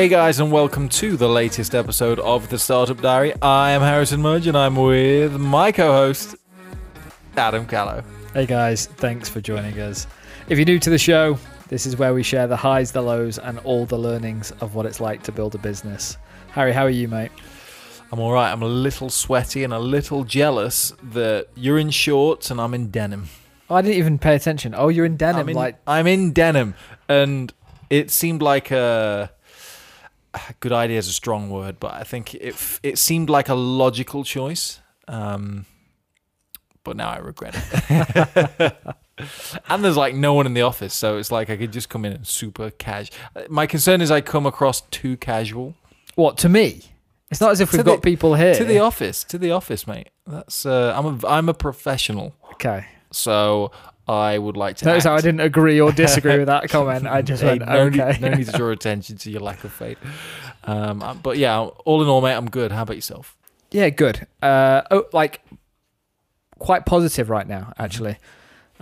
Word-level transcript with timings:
Hey 0.00 0.08
guys, 0.08 0.40
and 0.40 0.50
welcome 0.50 0.88
to 0.88 1.14
the 1.18 1.28
latest 1.28 1.74
episode 1.74 2.18
of 2.20 2.48
the 2.48 2.58
Startup 2.58 2.98
Diary. 2.98 3.34
I 3.42 3.72
am 3.72 3.82
Harrison 3.82 4.22
Mudge, 4.22 4.46
and 4.46 4.56
I'm 4.56 4.74
with 4.74 5.38
my 5.38 5.72
co-host 5.72 6.36
Adam 7.36 7.66
Callow. 7.66 8.02
Hey 8.32 8.46
guys, 8.46 8.86
thanks 8.86 9.28
for 9.28 9.42
joining 9.42 9.78
us. 9.78 10.06
If 10.48 10.56
you're 10.56 10.64
new 10.64 10.78
to 10.78 10.88
the 10.88 10.96
show, 10.96 11.36
this 11.68 11.84
is 11.84 11.98
where 11.98 12.14
we 12.14 12.22
share 12.22 12.46
the 12.46 12.56
highs, 12.56 12.92
the 12.92 13.02
lows, 13.02 13.38
and 13.38 13.58
all 13.58 13.84
the 13.84 13.98
learnings 13.98 14.52
of 14.62 14.74
what 14.74 14.86
it's 14.86 15.00
like 15.00 15.22
to 15.24 15.32
build 15.32 15.54
a 15.54 15.58
business. 15.58 16.16
Harry, 16.52 16.72
how 16.72 16.84
are 16.84 16.88
you, 16.88 17.06
mate? 17.06 17.30
I'm 18.10 18.20
all 18.20 18.32
right. 18.32 18.50
I'm 18.50 18.62
a 18.62 18.68
little 18.68 19.10
sweaty 19.10 19.64
and 19.64 19.74
a 19.74 19.78
little 19.78 20.24
jealous 20.24 20.94
that 21.12 21.48
you're 21.54 21.78
in 21.78 21.90
shorts 21.90 22.50
and 22.50 22.58
I'm 22.58 22.72
in 22.72 22.90
denim. 22.90 23.28
Oh, 23.68 23.74
I 23.74 23.82
didn't 23.82 23.98
even 23.98 24.18
pay 24.18 24.34
attention. 24.34 24.74
Oh, 24.74 24.88
you're 24.88 25.04
in 25.04 25.18
denim, 25.18 25.40
I'm 25.40 25.48
in, 25.50 25.56
like 25.56 25.76
I'm 25.86 26.06
in 26.06 26.32
denim, 26.32 26.74
and 27.06 27.52
it 27.90 28.10
seemed 28.10 28.40
like 28.40 28.70
a 28.70 29.30
good 30.60 30.72
idea 30.72 30.98
is 30.98 31.08
a 31.08 31.12
strong 31.12 31.50
word, 31.50 31.80
but 31.80 31.94
I 31.94 32.04
think 32.04 32.34
it 32.34 32.78
it 32.82 32.98
seemed 32.98 33.30
like 33.30 33.48
a 33.48 33.54
logical 33.54 34.24
choice. 34.24 34.80
Um, 35.08 35.66
but 36.84 36.96
now 36.96 37.10
I 37.10 37.18
regret 37.18 37.54
it. 37.56 38.76
and 39.68 39.84
there's 39.84 39.96
like 39.96 40.14
no 40.14 40.34
one 40.34 40.46
in 40.46 40.54
the 40.54 40.62
office, 40.62 40.94
so 40.94 41.18
it's 41.18 41.30
like 41.30 41.50
I 41.50 41.56
could 41.56 41.72
just 41.72 41.88
come 41.88 42.04
in 42.04 42.12
and 42.12 42.26
super 42.26 42.70
cash. 42.70 43.10
My 43.48 43.66
concern 43.66 44.00
is 44.00 44.10
I 44.10 44.20
come 44.20 44.46
across 44.46 44.80
too 44.82 45.16
casual 45.16 45.74
what 46.14 46.36
to 46.38 46.48
me? 46.48 46.82
It's 47.30 47.40
not 47.40 47.50
as 47.52 47.60
if 47.60 47.72
we've 47.72 47.84
the- 47.84 47.90
got 47.90 48.02
people 48.02 48.34
here. 48.34 48.54
to 48.54 48.64
the 48.64 48.78
office. 48.80 49.24
To 49.24 49.38
the 49.38 49.52
office, 49.52 49.86
mate. 49.86 50.10
That's 50.26 50.66
uh, 50.66 50.92
I'm 50.96 51.06
a 51.06 51.26
I'm 51.26 51.48
a 51.48 51.54
professional, 51.54 52.34
okay. 52.52 52.86
so 53.10 53.72
I 54.10 54.38
would 54.38 54.56
like 54.56 54.76
to. 54.78 54.84
Notice 54.86 55.04
how 55.04 55.14
I 55.14 55.20
didn't 55.20 55.40
agree 55.40 55.80
or 55.80 55.92
disagree 55.92 56.38
with 56.38 56.46
that 56.48 56.68
comment. 56.70 57.06
I 57.06 57.22
just 57.22 57.42
Hey, 57.42 57.58
went, 57.58 57.66
no, 57.66 57.76
okay. 57.82 58.12
need, 58.12 58.20
no 58.20 58.34
need 58.34 58.46
to 58.46 58.52
draw 58.52 58.70
attention 58.70 59.16
to 59.18 59.30
your 59.30 59.40
lack 59.40 59.62
of 59.64 59.72
faith. 59.72 59.98
Um, 60.64 61.02
uh, 61.02 61.14
but 61.14 61.38
yeah, 61.38 61.58
all 61.60 62.02
in 62.02 62.08
all, 62.08 62.20
mate, 62.20 62.34
I'm 62.34 62.50
good. 62.50 62.72
How 62.72 62.82
about 62.82 62.96
yourself? 62.96 63.36
Yeah, 63.70 63.88
good. 63.90 64.26
Uh, 64.42 64.82
oh, 64.90 65.06
like 65.12 65.40
quite 66.58 66.86
positive 66.86 67.30
right 67.30 67.46
now, 67.46 67.72
actually. 67.78 68.16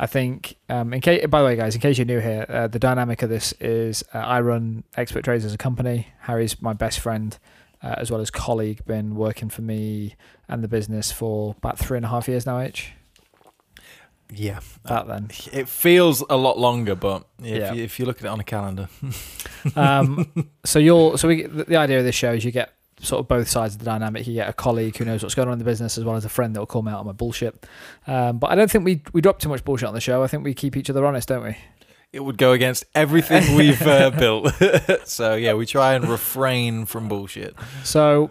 I 0.00 0.06
think. 0.06 0.56
Um, 0.68 0.94
in 0.94 1.00
case, 1.00 1.26
by 1.26 1.40
the 1.40 1.46
way, 1.46 1.56
guys, 1.56 1.74
in 1.74 1.80
case 1.80 1.98
you're 1.98 2.06
new 2.06 2.20
here, 2.20 2.46
uh, 2.48 2.68
the 2.68 2.78
dynamic 2.78 3.22
of 3.22 3.30
this 3.30 3.52
is 3.60 4.04
uh, 4.14 4.18
I 4.18 4.40
run 4.40 4.84
Expert 4.96 5.24
Trades 5.24 5.44
as 5.44 5.52
a 5.52 5.58
company. 5.58 6.08
Harry's 6.20 6.62
my 6.62 6.72
best 6.72 7.00
friend, 7.00 7.36
uh, 7.82 7.96
as 7.98 8.10
well 8.10 8.20
as 8.20 8.30
colleague. 8.30 8.84
Been 8.86 9.16
working 9.16 9.48
for 9.48 9.62
me 9.62 10.14
and 10.48 10.62
the 10.62 10.68
business 10.68 11.10
for 11.10 11.56
about 11.58 11.78
three 11.78 11.96
and 11.98 12.06
a 12.06 12.08
half 12.08 12.28
years 12.28 12.46
now. 12.46 12.62
Each 12.62 12.92
Yeah, 14.32 14.60
about 14.84 15.08
then. 15.08 15.28
it 15.52 15.68
feels 15.68 16.22
a 16.28 16.36
lot 16.36 16.58
longer, 16.58 16.94
but 16.94 17.24
if, 17.42 17.46
Yeah. 17.46 17.72
you, 17.72 17.82
if 17.84 17.98
you 17.98 18.04
look 18.06 18.18
at 18.18 18.24
it 18.24 18.28
on 18.28 18.40
a 18.40 18.44
calendar, 18.44 18.88
Um, 19.76 20.30
so 20.64 20.78
you're 20.78 21.18
so 21.18 21.28
we 21.28 21.42
the, 21.42 21.64
the 21.64 21.76
idea 21.76 21.98
of 21.98 22.04
this 22.04 22.14
show 22.14 22.32
is 22.32 22.44
you 22.44 22.50
get 22.52 22.72
sort 23.00 23.20
of 23.20 23.28
both 23.28 23.48
sides 23.48 23.74
of 23.74 23.78
the 23.80 23.84
dynamic. 23.84 24.26
You 24.26 24.34
get 24.34 24.48
a 24.48 24.52
colleague 24.52 24.96
who 24.96 25.04
knows 25.04 25.22
what's 25.22 25.34
going 25.34 25.48
on 25.48 25.52
in 25.54 25.58
the 25.58 25.64
business, 25.64 25.98
as 25.98 26.04
well 26.04 26.16
as 26.16 26.24
a 26.24 26.28
friend 26.28 26.54
that 26.54 26.60
will 26.60 26.66
call 26.66 26.82
me 26.82 26.92
out 26.92 27.00
on 27.00 27.06
my 27.06 27.12
bullshit. 27.12 27.66
Um, 28.06 28.38
but 28.38 28.50
I 28.50 28.54
don't 28.54 28.70
think 28.70 28.84
we 28.84 29.02
we 29.12 29.20
drop 29.20 29.38
too 29.38 29.48
much 29.48 29.64
bullshit 29.64 29.88
on 29.88 29.94
the 29.94 30.00
show. 30.00 30.22
I 30.22 30.26
think 30.26 30.44
we 30.44 30.54
keep 30.54 30.76
each 30.76 30.90
other 30.90 31.04
honest, 31.06 31.28
don't 31.28 31.42
we? 31.44 31.56
it 32.10 32.24
would 32.24 32.38
go 32.38 32.52
against 32.52 32.84
everything 32.94 33.54
we've 33.54 33.82
uh, 33.82 34.08
built. 34.18 34.50
so 35.04 35.34
yeah, 35.34 35.52
we 35.52 35.66
try 35.66 35.92
and 35.94 36.08
refrain 36.08 36.86
from 36.86 37.06
bullshit. 37.06 37.54
So, 37.84 38.30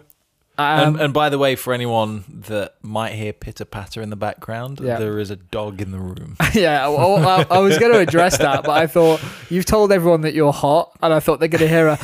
um, 0.58 0.94
and, 0.94 1.00
and 1.00 1.14
by 1.14 1.28
the 1.28 1.38
way, 1.38 1.54
for 1.56 1.72
anyone 1.72 2.24
that 2.48 2.74
might 2.82 3.12
hear 3.12 3.32
pitter 3.32 3.64
patter 3.64 4.02
in 4.02 4.10
the 4.10 4.16
background, 4.16 4.80
Yeah. 4.80 4.98
there 4.98 5.18
is 5.18 5.30
a 5.30 5.36
dog 5.36 5.80
in 5.80 5.92
the 5.92 5.98
room. 5.98 6.36
yeah, 6.54 6.86
well, 6.88 7.16
I, 7.26 7.46
I 7.48 7.58
was 7.60 7.78
going 7.78 7.92
to 7.92 7.98
address 8.00 8.38
that, 8.38 8.64
but 8.64 8.76
I 8.76 8.86
thought 8.86 9.22
you've 9.48 9.66
told 9.66 9.92
everyone 9.92 10.22
that 10.22 10.34
you're 10.34 10.52
hot, 10.52 10.96
and 11.00 11.14
I 11.14 11.20
thought 11.20 11.38
they're 11.40 11.48
going 11.48 11.60
to 11.62 11.68
hear 11.68 11.86
a. 11.88 11.98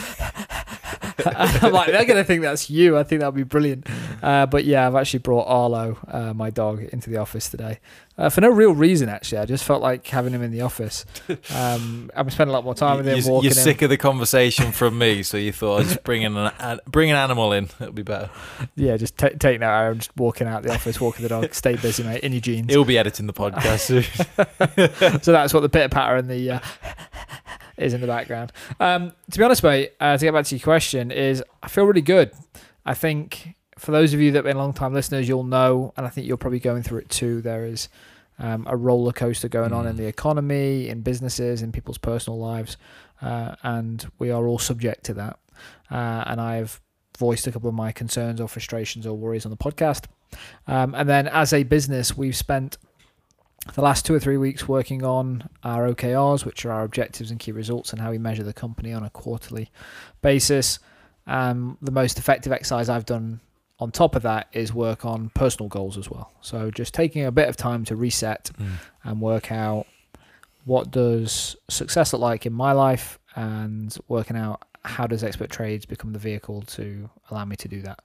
I'm 1.25 1.73
like, 1.73 1.91
they're 1.91 2.05
going 2.05 2.19
to 2.19 2.25
think 2.25 2.43
that's 2.43 2.71
you. 2.71 2.97
I 2.99 3.03
think 3.03 3.21
that'd 3.21 3.35
be 3.35 3.43
brilliant. 3.43 3.87
Uh, 4.23 4.47
but 4.47 4.65
yeah, 4.65 4.87
I've 4.87 4.97
actually 4.97 5.21
brought 5.21 5.47
Arlo, 5.47 5.99
uh, 6.09 6.33
my 6.35 6.51
dog, 6.51 6.83
into 6.83 7.11
the 7.11 7.19
office 7.19 7.49
today 7.49 7.79
uh, 8.17 8.29
for 8.29 8.41
no 8.41 8.49
real 8.49 8.73
reason. 8.75 9.09
Actually, 9.09 9.39
I 9.39 9.47
just 9.47 9.65
felt 9.65 9.83
like 9.83 10.07
having 10.07 10.33
him 10.33 10.43
in 10.43 10.51
the 10.51 10.61
office. 10.61 11.05
Um, 11.55 12.11
I'm 12.15 12.31
spending 12.31 12.53
a 12.53 12.57
lot 12.57 12.65
more 12.65 12.75
time 12.75 12.99
with 12.99 13.09
him. 13.09 13.19
you're 13.19 13.29
walking 13.29 13.51
you're 13.51 13.57
him. 13.57 13.63
sick 13.63 13.83
of 13.83 13.91
the 13.91 13.97
conversation 13.97 14.73
from 14.73 14.99
me, 14.99 15.23
so 15.23 15.37
you 15.37 15.53
thought 15.53 15.81
I'd 15.81 15.87
just 15.87 16.05
bring 16.05 16.23
in 16.23 16.37
an, 16.37 16.53
an 16.59 16.81
bring 16.87 17.11
an 17.11 17.17
animal 17.17 17.53
in. 17.53 17.65
It'll 17.81 17.93
be 17.93 18.03
better. 18.03 18.31
Yeah, 18.77 18.97
just 18.97 19.19
ta 19.19 19.29
taking 19.39 19.61
that 19.61 19.71
out. 19.71 19.91
I'm 19.91 19.99
just 19.99 20.17
walking 20.17 20.47
out 20.47 20.63
the 20.63 20.73
office, 20.73 21.01
walking 21.01 21.23
the 21.23 21.29
dog. 21.29 21.53
Stay 21.55 21.77
busy, 21.77 22.03
mate. 22.03 22.23
In 22.23 22.33
your 22.33 22.41
jeans. 22.41 22.71
He'll 22.71 22.85
be 22.85 22.99
editing 22.99 23.27
the 23.27 23.33
podcast 23.33 23.81
soon. 23.81 24.03
so 25.23 25.33
that's 25.33 25.53
what 25.53 25.61
the 25.61 25.69
pitter 25.69 25.89
patter 25.89 26.17
and 26.17 26.29
the 26.29 26.53
uh, 26.53 26.61
is 27.77 27.95
in 27.95 28.01
the 28.01 28.07
background. 28.07 28.53
Um, 28.81 29.13
to 29.31 29.39
be 29.39 29.45
honest, 29.45 29.63
mate, 29.63 29.93
uh, 30.01 30.17
to 30.17 30.25
get 30.25 30.33
back 30.33 30.45
to 30.47 30.57
your 30.57 30.63
question, 30.63 31.11
is 31.11 31.43
I 31.63 31.69
feel 31.69 31.85
really 31.85 32.01
good. 32.03 32.31
I 32.87 32.95
think 32.95 33.55
for 33.79 33.91
those 33.93 34.15
of 34.15 34.21
you 34.21 34.31
that 34.33 34.39
have 34.39 34.45
been 34.45 34.57
long 34.59 34.73
time 34.73 34.95
listeners, 34.95 35.29
you'll 35.29 35.45
know, 35.45 35.93
and 35.97 36.07
I 36.07 36.11
think 36.11 36.27
you're 36.27 36.37
probably 36.37 36.61
going 36.61 36.83
through 36.83 36.99
it 37.01 37.09
too. 37.09 37.41
There 37.41 37.65
is 37.65 37.89
um, 38.39 38.67
a 38.69 38.77
roller 38.77 39.13
coaster 39.13 39.49
going 39.49 39.73
on 39.73 39.87
in 39.87 39.95
Mm. 39.95 39.99
the 39.99 40.07
economy, 40.07 40.89
in 40.89 41.03
businesses, 41.03 41.63
in 41.63 41.73
people's 41.73 41.99
personal 41.99 42.39
lives, 42.39 42.77
uh, 43.23 43.55
and 43.63 44.07
we 44.19 44.31
are 44.31 44.47
all 44.47 44.59
subject 44.59 45.05
to 45.05 45.15
that. 45.15 45.39
Uh, 45.91 46.25
and 46.27 46.41
I've 46.41 46.81
voiced 47.19 47.47
a 47.47 47.53
couple 47.53 47.69
of 47.69 47.75
my 47.77 47.93
concerns 47.93 48.41
or 48.41 48.49
frustrations 48.49 49.07
or 49.07 49.17
worries 49.17 49.45
on 49.47 49.51
the 49.51 49.57
podcast. 49.57 50.07
Um, 50.67 50.95
and 50.97 51.09
then 51.09 51.29
as 51.29 51.53
a 51.53 51.63
business, 51.63 52.17
we've 52.17 52.35
spent 52.37 52.77
the 53.73 53.83
last 53.83 54.05
two 54.05 54.15
or 54.15 54.21
three 54.21 54.37
weeks 54.37 54.69
working 54.69 55.03
on 55.03 55.49
our 55.63 55.89
OKRs, 55.89 56.45
which 56.45 56.65
are 56.65 56.73
our 56.73 56.85
objectives 56.85 57.31
and 57.31 57.41
key 57.41 57.53
results, 57.53 57.93
and 57.93 58.01
how 58.01 58.11
we 58.11 58.19
measure 58.19 58.45
the 58.45 58.53
company 58.53 58.93
on 58.93 59.03
a 59.03 59.11
quarterly 59.11 59.71
basis. 60.21 60.79
Um, 61.27 61.79
the 61.81 61.91
most 61.91 62.19
effective 62.19 62.53
exercise 62.53 62.89
I've 62.89 63.07
done 63.07 63.41
on 63.81 63.91
top 63.91 64.15
of 64.15 64.23
that 64.23 64.49
is 64.53 64.73
work 64.73 65.05
on 65.05 65.31
personal 65.31 65.69
goals 65.69 65.99
as 65.99 66.11
well. 66.11 66.33
So 66.41 66.71
just 66.71 66.95
taking 66.95 67.25
a 67.25 67.33
bit 67.33 67.49
of 67.49 67.57
time 67.57 67.85
to 67.87 67.97
reset 67.97 68.51
and 69.03 69.21
work 69.21 69.51
out 69.51 69.87
what 70.65 70.91
does 70.91 71.57
success 71.69 72.13
look 72.13 72.23
like 72.23 72.47
in 72.47 72.53
my 72.53 72.73
life 72.73 73.19
and 73.35 73.97
working 74.09 74.37
out 74.37 74.63
how 74.85 75.07
does 75.07 75.25
expert 75.25 75.51
trades 75.51 75.87
become 75.87 76.13
the 76.13 76.19
vehicle 76.19 76.63
to 76.63 77.09
allow 77.31 77.45
me 77.45 77.57
to 77.57 77.69
do 77.69 77.81
that 77.81 78.01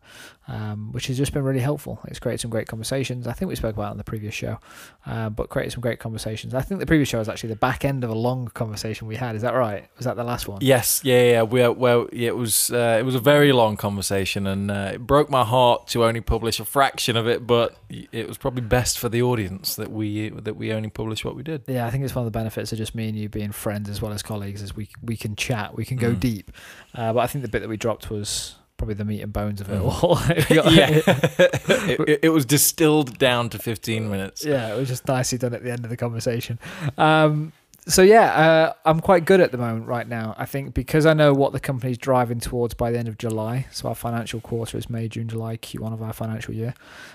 um, 0.48 0.92
which 0.94 1.08
has 1.08 1.18
just 1.18 1.34
been 1.34 1.44
really 1.44 1.60
helpful 1.60 2.00
it's 2.08 2.20
created 2.20 2.40
some 2.40 2.50
great 2.52 2.68
conversations 2.68 3.28
i 3.28 3.34
think 3.34 3.50
we 3.50 3.56
spoke 3.56 3.76
about 3.76 3.88
it 3.88 3.92
on 3.92 3.98
the 3.98 4.04
previous 4.04 4.34
show 4.34 4.58
uh, 5.06 5.30
but 5.30 5.50
created 5.50 5.72
some 5.72 5.82
great 5.82 6.00
conversations 6.00 6.54
i 6.54 6.62
think 6.62 6.80
the 6.80 6.86
previous 6.86 7.10
show 7.10 7.20
was 7.20 7.28
actually 7.28 7.50
the 7.50 7.56
back 7.56 7.84
end 7.84 8.04
of 8.04 8.10
a 8.10 8.16
long 8.16 8.48
conversation 8.50 9.08
we 9.08 9.16
had 9.18 9.36
is 9.36 9.42
that 9.42 9.54
right 9.54 9.88
was 9.98 10.06
that 10.06 10.16
the 10.16 10.24
last 10.24 10.48
one 10.48 10.60
Yes, 10.62 11.02
yeah, 11.04 11.24
yeah. 11.32 11.44
We 11.44 11.68
well, 11.68 12.08
yeah, 12.12 12.28
it 12.30 12.36
was 12.38 12.72
uh, 12.72 12.98
it 13.00 13.04
was 13.04 13.16
a 13.16 13.20
very 13.20 13.52
long 13.54 13.78
conversation, 13.78 14.46
and 14.48 14.70
uh, 14.70 14.92
it 14.96 15.00
broke 15.08 15.30
my 15.30 15.44
heart 15.44 15.88
to 15.90 16.04
only 16.06 16.22
publish 16.22 16.60
a 16.60 16.66
fraction 16.66 17.16
of 17.16 17.28
it. 17.28 17.48
But 17.48 17.76
it 17.90 18.28
was 18.28 18.38
probably 18.38 18.62
best 18.62 19.00
for 19.00 19.10
the 19.10 19.22
audience 19.22 19.76
that 19.76 19.92
we 19.92 20.30
that 20.30 20.56
we 20.58 20.72
only 20.74 20.90
publish 20.90 21.24
what 21.26 21.36
we 21.36 21.44
did. 21.44 21.64
yeah 21.68 21.86
i 21.88 21.90
think 21.92 22.04
it's 22.04 22.14
one 22.16 22.26
of 22.26 22.32
the 22.32 22.38
benefits 22.38 22.72
of 22.72 22.78
just 22.78 22.94
me 22.94 23.08
and 23.10 23.18
you 23.18 23.30
being 23.30 23.52
friends 23.52 23.90
as 23.90 24.02
well 24.02 24.12
as 24.12 24.22
colleagues 24.22 24.62
is 24.62 24.76
we 24.76 24.90
we 25.04 25.16
can 25.18 25.36
chat 25.36 25.76
we 25.76 25.86
can 25.86 25.98
go 25.98 26.12
Mm. 26.12 26.20
deep 26.20 26.52
uh, 26.96 27.14
but 27.14 27.20
i 27.20 27.28
think 27.28 27.44
the 27.44 27.50
bit 27.50 27.60
that 27.62 27.70
we 27.70 27.78
dropped 27.78 28.10
was 28.10 28.56
probably 28.78 28.96
the 28.96 29.04
meat 29.06 29.22
and 29.22 29.34
bones 29.34 29.60
of 29.62 29.70
it 29.70 29.80
Mm. 29.82 30.04
all 30.04 30.18
yeah, 30.74 30.88
it, 32.08 32.20
it, 32.24 32.30
was 32.30 32.46
distilled 32.46 33.18
down 33.18 33.50
to 33.50 33.58
fifteen 33.60 34.10
minutes. 34.10 34.46
yeah, 34.46 34.74
it 34.74 34.78
was 34.78 34.88
just 34.88 35.08
nicely 35.08 35.38
done 35.38 35.54
at 35.54 35.64
the 35.64 35.72
end 35.72 35.84
of 35.84 35.90
the 35.90 35.98
conversation. 35.98 36.58
Um, 36.98 37.52
so 37.88 38.02
yeah, 38.04 38.26
uh, 38.34 38.74
I'm 38.86 39.00
quite 39.00 39.26
good 39.26 39.42
at 39.42 39.52
the 39.52 39.58
moment 39.58 39.88
right 39.88 40.08
now. 40.08 40.36
I 40.38 40.46
think 40.46 40.74
because 40.74 41.06
I 41.06 41.14
know 41.14 41.34
what 41.34 41.54
the 41.54 41.60
company's 41.60 41.98
driving 41.98 42.40
towards 42.40 42.74
by 42.74 42.92
the 42.92 43.00
end 43.00 43.08
of 43.08 43.18
July. 43.18 43.66
So 43.72 43.90
our 43.90 43.96
financial 43.96 44.40
quarter 44.42 44.78
is 44.78 44.90
May, 44.90 45.08
June, 45.10 45.28
July, 45.28 45.58
Q1 45.58 45.92
of 45.94 46.02
our 46.02 46.14
financial 46.14 46.54
year. 46.54 46.74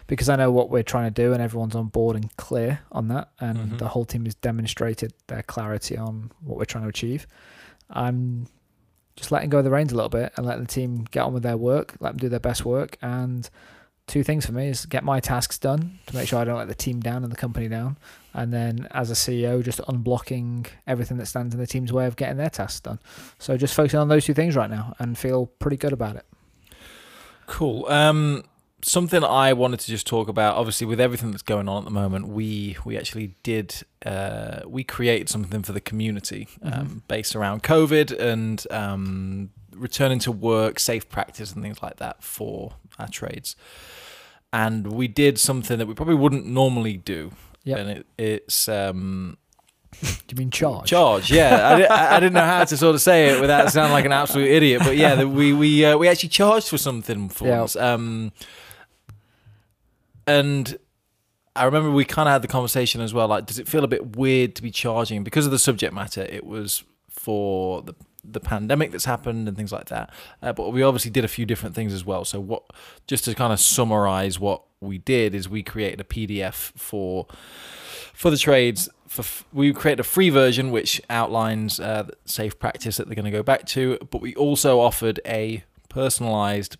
Because 0.08 0.28
I 0.28 0.36
know 0.36 0.50
what 0.50 0.68
we're 0.70 0.82
trying 0.82 1.04
to 1.12 1.22
do, 1.22 1.32
and 1.32 1.40
everyone's 1.40 1.76
on 1.76 1.86
board 1.86 2.16
and 2.16 2.34
clear 2.36 2.80
on 2.92 3.08
that, 3.08 3.28
and 3.40 3.56
Mhm. 3.58 3.78
the 3.78 3.88
whole 3.88 4.04
team 4.04 4.24
has 4.24 4.34
demonstrated 4.34 5.12
their 5.28 5.42
clarity 5.42 5.96
on 5.96 6.30
what 6.42 6.58
we're 6.58 6.64
trying 6.64 6.84
to 6.84 6.90
achieve. 6.90 7.26
I'm 7.90 8.46
just 9.24 9.32
letting 9.32 9.48
go 9.48 9.58
of 9.58 9.64
the 9.64 9.70
reins 9.70 9.90
a 9.90 9.94
little 9.94 10.10
bit 10.10 10.34
and 10.36 10.44
letting 10.44 10.64
the 10.64 10.68
team 10.68 11.06
get 11.10 11.22
on 11.22 11.32
with 11.32 11.42
their 11.42 11.56
work, 11.56 11.94
let 12.00 12.10
them 12.10 12.18
do 12.18 12.28
their 12.28 12.40
best 12.40 12.66
work, 12.66 12.98
and 13.00 13.48
two 14.06 14.22
things 14.22 14.44
for 14.44 14.52
me 14.52 14.68
is 14.68 14.84
get 14.84 15.02
my 15.02 15.18
tasks 15.18 15.58
done 15.58 15.98
to 16.06 16.14
make 16.14 16.28
sure 16.28 16.38
I 16.38 16.44
don't 16.44 16.58
let 16.58 16.68
the 16.68 16.74
team 16.74 17.00
down 17.00 17.22
and 17.22 17.32
the 17.32 17.36
company 17.36 17.66
down. 17.66 17.96
And 18.34 18.52
then 18.52 18.86
as 18.90 19.10
a 19.10 19.14
CEO, 19.14 19.64
just 19.64 19.78
unblocking 19.80 20.66
everything 20.86 21.16
that 21.16 21.26
stands 21.26 21.54
in 21.54 21.60
the 21.60 21.66
team's 21.66 21.90
way 21.90 22.04
of 22.04 22.16
getting 22.16 22.36
their 22.36 22.50
tasks 22.50 22.80
done. 22.80 22.98
So 23.38 23.56
just 23.56 23.72
focusing 23.72 23.98
on 23.98 24.08
those 24.08 24.26
two 24.26 24.34
things 24.34 24.56
right 24.56 24.68
now 24.68 24.94
and 24.98 25.16
feel 25.16 25.46
pretty 25.46 25.78
good 25.78 25.94
about 25.94 26.16
it. 26.16 26.26
Cool. 27.46 27.86
Um, 27.86 28.44
something 28.86 29.24
I 29.24 29.52
wanted 29.52 29.80
to 29.80 29.86
just 29.86 30.06
talk 30.06 30.28
about. 30.28 30.56
Obviously, 30.56 30.86
with 30.86 31.00
everything 31.00 31.30
that's 31.30 31.42
going 31.42 31.68
on 31.68 31.78
at 31.78 31.84
the 31.84 31.90
moment, 31.90 32.28
we 32.28 32.76
we 32.84 32.96
actually 32.96 33.34
did 33.42 33.74
uh, 34.04 34.60
we 34.66 34.84
created 34.84 35.28
something 35.28 35.62
for 35.62 35.72
the 35.72 35.80
community 35.80 36.48
um, 36.62 36.72
Mhm. 36.72 37.00
based 37.08 37.34
around 37.34 37.62
COVID 37.62 38.16
and 38.18 38.66
um, 38.70 39.50
returning 39.74 40.18
to 40.20 40.32
work, 40.32 40.78
safe 40.78 41.08
practice, 41.08 41.52
and 41.52 41.62
things 41.62 41.82
like 41.82 41.96
that 41.96 42.22
for 42.22 42.74
our 42.98 43.08
trades. 43.08 43.56
And 44.52 44.92
we 44.92 45.08
did 45.08 45.38
something 45.38 45.78
that 45.78 45.86
we 45.86 45.94
probably 45.94 46.14
wouldn't 46.14 46.46
normally 46.46 46.96
do. 46.96 47.32
Yep. 47.64 47.78
And 47.78 47.90
it, 47.90 48.06
it's 48.18 48.68
um, 48.68 49.36
Do 50.00 50.06
you 50.30 50.36
mean 50.36 50.50
charge? 50.50 50.90
Charge, 50.90 51.32
yeah. 51.32 51.68
I, 51.74 51.78
di- 51.78 51.86
I 51.88 52.20
didn't 52.20 52.34
know 52.34 52.44
how 52.44 52.64
to 52.64 52.76
sort 52.76 52.94
of 52.94 53.00
say 53.00 53.30
it 53.30 53.40
without 53.40 53.72
sounding 53.72 53.92
like 53.92 54.04
an 54.04 54.12
absolute 54.12 54.48
idiot, 54.50 54.82
but 54.84 54.96
yeah, 54.96 55.24
we 55.24 55.52
we 55.52 55.84
uh, 55.84 55.96
we 55.96 56.06
actually 56.08 56.28
charged 56.28 56.68
for 56.68 56.78
something 56.78 57.28
for 57.30 57.46
Yeah. 57.48 57.60
once. 57.60 57.74
Um, 57.74 58.32
and 60.26 60.78
I 61.56 61.64
remember 61.64 61.90
we 61.90 62.04
kind 62.04 62.28
of 62.28 62.32
had 62.32 62.42
the 62.42 62.48
conversation 62.48 63.00
as 63.00 63.14
well. 63.14 63.28
Like, 63.28 63.46
does 63.46 63.58
it 63.58 63.68
feel 63.68 63.84
a 63.84 63.88
bit 63.88 64.16
weird 64.16 64.56
to 64.56 64.62
be 64.62 64.70
charging 64.70 65.22
because 65.22 65.46
of 65.46 65.52
the 65.52 65.58
subject 65.58 65.94
matter? 65.94 66.22
It 66.22 66.44
was 66.44 66.84
for 67.08 67.82
the 67.82 67.94
the 68.26 68.40
pandemic 68.40 68.90
that's 68.90 69.04
happened 69.04 69.46
and 69.46 69.56
things 69.56 69.70
like 69.70 69.86
that. 69.86 70.10
Uh, 70.42 70.52
but 70.52 70.72
we 70.72 70.82
obviously 70.82 71.10
did 71.10 71.24
a 71.24 71.28
few 71.28 71.44
different 71.44 71.74
things 71.74 71.92
as 71.92 72.04
well. 72.04 72.24
So 72.24 72.40
what? 72.40 72.64
Just 73.06 73.24
to 73.24 73.34
kind 73.34 73.52
of 73.52 73.60
summarize 73.60 74.40
what 74.40 74.62
we 74.80 74.98
did 74.98 75.34
is 75.34 75.48
we 75.48 75.62
created 75.62 76.00
a 76.00 76.04
PDF 76.04 76.54
for 76.54 77.26
for 78.12 78.30
the 78.30 78.38
trades. 78.38 78.88
For 79.06 79.24
we 79.52 79.72
created 79.72 80.00
a 80.00 80.04
free 80.04 80.30
version 80.30 80.70
which 80.70 81.00
outlines 81.08 81.78
uh, 81.78 82.08
safe 82.24 82.58
practice 82.58 82.96
that 82.96 83.06
they're 83.06 83.14
going 83.14 83.26
to 83.26 83.30
go 83.30 83.42
back 83.44 83.64
to. 83.66 83.98
But 84.10 84.20
we 84.20 84.34
also 84.34 84.80
offered 84.80 85.20
a 85.24 85.62
personalized 85.88 86.76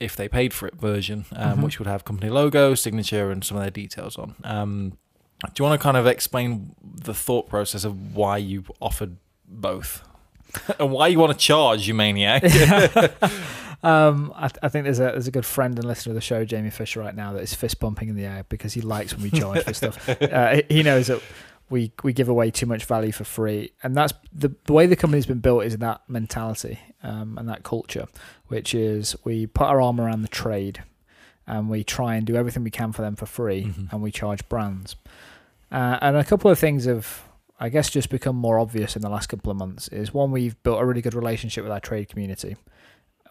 if 0.00 0.14
they 0.16 0.28
paid 0.28 0.52
for 0.52 0.66
it 0.68 0.74
version, 0.74 1.24
um, 1.34 1.58
Mhm. 1.58 1.62
which 1.64 1.78
would 1.78 1.88
have 1.88 2.04
company 2.04 2.30
logo, 2.30 2.74
signature, 2.74 3.30
and 3.30 3.42
some 3.44 3.56
of 3.56 3.62
their 3.62 3.70
details 3.70 4.16
on. 4.18 4.34
Um, 4.44 4.90
do 5.44 5.52
you 5.58 5.64
want 5.64 5.78
to 5.80 5.82
kind 5.82 5.96
of 5.96 6.06
explain 6.06 6.74
the 6.82 7.14
thought 7.14 7.48
process 7.48 7.84
of 7.84 8.14
why 8.14 8.36
you 8.38 8.64
offered 8.80 9.16
both 9.48 10.02
and 10.78 10.90
why 10.90 11.08
you 11.08 11.18
want 11.18 11.32
to 11.32 11.38
charge, 11.38 11.86
you 11.88 11.94
maniac? 11.94 12.42
um, 13.82 14.32
I, 14.34 14.50
I 14.62 14.68
think 14.68 14.84
there's 14.84 14.98
a 14.98 15.04
there's 15.12 15.28
a 15.28 15.30
good 15.30 15.46
friend 15.46 15.78
and 15.78 15.86
listener 15.86 16.10
of 16.12 16.14
the 16.14 16.20
show, 16.20 16.44
Jamie 16.44 16.70
Fisher, 16.70 17.00
right 17.00 17.14
now 17.14 17.32
that 17.34 17.42
is 17.42 17.54
fist 17.54 17.78
pumping 17.80 18.08
in 18.08 18.16
the 18.16 18.24
air 18.24 18.44
because 18.48 18.74
he 18.74 18.80
likes 18.80 19.14
when 19.14 19.22
we 19.22 19.30
charge 19.30 19.62
for 19.64 19.72
stuff. 19.74 20.08
Uh, 20.08 20.62
he 20.68 20.82
knows 20.82 21.06
that 21.08 21.20
we 21.68 21.92
we 22.02 22.12
give 22.12 22.28
away 22.28 22.50
too 22.50 22.66
much 22.66 22.84
value 22.84 23.12
for 23.12 23.24
free, 23.24 23.72
and 23.82 23.94
that's 23.96 24.12
the 24.32 24.54
the 24.66 24.72
way 24.72 24.86
the 24.86 24.96
company's 24.96 25.26
been 25.26 25.40
built 25.40 25.64
is 25.64 25.74
in 25.74 25.80
that 25.80 26.00
mentality 26.08 26.78
um, 27.02 27.36
and 27.38 27.48
that 27.48 27.62
culture, 27.64 28.06
which 28.48 28.74
is 28.74 29.16
we 29.24 29.46
put 29.46 29.64
our 29.66 29.80
arm 29.80 30.00
around 30.00 30.22
the 30.22 30.28
trade, 30.28 30.82
and 31.46 31.68
we 31.68 31.82
try 31.84 32.14
and 32.14 32.26
do 32.26 32.36
everything 32.36 32.62
we 32.64 32.70
can 32.70 32.92
for 32.92 33.02
them 33.02 33.16
for 33.16 33.26
free, 33.26 33.64
Mhm. 33.64 33.92
and 33.92 34.02
we 34.02 34.10
charge 34.12 34.48
brands. 34.48 34.96
Uh, 35.72 35.98
and 36.00 36.16
a 36.16 36.22
couple 36.24 36.48
of 36.50 36.58
things 36.58 36.84
have, 36.84 37.24
I 37.58 37.68
guess, 37.68 37.90
just 37.90 38.08
become 38.10 38.36
more 38.36 38.58
obvious 38.60 38.94
in 38.94 39.02
the 39.02 39.08
last 39.10 39.26
couple 39.26 39.50
of 39.50 39.56
months. 39.56 39.88
Is 39.88 40.14
one, 40.14 40.30
we've 40.30 40.60
built 40.62 40.80
a 40.80 40.84
really 40.84 41.02
good 41.02 41.14
relationship 41.14 41.64
with 41.64 41.72
our 41.72 41.80
trade 41.80 42.08
community. 42.08 42.56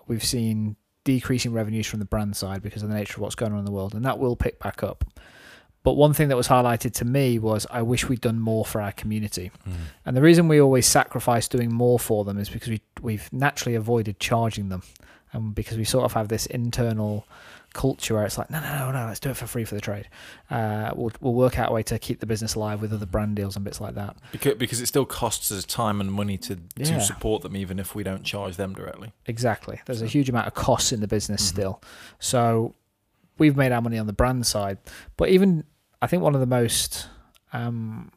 We've 0.07 0.23
seen 0.23 0.75
decreasing 1.05 1.53
revenues 1.53 1.87
from 1.87 1.99
the 1.99 2.05
brand 2.05 2.35
side 2.35 2.61
because 2.61 2.83
of 2.83 2.89
the 2.89 2.95
nature 2.95 3.13
of 3.17 3.21
what's 3.21 3.35
going 3.35 3.53
on 3.53 3.59
in 3.59 3.65
the 3.65 3.71
world, 3.71 3.93
and 3.95 4.03
that 4.03 4.19
will 4.19 4.35
pick 4.35 4.59
back 4.59 4.83
up. 4.83 5.05
But 5.85 5.93
one 5.93 6.13
thing 6.13 6.27
that 6.27 6.35
was 6.35 6.47
highlighted 6.49 6.91
to 6.95 7.05
me 7.05 7.39
was 7.39 7.65
I 7.71 7.81
wish 7.83 8.09
we'd 8.09 8.19
done 8.21 8.39
more 8.39 8.65
for 8.65 8.81
our 8.81 8.91
community. 8.91 9.51
And 10.05 10.17
the 10.17 10.21
reason 10.21 10.47
we 10.49 10.59
always 10.59 10.85
sacrifice 10.87 11.47
doing 11.47 11.71
more 11.73 11.99
for 11.99 12.25
them 12.25 12.37
is 12.37 12.49
because 12.49 12.67
we 12.69 12.81
we've 13.01 13.31
naturally 13.31 13.75
avoided 13.75 14.19
charging 14.19 14.67
them, 14.69 14.81
and 15.31 15.55
because 15.55 15.77
we 15.77 15.85
sort 15.85 16.03
of 16.03 16.11
have 16.13 16.27
this 16.27 16.45
internal 16.47 17.25
culture 17.73 18.13
where 18.15 18.23
it's 18.25 18.37
like, 18.37 18.49
no, 18.49 18.61
no, 18.61 18.69
no, 18.79 18.91
no, 18.91 19.05
let's 19.07 19.19
do 19.19 19.29
it 19.29 19.35
for 19.35 19.47
free 19.47 19.65
for 19.65 19.75
the 19.75 19.81
trade. 19.81 20.07
Uh, 20.49 20.91
we'll 20.95 21.11
we'll 21.19 21.33
work 21.33 21.59
out 21.59 21.69
a 21.69 21.73
way 21.73 21.83
to 21.83 21.99
keep 21.99 22.19
the 22.21 22.25
business 22.25 22.55
alive 22.55 22.81
with 22.81 22.91
other 22.93 23.05
brand 23.05 23.35
deals 23.35 23.55
and 23.57 23.63
bits 23.65 23.79
like 23.81 23.95
that. 23.95 24.15
because, 24.31 24.55
because 24.55 24.79
it 24.81 24.85
still 24.87 25.05
costs 25.05 25.51
us 25.51 25.65
time 25.65 25.99
and 26.01 26.11
money 26.11 26.37
to, 26.37 26.57
Yeah. 26.77 26.85
to 26.85 27.01
support 27.01 27.41
them, 27.43 27.55
even 27.55 27.77
if 27.77 27.93
we 27.93 28.01
don't 28.01 28.23
charge 28.23 28.55
them 28.55 28.73
directly. 28.73 29.11
Exactly. 29.27 29.81
There's 29.85 30.01
a 30.01 30.07
huge 30.07 30.29
amount 30.29 30.47
of 30.47 30.53
costs 30.55 30.91
in 30.93 31.01
the 31.01 31.07
business 31.07 31.41
Mhm. 31.43 31.49
still. 31.53 31.81
So 32.17 32.73
we've 33.37 33.57
made 33.57 33.73
our 33.73 33.81
money 33.81 33.97
on 33.99 34.07
the 34.07 34.13
brand 34.13 34.47
side. 34.47 34.77
But 35.17 35.27
even 35.29 35.65
I 36.05 36.07
think 36.07 36.21
one 36.21 36.35
of 36.35 36.39
the 36.39 36.45
most 36.45 37.09
um, 37.51 38.11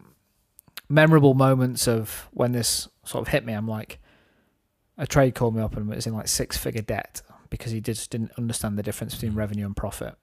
memorable 0.91 1.33
moments 1.33 1.89
of 1.89 2.29
when 2.33 2.53
this 2.53 2.87
sort 3.03 3.27
of 3.27 3.33
hit 3.33 3.47
me, 3.47 3.55
I'm 3.55 3.67
like, 3.67 3.99
a 4.99 5.07
trade 5.07 5.35
called 5.35 5.57
me 5.57 5.63
up 5.63 5.75
and 5.75 5.89
was 5.89 6.07
in 6.07 6.13
like 6.13 6.29
six 6.29 6.59
figure 6.59 6.83
debt 6.83 7.23
because 7.49 7.73
he 7.73 7.81
just 7.81 8.11
didn't 8.11 8.33
understand 8.37 8.77
the 8.79 8.83
difference 8.83 9.15
between 9.15 9.35
revenue 9.35 9.65
and 9.65 9.75
profit. 9.75 10.17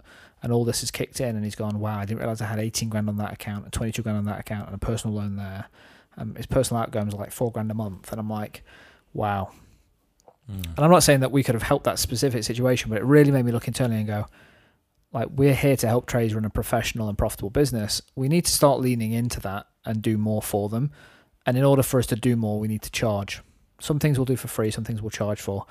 And 0.43 0.53
all 0.53 0.63
this 0.63 0.81
has 0.81 0.91
kicked 0.91 1.19
in 1.19 1.35
and 1.35 1.43
he's 1.43 1.55
gone, 1.55 1.79
wow, 1.79 1.97
I 1.97 2.05
didn't 2.05 2.19
realize 2.19 2.39
I 2.39 2.45
had 2.45 2.59
18 2.59 2.89
grand 2.89 3.09
on 3.09 3.17
that 3.17 3.33
account 3.33 3.63
and 3.63 3.73
22 3.73 4.03
grand 4.03 4.19
on 4.19 4.25
that 4.25 4.41
account 4.41 4.67
and 4.67 4.75
a 4.75 4.77
personal 4.77 5.15
loan 5.15 5.35
there. 5.35 5.65
Um, 6.17 6.35
his 6.35 6.45
personal 6.45 6.83
outgoings 6.83 7.15
are 7.15 7.17
like 7.17 7.31
four 7.31 7.51
grand 7.51 7.71
a 7.71 7.73
month. 7.73 8.11
And 8.11 8.19
I'm 8.19 8.29
like, 8.29 8.61
wow, 9.11 9.49
and 10.47 10.77
I'm 10.77 10.91
not 10.91 11.01
saying 11.01 11.21
that 11.21 11.31
we 11.31 11.43
could 11.43 11.55
have 11.55 11.63
helped 11.63 11.85
that 11.85 11.97
specific 11.97 12.43
situation, 12.43 12.89
but 12.89 12.99
it 12.99 13.03
really 13.03 13.31
made 13.31 13.45
me 13.45 13.51
look 13.51 13.67
internally 13.67 13.97
and 13.97 14.07
go, 14.07 14.27
like, 15.15 15.29
we're 15.31 15.55
here 15.55 15.77
to 15.77 15.87
help 15.87 16.05
trades 16.05 16.35
run 16.35 16.43
a 16.45 16.49
professional 16.49 17.07
and 17.07 17.17
profitable 17.17 17.49
business. 17.49 18.01
We 18.15 18.27
need 18.27 18.45
to 18.45 18.51
start 18.51 18.81
leaning 18.81 19.13
into 19.13 19.39
that 19.39 19.65
and 19.85 20.01
do 20.01 20.17
more 20.17 20.41
for 20.41 20.67
them. 20.69 20.91
And 21.45 21.57
in 21.57 21.63
order 21.63 21.83
for 21.83 21.99
us 21.99 22.05
to 22.07 22.15
do 22.15 22.35
more, 22.35 22.59
we 22.59 22.67
need 22.67 22.81
to 22.81 22.91
charge. 22.91 23.41
Some 23.79 23.97
things 23.97 24.17
we'll 24.19 24.25
do 24.25 24.35
for 24.35 24.49
free, 24.49 24.71
some 24.71 24.83
things 24.83 25.01
we'll 25.01 25.11
charge 25.11 25.39
for. 25.39 25.65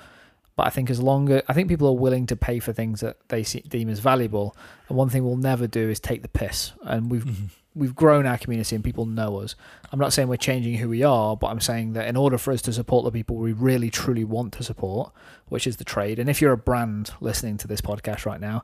But 0.55 0.65
I 0.65 0.69
think 0.71 0.89
as 0.89 1.01
long 1.01 1.29
as 1.31 1.43
I 1.47 1.53
think 1.53 1.69
people 1.69 1.87
are 1.89 1.93
willing 1.93 2.25
to 2.27 2.35
pay 2.35 2.59
for 2.59 2.73
things 2.73 3.01
that 3.01 3.17
they 3.27 3.43
see, 3.43 3.59
deem 3.61 3.89
as 3.89 3.99
valuable, 3.99 4.55
and 4.89 4.97
one 4.97 5.09
thing 5.09 5.23
we'll 5.23 5.35
never 5.35 5.67
do 5.67 5.89
is 5.89 5.99
take 5.99 6.21
the 6.21 6.27
piss. 6.29 6.71
And 6.83 7.11
we've 7.11 7.25
Mhm. 7.25 7.49
we've 7.75 7.93
grown 7.93 8.25
our 8.25 8.37
community 8.37 8.73
and 8.73 8.85
people 8.85 9.05
know 9.05 9.41
us. 9.41 9.53
I'm 9.91 9.99
not 9.99 10.13
saying 10.13 10.29
we're 10.29 10.37
changing 10.37 10.75
who 10.75 10.87
we 10.87 11.03
are, 11.03 11.35
but 11.35 11.47
I'm 11.47 11.59
saying 11.59 11.91
that 11.93 12.07
in 12.07 12.15
order 12.15 12.37
for 12.37 12.53
us 12.53 12.61
to 12.63 12.71
support 12.73 13.03
the 13.03 13.11
people 13.11 13.35
we 13.35 13.51
really 13.51 13.89
truly 13.91 14.23
want 14.23 14.53
to 14.53 14.63
support, 14.63 15.11
which 15.49 15.67
is 15.67 15.75
the 15.75 15.83
trade, 15.83 16.17
and 16.17 16.29
if 16.29 16.41
you're 16.41 16.53
a 16.53 16.57
brand 16.57 17.11
listening 17.19 17.57
to 17.57 17.67
this 17.67 17.81
podcast 17.81 18.25
right 18.25 18.39
now, 18.39 18.63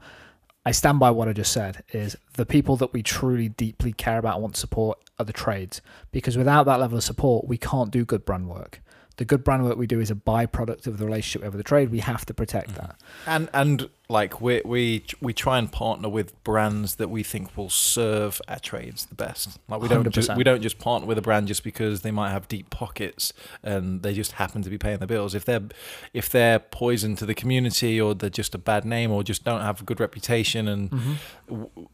I 0.64 0.72
stand 0.72 1.00
by 1.00 1.10
what 1.10 1.28
I 1.28 1.34
just 1.34 1.52
said 1.52 1.84
is 1.92 2.16
the 2.34 2.46
people 2.46 2.76
that 2.78 2.94
we 2.94 3.02
truly 3.02 3.50
deeply 3.50 3.94
care 3.94 4.20
about 4.20 4.36
and 4.36 4.44
want 4.44 4.56
to 4.56 4.60
support 4.60 5.00
are 5.18 5.26
the 5.26 5.34
trades 5.34 5.82
because 6.12 6.38
without 6.38 6.66
that 6.66 6.80
level 6.80 6.98
of 6.98 7.04
support 7.04 7.48
we 7.48 7.58
can't 7.58 7.90
do 7.90 8.06
good 8.06 8.26
brand 8.26 8.48
work. 8.48 8.82
The 9.18 9.26
good 9.26 9.44
brand 9.44 9.64
work 9.64 9.78
we 9.78 9.88
do 9.88 10.00
is 10.00 10.10
a 10.10 10.16
byproduct 10.16 10.88
of 10.88 10.98
the 10.98 11.06
relationship 11.06 11.42
we 11.42 11.46
have 11.46 11.54
with 11.54 11.60
the 11.60 11.68
trade. 11.68 11.90
We 11.90 12.00
have 12.00 12.26
to 12.26 12.34
protect 12.34 12.72
mm. 12.72 12.76
that. 12.76 12.96
And 13.26 13.50
and 13.54 13.90
like 14.10 14.42
we 14.42 14.62
we 14.66 15.06
we 15.22 15.34
try 15.34 15.58
and 15.58 15.72
partner 15.72 16.10
with 16.10 16.42
brands 16.44 16.96
that 16.96 17.10
we 17.10 17.24
think 17.24 17.56
will 17.58 17.70
serve 17.70 18.42
our 18.48 18.60
trades 18.60 19.06
the 19.06 19.16
best. 19.16 19.60
Like 19.68 19.82
we 19.82 19.88
don't 19.88 20.10
just, 20.12 20.36
we 20.36 20.44
don't 20.44 20.62
just 20.62 20.80
partner 20.80 21.08
with 21.08 21.18
a 21.18 21.22
brand 21.22 21.48
just 21.48 21.64
because 21.64 22.02
they 22.02 22.12
might 22.12 22.32
have 22.32 22.48
deep 22.48 22.70
pockets 22.70 23.34
and 23.64 24.02
they 24.02 24.14
just 24.14 24.34
happen 24.34 24.62
to 24.64 24.70
be 24.70 24.78
paying 24.78 25.00
the 25.00 25.08
bills. 25.08 25.34
If 25.34 25.46
they're 25.46 25.64
if 26.14 26.30
they're 26.30 26.60
poison 26.60 27.16
to 27.18 27.26
the 27.26 27.34
community 27.34 28.00
or 28.00 28.14
they're 28.14 28.30
just 28.30 28.54
a 28.54 28.60
bad 28.60 28.86
name 28.86 29.12
or 29.12 29.24
just 29.24 29.44
don't 29.44 29.62
have 29.62 29.82
a 29.82 29.84
good 29.84 30.00
reputation 30.00 30.68
and 30.68 30.92
mm-hmm. 30.92 31.14
w- 31.48 31.88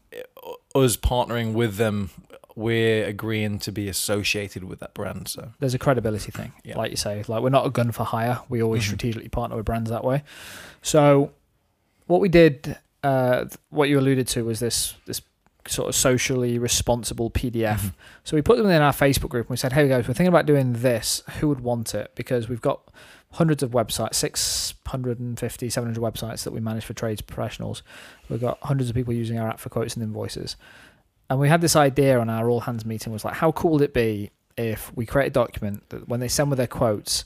us 0.74 0.96
partnering 0.96 1.52
with 1.52 1.76
them 1.76 2.10
we're 2.58 3.06
agreeing 3.06 3.58
to 3.60 3.70
be 3.70 3.88
associated 3.88 4.64
with 4.64 4.80
that 4.80 4.92
brand 4.92 5.28
so 5.28 5.52
there's 5.60 5.74
a 5.74 5.78
credibility 5.78 6.32
thing, 6.32 6.50
Yeah. 6.64 6.76
like 6.76 6.90
you 6.90 6.96
say. 6.96 7.22
Like 7.28 7.40
we're 7.42 7.50
not 7.50 7.64
a 7.66 7.70
gun 7.70 7.92
for 7.92 8.02
hire. 8.04 8.40
We 8.48 8.60
always 8.62 8.82
Mhm. 8.82 8.86
strategically 8.86 9.28
partner 9.28 9.56
with 9.56 9.64
brands 9.64 9.90
that 9.90 10.02
way. 10.04 10.24
So 10.82 11.30
what 12.06 12.20
we 12.20 12.28
did, 12.28 12.76
uh, 13.04 13.44
what 13.70 13.88
you 13.88 13.98
alluded 13.98 14.26
to, 14.28 14.44
was 14.44 14.58
this 14.58 14.94
this 15.06 15.20
sort 15.68 15.88
of 15.88 15.94
socially 15.94 16.58
responsible 16.58 17.28
PDF. 17.30 17.82
Mhm. 17.82 17.92
So 18.24 18.36
we 18.36 18.42
put 18.42 18.56
them 18.56 18.66
in 18.70 18.80
our 18.82 18.92
Facebook 18.92 19.28
group 19.28 19.46
and 19.46 19.50
we 19.50 19.56
said, 19.58 19.74
"Hey 19.74 19.86
guys, 19.86 20.08
we're 20.08 20.14
thinking 20.14 20.28
about 20.34 20.46
doing 20.46 20.72
this. 20.72 21.22
Who 21.40 21.48
would 21.48 21.60
want 21.60 21.94
it?" 21.94 22.10
Because 22.14 22.48
we've 22.48 22.62
got 22.62 22.80
hundreds 23.32 23.62
of 23.62 23.70
websites, 23.72 24.14
650, 24.14 25.68
700 25.68 26.00
websites 26.02 26.44
that 26.44 26.52
we 26.52 26.60
manage 26.60 26.84
for 26.86 26.94
trades 26.94 27.20
professionals. 27.20 27.82
We've 28.30 28.40
got 28.40 28.58
hundreds 28.62 28.88
of 28.88 28.96
people 28.96 29.12
using 29.12 29.38
our 29.38 29.48
app 29.48 29.60
for 29.60 29.68
quotes 29.68 29.94
and 29.94 30.02
invoices. 30.02 30.56
And 31.30 31.38
we 31.38 31.48
had 31.48 31.60
this 31.60 31.76
idea 31.76 32.18
on 32.18 32.30
our 32.30 32.48
all 32.48 32.60
hands 32.60 32.84
meeting 32.84 33.12
was 33.12 33.24
like, 33.24 33.34
how 33.34 33.52
cool 33.52 33.72
would 33.72 33.82
it 33.82 33.94
be 33.94 34.30
if 34.56 34.90
we 34.96 35.06
create 35.06 35.26
a 35.28 35.30
document 35.30 35.88
that 35.90 36.08
when 36.08 36.20
they 36.20 36.28
send 36.28 36.50
with 36.50 36.56
their 36.56 36.66
quotes, 36.66 37.24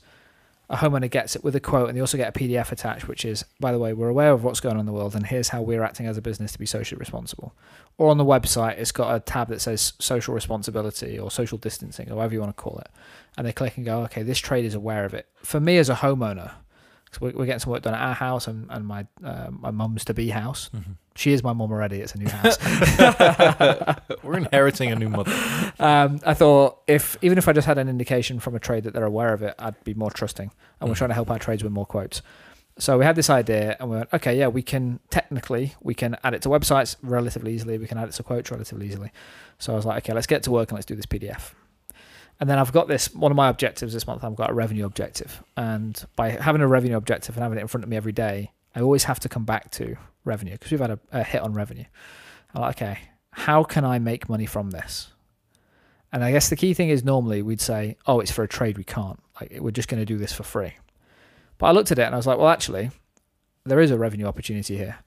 a 0.68 0.76
homeowner 0.76 1.11
gets 1.11 1.37
it 1.37 1.44
with 1.44 1.54
a 1.54 1.61
quote 1.61 1.88
and 1.88 1.97
they 1.97 2.00
also 2.00 2.16
get 2.16 2.35
a 2.35 2.38
PDF 2.38 2.73
attached, 2.73 3.06
which 3.06 3.25
is, 3.25 3.44
by 3.61 3.71
the 3.73 3.78
way, 3.78 3.92
we're 3.92 4.09
aware 4.09 4.32
of 4.32 4.42
what's 4.42 4.61
going 4.61 4.75
on 4.76 4.80
in 4.80 4.87
the 4.87 4.92
world 4.92 5.14
and 5.14 5.26
here's 5.26 5.50
how 5.50 5.61
we're 5.62 5.82
acting 5.82 6.06
as 6.06 6.16
a 6.16 6.23
business 6.23 6.52
to 6.52 6.59
be 6.59 6.66
socially 6.66 6.99
responsible. 6.99 7.54
Or 7.99 8.09
on 8.11 8.16
the 8.18 8.25
website, 8.25 8.78
it's 8.78 8.92
got 8.92 9.14
a 9.14 9.21
tab 9.21 9.49
that 9.49 9.61
says 9.61 9.92
social 9.99 10.35
responsibility 10.35 11.18
or 11.18 11.30
social 11.30 11.59
distancing 11.59 12.11
or 12.11 12.16
whatever 12.16 12.35
you 12.35 12.40
want 12.40 12.56
to 12.56 12.61
call 12.62 12.78
it. 12.78 12.88
And 13.37 13.47
they 13.47 13.52
click 13.52 13.76
and 13.76 13.85
go, 13.87 14.00
okay, 14.04 14.23
this 14.23 14.38
trade 14.38 14.64
is 14.64 14.75
aware 14.75 15.04
of 15.04 15.14
it. 15.14 15.26
For 15.42 15.61
me 15.61 15.76
as 15.78 15.88
a 15.90 15.94
homeowner, 15.97 16.52
'cause 17.11 17.21
we're, 17.21 17.32
getting 17.44 17.59
some 17.59 17.71
work 17.73 17.82
done 17.82 17.94
at 17.94 18.00
our 18.00 18.14
house 18.14 18.47
and, 18.49 18.66
and 18.71 18.87
my 18.87 19.06
uh, 19.23 19.49
my 19.50 19.71
mum's 19.71 20.04
to 20.06 20.14
be 20.14 20.30
house. 20.30 20.71
Mhm. 20.75 20.97
She 21.14 21.33
is 21.33 21.42
my 21.42 21.52
mum 21.52 21.71
already. 21.71 22.00
It's 22.00 22.14
a 22.14 22.19
new 22.19 22.28
house. 22.28 22.57
we're 24.23 24.38
inheriting 24.38 24.90
a 24.92 24.97
new 24.97 25.09
mother 25.09 25.33
um, 25.78 26.21
I 26.25 26.35
thought 26.35 26.81
if 26.87 27.16
even 27.23 27.38
if 27.38 27.49
I 27.49 27.52
just 27.52 27.66
had 27.66 27.78
an 27.78 27.88
indication 27.88 28.38
from 28.40 28.54
a 28.54 28.59
trade 28.61 28.85
that 28.85 28.95
they're 28.95 29.04
aware 29.04 29.33
of 29.33 29.42
it, 29.42 29.54
I'd 29.59 29.83
be 29.85 29.95
more 29.95 30.11
trusting. 30.11 30.50
And 30.81 30.88
we're 30.88 30.95
Mhm. 30.95 30.99
trying 30.99 31.11
to 31.11 31.14
help 31.14 31.31
our 31.31 31.38
trades 31.38 31.62
with 31.64 31.73
more 31.73 31.87
quotes. 31.87 32.23
So 32.78 32.99
we 32.99 33.04
had 33.04 33.16
this 33.16 33.28
idea, 33.28 33.76
and 33.78 33.90
we 33.90 33.97
went, 33.97 34.09
okay, 34.14 34.37
yeah, 34.38 34.47
we 34.49 34.62
can 34.62 35.00
technically 35.11 35.75
we 35.83 35.95
can 35.95 36.16
add 36.25 36.35
it 36.35 36.42
to 36.42 36.49
websites 36.49 36.97
relatively 37.02 37.52
easily. 37.52 37.76
We 37.78 37.87
can 37.87 37.99
add 37.99 38.09
it 38.09 38.12
to 38.12 38.23
quotes 38.23 38.50
relatively 38.50 38.87
easily. 38.87 39.11
So 39.59 39.73
I 39.73 39.76
was 39.76 39.85
like, 39.85 40.04
okay, 40.04 40.14
let's 40.14 40.26
get 40.26 40.42
to 40.45 40.50
work 40.50 40.71
and 40.71 40.76
let's 40.76 40.87
do 40.87 40.95
this 40.95 41.07
PDF. 41.07 41.54
And 42.40 42.49
then 42.49 42.59
I've 42.59 42.73
got 42.73 42.88
this 42.88 43.14
one 43.14 43.31
of 43.31 43.37
my 43.37 43.49
objectives 43.49 43.92
this 43.92 44.07
month. 44.07 44.25
I've 44.25 44.35
got 44.37 44.50
a 44.50 44.54
revenue 44.54 44.87
objective, 44.87 45.42
and 45.57 46.02
by 46.16 46.31
having 46.31 46.62
a 46.62 46.66
revenue 46.66 46.97
objective 46.97 47.37
and 47.37 47.42
having 47.42 47.59
it 47.59 47.62
in 47.62 47.69
front 47.69 47.85
of 47.85 47.90
me 47.90 47.97
every 47.97 48.12
day, 48.12 48.52
I 48.75 48.81
always 48.81 49.04
have 49.04 49.21
to 49.21 49.28
come 49.28 49.45
back 49.45 49.71
to 49.73 49.97
revenue 50.24 50.52
because 50.52 50.70
we've 50.70 50.80
had 50.80 50.90
a, 50.90 50.98
a 51.12 51.22
hit 51.22 51.42
on 51.42 51.52
revenue. 51.52 51.84
I'm 52.54 52.62
like, 52.62 52.82
okay, 52.82 52.98
how 53.30 53.64
can 53.64 53.84
I 53.84 53.98
make 53.98 54.28
money 54.28 54.46
from 54.46 54.70
this? 54.70 55.08
And 56.12 56.22
I 56.22 56.30
guess 56.30 56.50
the 56.50 56.56
key 56.56 56.74
thing 56.74 56.90
is 56.90 57.02
normally 57.02 57.40
we'd 57.42 57.60
say, 57.60 57.96
oh, 58.06 58.20
it's 58.20 58.30
for 58.30 58.42
a 58.42 58.48
trade, 58.48 58.76
we 58.76 58.84
can't. 58.84 59.20
Like 59.40 59.56
we're 59.60 59.70
just 59.70 59.88
going 59.88 60.00
to 60.00 60.06
do 60.06 60.18
this 60.18 60.32
for 60.32 60.42
free. 60.42 60.74
But 61.58 61.66
I 61.66 61.72
looked 61.72 61.90
at 61.90 61.98
it 61.98 62.02
and 62.02 62.14
I 62.14 62.18
was 62.18 62.26
like, 62.26 62.38
well, 62.38 62.48
actually, 62.48 62.90
there 63.64 63.80
is 63.80 63.90
a 63.90 63.98
revenue 63.98 64.26
opportunity 64.26 64.76
here. 64.76 64.98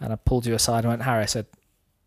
And 0.00 0.12
I 0.12 0.16
pulled 0.16 0.46
you 0.46 0.54
aside 0.54 0.80
and 0.84 0.88
went, 0.88 1.02
Harry, 1.02 1.22
I 1.22 1.26
said, 1.26 1.46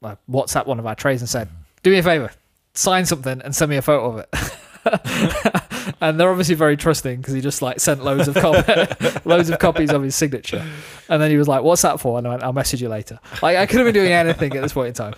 like, 0.01 0.17
WhatsApp 0.29 0.65
one 0.65 0.79
of 0.79 0.86
our 0.86 0.95
trades 0.95 1.21
and 1.21 1.29
said, 1.29 1.47
mm. 1.47 1.53
do 1.83 1.91
me 1.91 2.00
a 2.00 2.03
favor, 2.03 2.31
sign 2.74 3.05
something 3.05 3.41
and 3.41 3.55
send 3.55 3.69
me 3.69 3.77
a 3.77 3.81
photo 3.81 4.17
of 4.17 4.25
it. 4.25 5.63
and 6.01 6.20
they're 6.20 6.30
obviously 6.30 6.56
very 6.56 6.77
trusting 6.77 7.18
because 7.22 7.34
he 7.34 7.42
just 7.42 7.62
like 7.62 7.80
sent 7.80 8.04
loads 8.04 8.27
of 8.27 8.36
cop- 8.36 9.25
loads 9.25 9.50
of 9.50 9.60
copies 9.60 9.92
of 9.92 10.04
his 10.04 10.16
signature, 10.16 10.66
and 11.10 11.22
then 11.22 11.32
he 11.32 11.38
was 11.38 11.48
like, 11.48 11.63
"What's 11.63 11.82
that 11.84 12.00
for?" 12.00 12.18
And 12.18 12.27
I 12.27 12.32
went, 12.32 12.44
"I'll 12.44 12.54
message 12.54 12.82
you 12.82 12.89
later." 12.89 13.20
Like 13.42 13.58
I 13.58 13.66
could 13.66 13.77
have 13.80 13.86
been 13.86 13.94
doing 13.94 14.12
anything 14.12 14.56
at 14.56 14.62
this 14.62 14.74
point 14.74 14.89
in 14.89 14.94
time. 14.94 15.13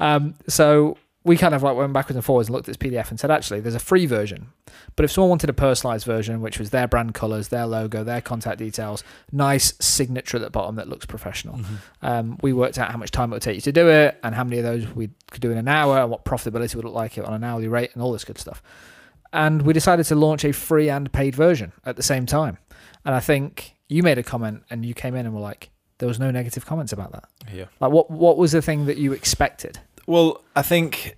Um, 0.00 0.34
so 0.48 0.96
we 1.26 1.38
kind 1.38 1.54
of 1.54 1.62
like 1.62 1.74
went 1.74 1.90
backwards 1.94 2.16
and 2.16 2.24
forwards 2.24 2.48
and 2.48 2.54
looked 2.54 2.68
at 2.68 2.78
this 2.78 2.90
PDF 2.92 3.08
and 3.08 3.18
said, 3.18 3.30
actually, 3.30 3.58
there's 3.58 3.74
a 3.74 3.78
free 3.78 4.04
version. 4.04 4.48
But 4.94 5.04
if 5.06 5.10
someone 5.10 5.30
wanted 5.30 5.48
a 5.48 5.54
personalized 5.54 6.04
version, 6.04 6.42
which 6.42 6.58
was 6.58 6.68
their 6.68 6.86
brand 6.86 7.14
colors, 7.14 7.48
their 7.48 7.64
logo, 7.64 8.04
their 8.04 8.20
contact 8.20 8.58
details, 8.58 9.02
nice 9.32 9.72
signature 9.80 10.36
at 10.36 10.42
the 10.42 10.50
bottom 10.50 10.76
that 10.76 10.86
looks 10.86 11.06
professional, 11.06 11.56
Mm-hmm. 11.56 11.74
um, 12.06 12.38
we 12.42 12.52
worked 12.52 12.76
out 12.78 12.90
how 12.92 12.98
much 12.98 13.10
time 13.10 13.32
it 13.32 13.36
would 13.36 13.42
take 13.42 13.54
you 13.54 13.62
to 13.62 13.72
do 13.72 13.88
it 13.88 14.18
and 14.22 14.34
how 14.34 14.44
many 14.44 14.58
of 14.58 14.64
those 14.64 14.86
we 14.94 15.08
could 15.30 15.40
do 15.40 15.50
in 15.50 15.56
an 15.56 15.66
hour 15.66 15.98
and 15.98 16.10
what 16.10 16.26
profitability 16.26 16.74
would 16.74 16.84
look 16.84 16.92
like 16.94 17.16
on 17.16 17.32
an 17.32 17.42
hourly 17.42 17.68
rate 17.68 17.90
and 17.94 18.02
all 18.02 18.12
this 18.12 18.24
good 18.26 18.36
stuff. 18.36 18.62
And 19.34 19.62
we 19.62 19.72
decided 19.72 20.06
to 20.06 20.14
launch 20.14 20.44
a 20.44 20.52
free 20.52 20.88
and 20.88 21.12
paid 21.12 21.34
version 21.34 21.72
at 21.84 21.96
the 21.96 22.02
same 22.02 22.24
time. 22.24 22.56
And 23.04 23.14
I 23.14 23.20
think 23.20 23.74
you 23.88 24.02
made 24.02 24.16
a 24.16 24.22
comment 24.22 24.62
and 24.70 24.86
you 24.86 24.94
came 24.94 25.14
in 25.14 25.26
and 25.26 25.34
were 25.34 25.40
like, 25.40 25.70
there 25.98 26.08
was 26.08 26.20
no 26.20 26.30
negative 26.30 26.64
comments 26.64 26.92
about 26.92 27.12
that. 27.12 27.24
Yeah. 27.52 27.64
Like, 27.80 27.90
what 27.90 28.10
what 28.10 28.36
was 28.36 28.52
the 28.52 28.62
thing 28.62 28.86
that 28.86 28.96
you 28.96 29.12
expected? 29.12 29.80
Well, 30.06 30.42
I 30.54 30.62
think 30.62 31.16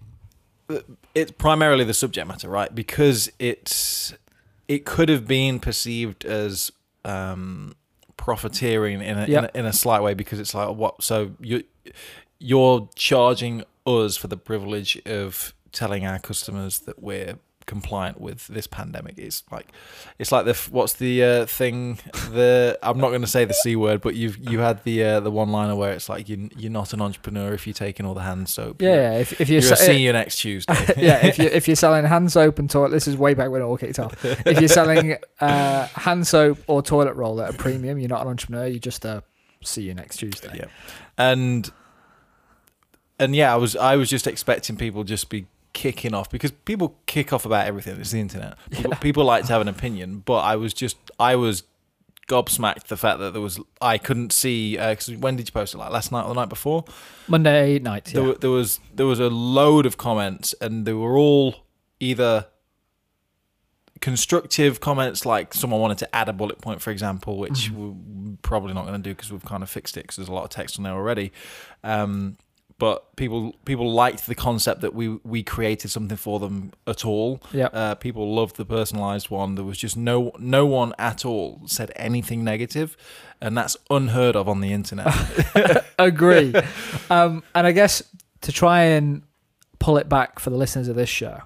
it's 1.15 1.31
primarily 1.33 1.85
the 1.85 1.95
subject 1.95 2.27
matter, 2.27 2.49
right? 2.49 2.75
Because 2.75 3.31
it's 3.39 4.15
it 4.69 4.85
could 4.85 5.09
have 5.09 5.27
been 5.27 5.61
perceived 5.61 6.25
as 6.25 6.73
um, 7.05 7.75
profiteering 8.17 9.01
in 9.01 9.19
a, 9.19 9.25
in 9.25 9.45
a 9.45 9.51
in 9.55 9.67
a 9.67 9.73
slight 9.73 10.03
way 10.03 10.15
because 10.15 10.41
it's 10.41 10.55
like 10.55 10.75
what 10.75 11.03
so 11.03 11.33
you 11.41 11.63
you're 12.39 12.89
charging 12.97 13.63
us 13.87 14.17
for 14.17 14.29
the 14.29 14.37
privilege 14.37 15.01
of 15.07 15.55
telling 15.73 16.07
our 16.07 16.19
customers 16.19 16.81
that 16.81 17.03
we're 17.03 17.39
compliant 17.67 18.21
with 18.21 18.47
this 18.47 18.67
pandemic 18.67 19.19
it's 19.19 19.43
like 19.51 19.67
it's 20.19 20.31
like 20.31 20.45
the 20.45 20.55
what's 20.71 20.95
the 20.95 21.23
uh, 21.23 21.47
thing 21.47 21.99
the 22.31 22.79
I'm 22.81 22.99
not 22.99 23.09
going 23.09 23.23
to 23.23 23.27
say 23.27 23.45
the 23.45 23.55
c 23.55 23.75
word 23.75 24.01
but 24.01 24.15
you've 24.15 24.39
you 24.39 24.61
had 24.61 24.85
the 24.85 25.03
uh, 25.03 25.21
the 25.21 25.31
one 25.33 25.51
liner 25.51 25.75
where 25.75 25.93
it's 25.93 26.09
like 26.09 26.29
you 26.29 26.49
you're 26.57 26.71
not 26.71 26.93
an 26.93 27.01
entrepreneur 27.01 27.53
if 27.53 27.67
you're 27.67 27.75
taking 27.75 28.07
all 28.07 28.15
the 28.15 28.23
hand 28.23 28.49
soap 28.49 28.81
Yeah, 28.81 28.95
yeah, 28.95 29.19
if, 29.19 29.41
if 29.41 29.49
you're, 29.49 29.61
you're, 29.61 29.73
a 29.73 29.77
sa- 29.77 29.85
senior 29.85 30.13
next 30.13 30.37
Tuesday 30.37 30.75
yeah, 30.97 31.27
if 31.27 31.39
you 31.39 31.45
if 31.53 31.67
you're 31.67 31.77
selling 31.77 32.05
hand 32.05 32.31
soap 32.31 32.59
and 32.59 32.71
toilet, 32.71 32.91
this 32.91 33.09
is 33.09 33.17
way 33.17 33.35
back 33.35 33.51
when 33.51 33.61
it 33.61 33.65
all 33.65 33.77
kicked 33.77 33.99
off. 33.99 34.25
If 34.25 34.61
you're 34.61 34.69
selling 34.69 35.17
uh, 35.41 35.87
hand 35.89 36.27
soap 36.27 36.59
or 36.67 36.83
toilet 36.83 37.15
roll 37.15 37.41
at 37.41 37.55
a 37.55 37.57
premium, 37.57 37.99
you're 37.99 38.09
not 38.09 38.23
an 38.23 38.29
entrepreneur. 38.29 38.67
You 38.67 38.79
just 38.79 39.05
uh, 39.05 39.23
see 39.63 39.83
you 39.83 39.95
next 39.95 40.19
Tuesday. 40.19 40.53
Yeah. 40.55 40.67
and 41.19 41.71
and 43.19 43.35
yeah, 43.35 43.53
I 43.53 43.57
was 43.57 43.77
I 43.77 43.97
was 43.97 44.09
just 44.11 44.27
expecting 44.27 44.77
people 44.77 45.05
just 45.05 45.29
be 45.31 45.47
kicking 45.83 46.15
off 46.15 46.29
because 46.31 46.51
people 46.51 46.89
kick 47.07 47.33
off 47.35 47.45
about 47.45 47.67
everything. 47.67 48.01
It's 48.01 48.11
the 48.13 48.21
internet. 48.21 48.57
People, 48.71 48.91
people 48.97 49.25
like 49.25 49.45
to 49.47 49.53
have 49.53 49.61
an 49.61 49.69
opinion, 49.69 50.23
but 50.25 50.39
I 50.53 50.57
was 50.57 50.73
just 50.75 50.97
I 51.21 51.37
was 51.37 51.63
gobsmacked 52.29 52.85
the 52.89 52.97
fact 52.97 53.19
that 53.21 53.33
there 53.35 53.43
was 53.43 53.61
I 53.81 53.99
couldn't 53.99 54.33
see. 54.33 54.79
Uh 54.79 54.95
'cause 54.95 55.11
when 55.25 55.37
did 55.37 55.47
you 55.49 55.53
post 55.53 55.75
it? 55.75 55.79
Like 55.79 55.91
last 55.93 56.11
night 56.13 56.23
or 56.25 56.29
the 56.35 56.41
night 56.41 56.49
before? 56.49 56.85
Monday 57.29 57.79
night. 57.79 58.07
There, 58.07 58.27
Yeah. 58.29 58.35
there 58.41 58.51
was 58.51 58.81
there 58.95 59.07
was 59.07 59.21
a 59.21 59.29
load 59.29 59.85
of 59.87 59.97
comments, 59.97 60.55
and 60.61 60.87
they 60.87 60.95
were 60.95 61.17
all 61.19 61.55
either 62.01 62.47
constructive 64.01 64.81
comments, 64.81 65.25
like 65.25 65.55
someone 65.55 65.81
wanted 65.81 65.99
to 65.99 66.15
add 66.15 66.29
a 66.29 66.33
bullet 66.33 66.61
point, 66.61 66.83
for 66.83 66.91
example, 66.91 67.39
which 67.39 67.71
Mm-hmm. 67.71 68.31
we're 68.31 68.37
probably 68.43 68.75
not 68.75 68.87
going 68.87 69.01
to 69.03 69.09
do 69.11 69.15
because 69.15 69.33
we've 69.33 69.45
kind 69.45 69.63
of 69.63 69.71
fixed 69.71 69.97
it 69.97 70.03
because 70.03 70.17
there's 70.17 70.29
a 70.29 70.33
lot 70.33 70.45
of 70.45 70.51
text 70.51 70.79
on 70.79 70.83
there 70.85 70.93
already. 70.93 71.33
Um, 71.83 72.37
but 72.79 73.17
people 73.17 73.55
people 73.65 73.91
liked 73.91 74.27
the 74.27 74.35
concept 74.35 74.83
that 74.83 74.95
we 74.95 75.09
we 75.25 75.43
created 75.43 75.91
something 75.91 76.17
for 76.17 76.39
them 76.39 76.73
at 76.87 77.05
all. 77.05 77.41
Yeah. 77.53 77.67
Uh, 77.67 77.95
people 77.95 78.35
loved 78.35 78.57
the 78.57 78.65
personalized 78.65 79.31
one. 79.31 79.55
There 79.55 79.65
was 79.65 79.79
just 79.79 79.97
no 79.97 80.33
no 80.39 80.67
one 80.67 80.93
at 80.99 81.25
all 81.25 81.63
said 81.67 81.91
anything 81.97 82.45
negative, 82.45 82.97
and 83.41 83.57
that's 83.57 83.77
unheard 83.89 84.37
of 84.37 84.49
on 84.49 84.61
the 84.61 84.73
internet. 84.73 85.85
Agree. 85.99 86.55
um, 87.09 87.43
and 87.55 87.67
I 87.67 87.73
guess 87.73 88.03
to 88.43 88.53
try 88.53 88.83
and 88.83 89.23
pull 89.79 89.97
it 89.97 90.09
back 90.09 90.39
for 90.39 90.51
the 90.51 90.57
listeners 90.57 90.89
of 90.89 90.97
this 90.97 91.09
show, 91.09 91.41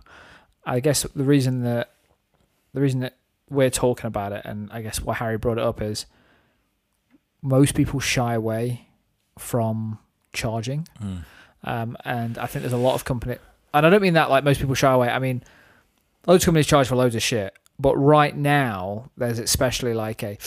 I 0.65 0.81
guess 0.81 1.03
the 1.15 1.25
reason 1.25 1.63
that 1.63 1.93
the 2.75 2.81
reason 2.81 3.01
that 3.01 3.17
we're 3.49 3.71
talking 3.71 4.07
about 4.07 4.33
it, 4.33 4.43
and 4.45 4.69
I 4.73 4.83
guess 4.83 5.01
why 5.01 5.15
Harry 5.15 5.39
brought 5.39 5.59
it 5.59 5.65
up 5.65 5.81
is 5.81 6.07
most 7.41 7.75
people 7.75 8.01
shy 8.01 8.35
away 8.35 8.89
from 9.39 9.99
charging. 10.33 10.87
Mm. 11.03 11.25
Um, 11.65 11.97
and 12.05 12.39
I 12.39 12.47
think 12.47 12.63
there's 12.63 12.73
a 12.73 12.79
lot 12.79 12.95
of 12.95 13.05
company, 13.05 13.37
and 13.75 13.87
I 13.87 13.91
don't 13.91 14.03
mean 14.03 14.15
that 14.15 14.31
like 14.31 14.45
most 14.45 14.61
people 14.61 14.75
shy 14.75 14.93
away. 14.93 15.09
I 15.09 15.19
mean, 15.19 15.43
loads 16.27 16.43
of 16.43 16.47
companies 16.47 16.67
charge 16.67 16.89
for 16.89 16.97
loads 16.97 17.15
of 17.15 17.23
shit, 17.23 17.55
but 17.79 17.97
right 17.97 18.35
now 18.35 19.11
there's 19.17 19.39
especially 19.39 19.93
like 19.93 20.23
a, 20.23 20.39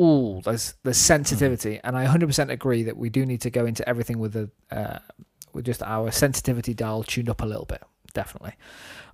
ooh, 0.00 0.40
there's 0.42 0.74
there's 0.82 0.96
sensitivity, 0.96 1.80
and 1.84 1.96
I 1.96 2.06
100% 2.06 2.50
agree 2.50 2.82
that 2.84 2.96
we 2.96 3.10
do 3.10 3.26
need 3.26 3.42
to 3.42 3.50
go 3.50 3.66
into 3.66 3.86
everything 3.86 4.18
with 4.18 4.36
a 4.36 4.50
uh, 4.70 4.98
with 5.52 5.66
just 5.66 5.82
our 5.82 6.10
sensitivity 6.10 6.72
dial 6.72 7.02
tuned 7.02 7.28
up 7.28 7.42
a 7.42 7.46
little 7.46 7.66
bit, 7.66 7.82
definitely. 8.14 8.54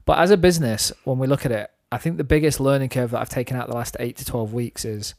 But 0.06 0.18
as 0.18 0.30
a 0.30 0.36
business, 0.36 0.92
when 1.04 1.18
we 1.18 1.26
look 1.26 1.44
at 1.44 1.52
it, 1.52 1.70
I 1.92 1.98
think 1.98 2.16
the 2.16 2.24
biggest 2.24 2.60
learning 2.60 2.90
curve 2.90 3.10
that 3.10 3.20
I've 3.20 3.28
taken 3.28 3.56
out 3.56 3.68
the 3.68 3.74
last 3.74 3.96
eight 3.98 4.16
to 4.18 4.24
12 4.24 4.52
weeks 4.52 4.84
is 4.84 5.14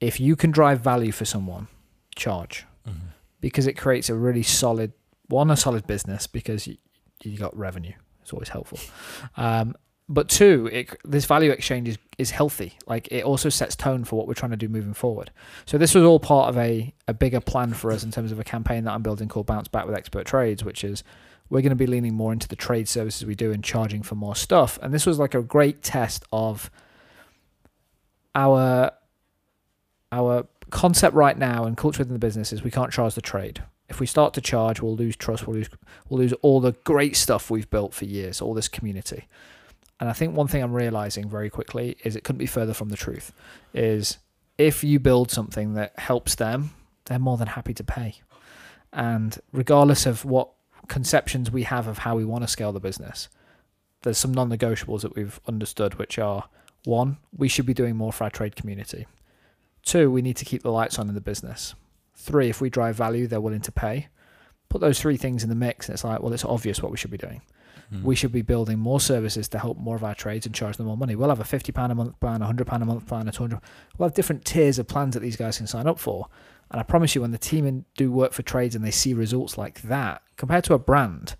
if 0.00 0.20
you 0.20 0.36
can 0.36 0.50
drive 0.50 0.80
value 0.80 1.12
for 1.12 1.24
someone, 1.24 1.68
charge 2.14 2.66
Mm-hmm. 2.88 3.08
Because 3.40 3.66
it 3.66 3.74
creates 3.74 4.08
a 4.08 4.14
really 4.14 4.42
solid 4.42 4.92
one 5.28 5.50
a 5.50 5.56
solid 5.56 5.86
business 5.86 6.26
because 6.26 6.66
you, 6.66 6.76
you 7.22 7.38
got 7.38 7.56
revenue. 7.56 7.92
It's 8.22 8.32
always 8.32 8.48
helpful. 8.48 8.78
Um, 9.36 9.76
but 10.08 10.28
two 10.28 10.68
it, 10.72 10.96
this 11.04 11.24
value 11.24 11.52
exchange 11.52 11.88
is, 11.88 11.98
is 12.18 12.32
healthy. 12.32 12.74
Like 12.86 13.06
it 13.12 13.24
also 13.24 13.48
sets 13.48 13.76
tone 13.76 14.04
for 14.04 14.16
what 14.16 14.26
we're 14.26 14.34
trying 14.34 14.50
to 14.50 14.56
do 14.56 14.68
moving 14.68 14.94
forward. 14.94 15.30
So 15.66 15.78
this 15.78 15.94
was 15.94 16.04
all 16.04 16.18
part 16.18 16.48
of 16.48 16.58
a, 16.58 16.92
a 17.06 17.14
bigger 17.14 17.40
plan 17.40 17.74
for 17.74 17.92
us 17.92 18.02
in 18.02 18.10
terms 18.10 18.32
of 18.32 18.40
a 18.40 18.44
campaign 18.44 18.84
that 18.84 18.92
i'm 18.92 19.02
building 19.02 19.28
called 19.28 19.46
bounce 19.46 19.68
back 19.68 19.86
with 19.86 19.94
expert 19.94 20.26
trades 20.26 20.64
which 20.64 20.82
is 20.82 21.04
we're 21.50 21.60
going 21.60 21.70
to 21.70 21.76
be 21.76 21.86
leaning 21.86 22.14
more 22.14 22.32
into 22.32 22.48
the 22.48 22.56
trade 22.56 22.88
services 22.88 23.26
we 23.26 23.34
do 23.34 23.52
and 23.52 23.62
charging 23.62 24.02
for 24.02 24.14
more 24.14 24.36
stuff. 24.36 24.78
And 24.80 24.94
this 24.94 25.04
was 25.04 25.18
like 25.18 25.34
a 25.34 25.42
great 25.42 25.82
test 25.82 26.24
of 26.32 26.70
our 28.34 28.92
our 30.12 30.46
concept 30.70 31.14
right 31.14 31.36
now 31.36 31.64
and 31.64 31.76
culture 31.76 31.98
within 31.98 32.12
the 32.12 32.18
business 32.18 32.52
is 32.52 32.62
we 32.62 32.70
can't 32.70 32.92
charge 32.92 33.14
the 33.14 33.20
trade. 33.20 33.62
If 33.88 34.00
we 34.00 34.06
start 34.06 34.34
to 34.34 34.40
charge, 34.40 34.80
we'll 34.80 34.96
lose 34.96 35.16
trust. 35.16 35.46
We'll 35.46 35.56
lose 35.56 35.68
we'll 36.08 36.20
lose 36.20 36.32
all 36.42 36.60
the 36.60 36.72
great 36.84 37.16
stuff 37.16 37.50
we've 37.50 37.70
built 37.70 37.94
for 37.94 38.04
years, 38.04 38.40
all 38.40 38.54
this 38.54 38.68
community. 38.68 39.26
And 39.98 40.08
I 40.08 40.12
think 40.12 40.34
one 40.34 40.48
thing 40.48 40.62
I'm 40.62 40.72
realizing 40.72 41.28
very 41.28 41.50
quickly 41.50 41.96
is 42.04 42.16
it 42.16 42.24
couldn't 42.24 42.38
be 42.38 42.46
further 42.46 42.72
from 42.72 42.88
the 42.88 42.96
truth. 42.96 43.32
Is 43.74 44.18
if 44.58 44.84
you 44.84 44.98
build 44.98 45.30
something 45.30 45.74
that 45.74 45.98
helps 45.98 46.34
them, 46.34 46.70
they're 47.06 47.18
more 47.18 47.36
than 47.36 47.48
happy 47.48 47.74
to 47.74 47.84
pay. 47.84 48.16
And 48.92 49.38
regardless 49.52 50.06
of 50.06 50.24
what 50.24 50.50
conceptions 50.88 51.50
we 51.50 51.64
have 51.64 51.86
of 51.86 51.98
how 51.98 52.16
we 52.16 52.24
want 52.24 52.42
to 52.44 52.48
scale 52.48 52.72
the 52.72 52.80
business, 52.80 53.28
there's 54.02 54.18
some 54.18 54.32
non-negotiables 54.32 55.02
that 55.02 55.14
we've 55.14 55.40
understood, 55.46 55.94
which 55.94 56.18
are 56.18 56.48
one, 56.84 57.18
we 57.36 57.48
should 57.48 57.66
be 57.66 57.74
doing 57.74 57.96
more 57.96 58.12
for 58.12 58.24
our 58.24 58.30
trade 58.30 58.56
community. 58.56 59.06
Two, 59.82 60.10
we 60.10 60.22
need 60.22 60.36
to 60.36 60.44
keep 60.44 60.62
the 60.62 60.72
lights 60.72 60.98
on 60.98 61.08
in 61.08 61.14
the 61.14 61.20
business. 61.20 61.74
Three, 62.14 62.48
if 62.48 62.60
we 62.60 62.70
drive 62.70 62.96
value, 62.96 63.26
they're 63.26 63.40
willing 63.40 63.62
to 63.62 63.72
pay. 63.72 64.08
Put 64.68 64.80
those 64.80 65.00
three 65.00 65.16
things 65.16 65.42
in 65.42 65.48
the 65.48 65.54
mix, 65.54 65.88
and 65.88 65.94
it's 65.94 66.04
like, 66.04 66.22
well, 66.22 66.32
it's 66.32 66.44
obvious 66.44 66.82
what 66.82 66.92
we 66.92 66.96
should 66.96 67.10
be 67.10 67.16
doing. 67.18 67.42
Mm. 67.92 68.04
We 68.04 68.14
should 68.14 68.30
be 68.30 68.42
building 68.42 68.78
more 68.78 69.00
services 69.00 69.48
to 69.48 69.58
help 69.58 69.78
more 69.78 69.96
of 69.96 70.04
our 70.04 70.14
trades 70.14 70.46
and 70.46 70.54
charge 70.54 70.76
them 70.76 70.86
more 70.86 70.96
money. 70.96 71.16
We'll 71.16 71.30
have 71.30 71.40
a 71.40 71.44
fifty 71.44 71.72
pound 71.72 71.90
a 71.90 71.94
month 71.94 72.20
plan, 72.20 72.40
a 72.40 72.46
hundred 72.46 72.66
pound 72.66 72.82
a 72.82 72.86
month 72.86 73.06
plan, 73.06 73.26
a 73.26 73.32
two 73.32 73.42
hundred. 73.42 73.60
We'll 73.98 74.08
have 74.08 74.14
different 74.14 74.44
tiers 74.44 74.78
of 74.78 74.86
plans 74.86 75.14
that 75.14 75.20
these 75.20 75.36
guys 75.36 75.58
can 75.58 75.66
sign 75.66 75.88
up 75.88 75.98
for. 75.98 76.28
And 76.70 76.78
I 76.78 76.84
promise 76.84 77.16
you, 77.16 77.22
when 77.22 77.32
the 77.32 77.38
team 77.38 77.66
in, 77.66 77.84
do 77.96 78.12
work 78.12 78.32
for 78.32 78.42
trades 78.42 78.76
and 78.76 78.84
they 78.84 78.92
see 78.92 79.12
results 79.12 79.58
like 79.58 79.82
that, 79.82 80.22
compared 80.36 80.62
to 80.64 80.74
a 80.74 80.78
brand, 80.78 81.34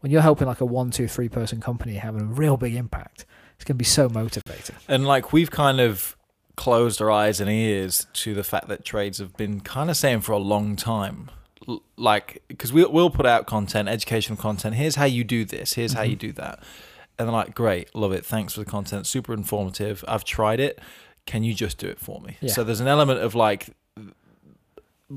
when 0.00 0.12
you're 0.12 0.20
helping 0.20 0.46
like 0.46 0.60
a 0.60 0.66
one, 0.66 0.90
two, 0.90 1.08
three 1.08 1.30
person 1.30 1.58
company 1.58 1.94
having 1.94 2.20
a 2.20 2.26
real 2.26 2.58
big 2.58 2.74
impact, 2.74 3.24
it's 3.54 3.64
going 3.64 3.76
to 3.76 3.78
be 3.78 3.86
so 3.86 4.10
motivating. 4.10 4.76
And 4.88 5.06
like 5.06 5.32
we've 5.32 5.50
kind 5.50 5.80
of 5.80 6.17
closed 6.58 7.00
our 7.00 7.10
eyes 7.10 7.40
and 7.40 7.48
ears 7.50 8.06
to 8.12 8.34
the 8.34 8.44
fact 8.44 8.68
that 8.68 8.84
trades 8.84 9.18
have 9.18 9.34
been 9.36 9.60
kind 9.60 9.88
of 9.90 9.96
saying 9.96 10.20
for 10.20 10.32
a 10.32 10.38
long 10.38 10.76
time, 10.76 11.30
L- 11.66 11.82
like 11.96 12.42
because 12.48 12.72
we'll 12.72 12.92
we'll 12.92 13.10
put 13.10 13.24
out 13.26 13.46
content, 13.46 13.88
educational 13.88 14.36
content. 14.36 14.74
Here's 14.74 14.96
how 14.96 15.04
you 15.06 15.24
do 15.24 15.44
this. 15.44 15.74
Here's 15.74 15.92
how 15.94 16.02
you 16.02 16.16
Mm-hmm. 16.16 16.26
do 16.28 16.32
that. 16.32 16.58
And 17.18 17.26
they're 17.28 17.32
like, 17.34 17.54
great, 17.54 17.94
love 17.94 18.12
it. 18.12 18.24
Thanks 18.26 18.54
for 18.54 18.60
the 18.60 18.66
content. 18.70 19.06
Super 19.06 19.32
informative. 19.32 20.04
I've 20.06 20.24
tried 20.24 20.60
it. 20.60 20.78
Can 21.26 21.42
you 21.42 21.52
just 21.54 21.78
do 21.78 21.88
it 21.88 21.98
for 22.00 22.20
me? 22.20 22.36
Yeah. 22.40 22.52
So 22.52 22.64
there's 22.64 22.80
an 22.80 22.86
element 22.88 23.20
of 23.20 23.34
like 23.34 23.70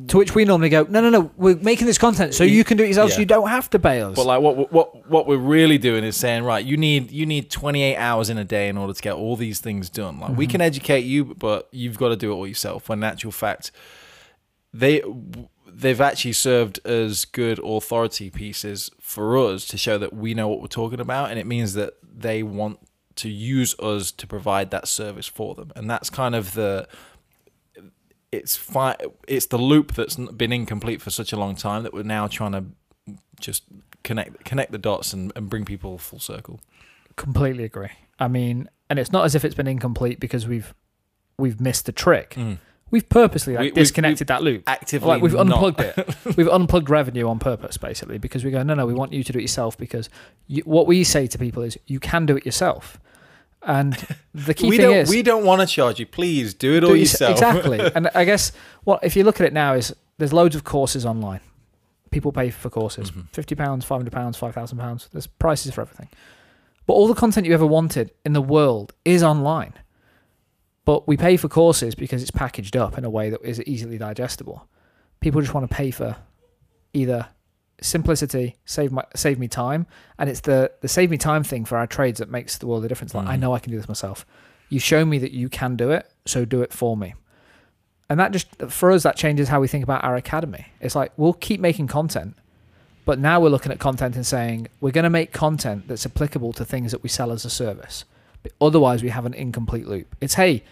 To 0.07 0.17
which 0.17 0.33
we 0.33 0.45
normally 0.45 0.69
go, 0.69 0.83
no, 0.83 1.01
no, 1.01 1.09
no, 1.09 1.31
we're 1.35 1.57
making 1.57 1.85
this 1.85 1.97
content 1.97 2.33
so 2.33 2.45
you 2.45 2.63
can 2.63 2.77
do 2.77 2.85
it 2.85 2.87
yourself, 2.87 3.11
so 3.11 3.19
you 3.19 3.25
don't 3.25 3.49
have 3.49 3.69
to 3.71 3.79
pay 3.79 3.99
us. 4.01 4.15
But 4.15 4.25
like 4.25 4.41
what 4.41 4.71
what 4.71 5.09
what 5.09 5.27
we're 5.27 5.35
really 5.35 5.77
doing 5.77 6.05
is 6.05 6.15
saying 6.15 6.45
right, 6.45 6.63
you 6.63 6.77
need 6.77 7.11
you 7.11 7.25
need 7.25 7.51
28 7.51 7.97
hours 7.97 8.29
in 8.29 8.37
a 8.37 8.45
day 8.45 8.69
in 8.69 8.77
order 8.77 8.93
to 8.93 9.01
get 9.01 9.15
all 9.15 9.35
these 9.35 9.59
things 9.59 9.89
done. 9.89 10.21
Like 10.21 10.37
we 10.37 10.45
mm-hmm. 10.45 10.51
can 10.51 10.61
educate 10.61 11.01
you, 11.01 11.25
but 11.25 11.67
you've 11.71 11.97
got 11.97 12.07
to 12.07 12.15
do 12.15 12.31
it 12.31 12.35
all 12.35 12.47
yourself. 12.47 12.87
When 12.87 12.99
in 12.99 13.03
actual 13.03 13.31
fact, 13.31 13.73
they 14.73 15.01
they've 15.67 15.99
actually 15.99 16.33
served 16.33 16.79
as 16.85 17.25
good 17.25 17.59
authority 17.61 18.29
pieces 18.29 18.91
for 19.01 19.37
us 19.37 19.65
to 19.67 19.77
show 19.77 19.97
that 19.97 20.13
we 20.13 20.33
know 20.33 20.47
what 20.47 20.61
we're 20.61 20.67
talking 20.67 21.01
about, 21.01 21.31
and 21.31 21.37
it 21.37 21.45
means 21.45 21.73
that 21.73 21.95
they 22.01 22.43
want 22.43 22.79
to 23.15 23.29
use 23.29 23.77
us 23.79 24.11
to 24.13 24.25
provide 24.25 24.71
that 24.71 24.87
service 24.87 25.27
for 25.27 25.53
them, 25.53 25.73
and 25.75 25.89
that's 25.89 26.09
kind 26.09 26.33
of 26.33 26.53
the 26.53 26.87
it's 28.31 28.55
fi- 28.55 28.97
it's 29.27 29.47
the 29.47 29.57
loop 29.57 29.93
that's 29.93 30.15
been 30.15 30.53
incomplete 30.53 31.01
for 31.01 31.09
such 31.09 31.33
a 31.33 31.37
long 31.37 31.55
time 31.55 31.83
that 31.83 31.93
we're 31.93 32.03
now 32.03 32.27
trying 32.27 32.51
to 32.53 32.65
just 33.39 33.63
connect 34.03 34.43
connect 34.45 34.71
the 34.71 34.77
dots 34.77 35.13
and, 35.13 35.31
and 35.35 35.49
bring 35.49 35.65
people 35.65 35.97
full 35.97 36.19
circle. 36.19 36.59
Completely 37.15 37.63
agree. 37.63 37.89
I 38.19 38.27
mean, 38.27 38.69
and 38.89 38.99
it's 38.99 39.11
not 39.11 39.25
as 39.25 39.35
if 39.35 39.43
it's 39.43 39.55
been 39.55 39.67
incomplete 39.67 40.19
because 40.19 40.47
we've 40.47 40.73
we've 41.37 41.59
missed 41.59 41.85
the 41.85 41.91
trick. 41.91 42.31
Mm. 42.31 42.59
We've 42.89 43.07
purposely 43.07 43.55
like, 43.55 43.63
We- 43.63 43.71
disconnected 43.71 44.27
that 44.27 44.43
loop. 44.43 44.63
Actively, 44.67 45.07
Like 45.07 45.21
we've 45.21 45.33
unplugged 45.35 45.79
it. 45.79 46.15
We've 46.37 46.49
unplugged 46.49 46.89
revenue 46.89 47.29
on 47.29 47.39
purpose, 47.39 47.77
basically, 47.77 48.17
because 48.17 48.43
we 48.43 48.51
go, 48.51 48.63
no, 48.63 48.73
no, 48.73 48.85
we 48.85 48.93
want 48.93 49.13
you 49.13 49.23
to 49.23 49.31
do 49.31 49.39
it 49.39 49.43
yourself. 49.43 49.77
Because 49.77 50.09
you, 50.47 50.61
what 50.63 50.87
we 50.87 51.05
say 51.05 51.25
to 51.27 51.37
people 51.37 51.63
is, 51.63 51.79
you 51.87 52.01
can 52.01 52.25
do 52.25 52.35
it 52.35 52.45
yourself. 52.45 52.99
And 53.63 53.93
the 54.33 54.53
key 54.53 54.69
we 54.69 54.77
thing 54.77 54.87
don't 54.87 54.95
is, 54.97 55.09
we 55.09 55.21
don't 55.21 55.45
want 55.45 55.61
to 55.61 55.67
charge 55.67 55.99
you. 55.99 56.05
Please 56.07 56.53
do 56.53 56.73
it 56.77 56.79
do 56.81 56.87
all 56.87 56.95
yourself. 56.95 57.31
Exactly. 57.33 57.79
and 57.95 58.09
I 58.15 58.25
guess 58.25 58.51
what 58.83 59.03
if 59.03 59.15
you 59.15 59.23
look 59.23 59.39
at 59.39 59.45
it 59.45 59.53
now 59.53 59.73
is 59.73 59.95
there's 60.17 60.33
loads 60.33 60.55
of 60.55 60.63
courses 60.63 61.05
online. 61.05 61.41
People 62.09 62.31
pay 62.31 62.49
for 62.49 62.69
courses, 62.69 63.11
Mhm. 63.11 63.29
fifty 63.31 63.55
pounds, 63.55 63.85
five 63.85 63.99
hundred 63.99 64.13
pounds, 64.13 64.35
five 64.37 64.53
thousand 64.55 64.79
pounds. 64.79 65.07
There's 65.13 65.27
prices 65.27 65.73
for 65.73 65.81
everything. 65.81 66.09
But 66.87 66.93
all 66.93 67.07
the 67.07 67.13
content 67.13 67.45
you 67.45 67.53
ever 67.53 67.65
wanted 67.67 68.11
in 68.25 68.33
the 68.33 68.41
world 68.41 68.93
is 69.05 69.21
online. 69.23 69.73
But 70.83 71.07
we 71.07 71.15
pay 71.15 71.37
for 71.37 71.47
courses 71.47 71.93
because 71.93 72.21
it's 72.23 72.31
packaged 72.31 72.75
up 72.75 72.97
in 72.97 73.05
a 73.05 73.09
way 73.09 73.29
that 73.29 73.41
is 73.43 73.61
easily 73.61 73.97
digestible. 73.99 74.67
People 75.19 75.39
just 75.39 75.53
want 75.53 75.69
to 75.69 75.73
pay 75.73 75.91
for 75.91 76.15
either 76.93 77.27
simplicity, 77.81 78.57
save 78.65 78.91
my 78.91 79.03
save 79.15 79.39
me 79.39 79.47
time, 79.47 79.87
and 80.17 80.29
it's 80.29 80.41
the 80.41 80.71
the 80.81 80.87
save 80.87 81.09
me 81.09 81.17
time 81.17 81.43
thing 81.43 81.65
for 81.65 81.77
our 81.77 81.87
trades 81.87 82.19
that 82.19 82.29
makes 82.29 82.57
the 82.57 82.67
world 82.67 82.85
a 82.85 82.87
difference. 82.87 83.13
Like 83.13 83.27
I 83.27 83.35
Mhm. 83.35 83.39
know 83.39 83.53
I 83.55 83.59
can 83.59 83.71
do 83.71 83.77
this 83.77 83.87
myself. 83.87 84.25
You 84.69 84.79
show 84.79 85.03
me 85.05 85.17
that 85.19 85.31
you 85.31 85.49
can 85.49 85.75
do 85.75 85.91
it, 85.91 86.09
so 86.25 86.45
do 86.45 86.61
it 86.61 86.71
for 86.71 86.95
me. 86.95 87.13
And 88.09 88.19
that 88.19 88.31
just 88.31 88.47
for 88.69 88.91
us 88.91 89.03
that 89.03 89.15
changes 89.15 89.47
how 89.49 89.59
we 89.61 89.67
think 89.67 89.83
about 89.83 90.03
our 90.03 90.15
academy. 90.15 90.67
It's 90.79 90.95
like 90.95 91.11
we'll 91.17 91.33
keep 91.33 91.59
making 91.59 91.87
content, 91.87 92.35
but 93.05 93.19
now 93.19 93.39
we're 93.39 93.49
looking 93.49 93.71
at 93.71 93.79
content 93.79 94.15
and 94.15 94.25
saying 94.25 94.67
we're 94.79 94.91
going 94.91 95.03
to 95.05 95.09
make 95.09 95.31
content 95.31 95.87
that's 95.87 96.05
applicable 96.05 96.53
to 96.53 96.65
things 96.65 96.91
that 96.91 97.03
we 97.03 97.09
sell 97.09 97.31
as 97.31 97.45
a 97.45 97.49
service. 97.49 98.05
But 98.43 98.51
otherwise, 98.59 99.01
we 99.03 99.09
have 99.09 99.25
an 99.25 99.33
incomplete 99.33 99.87
loop. 99.87 100.15
It's 100.21 100.33
hey, 100.35 100.63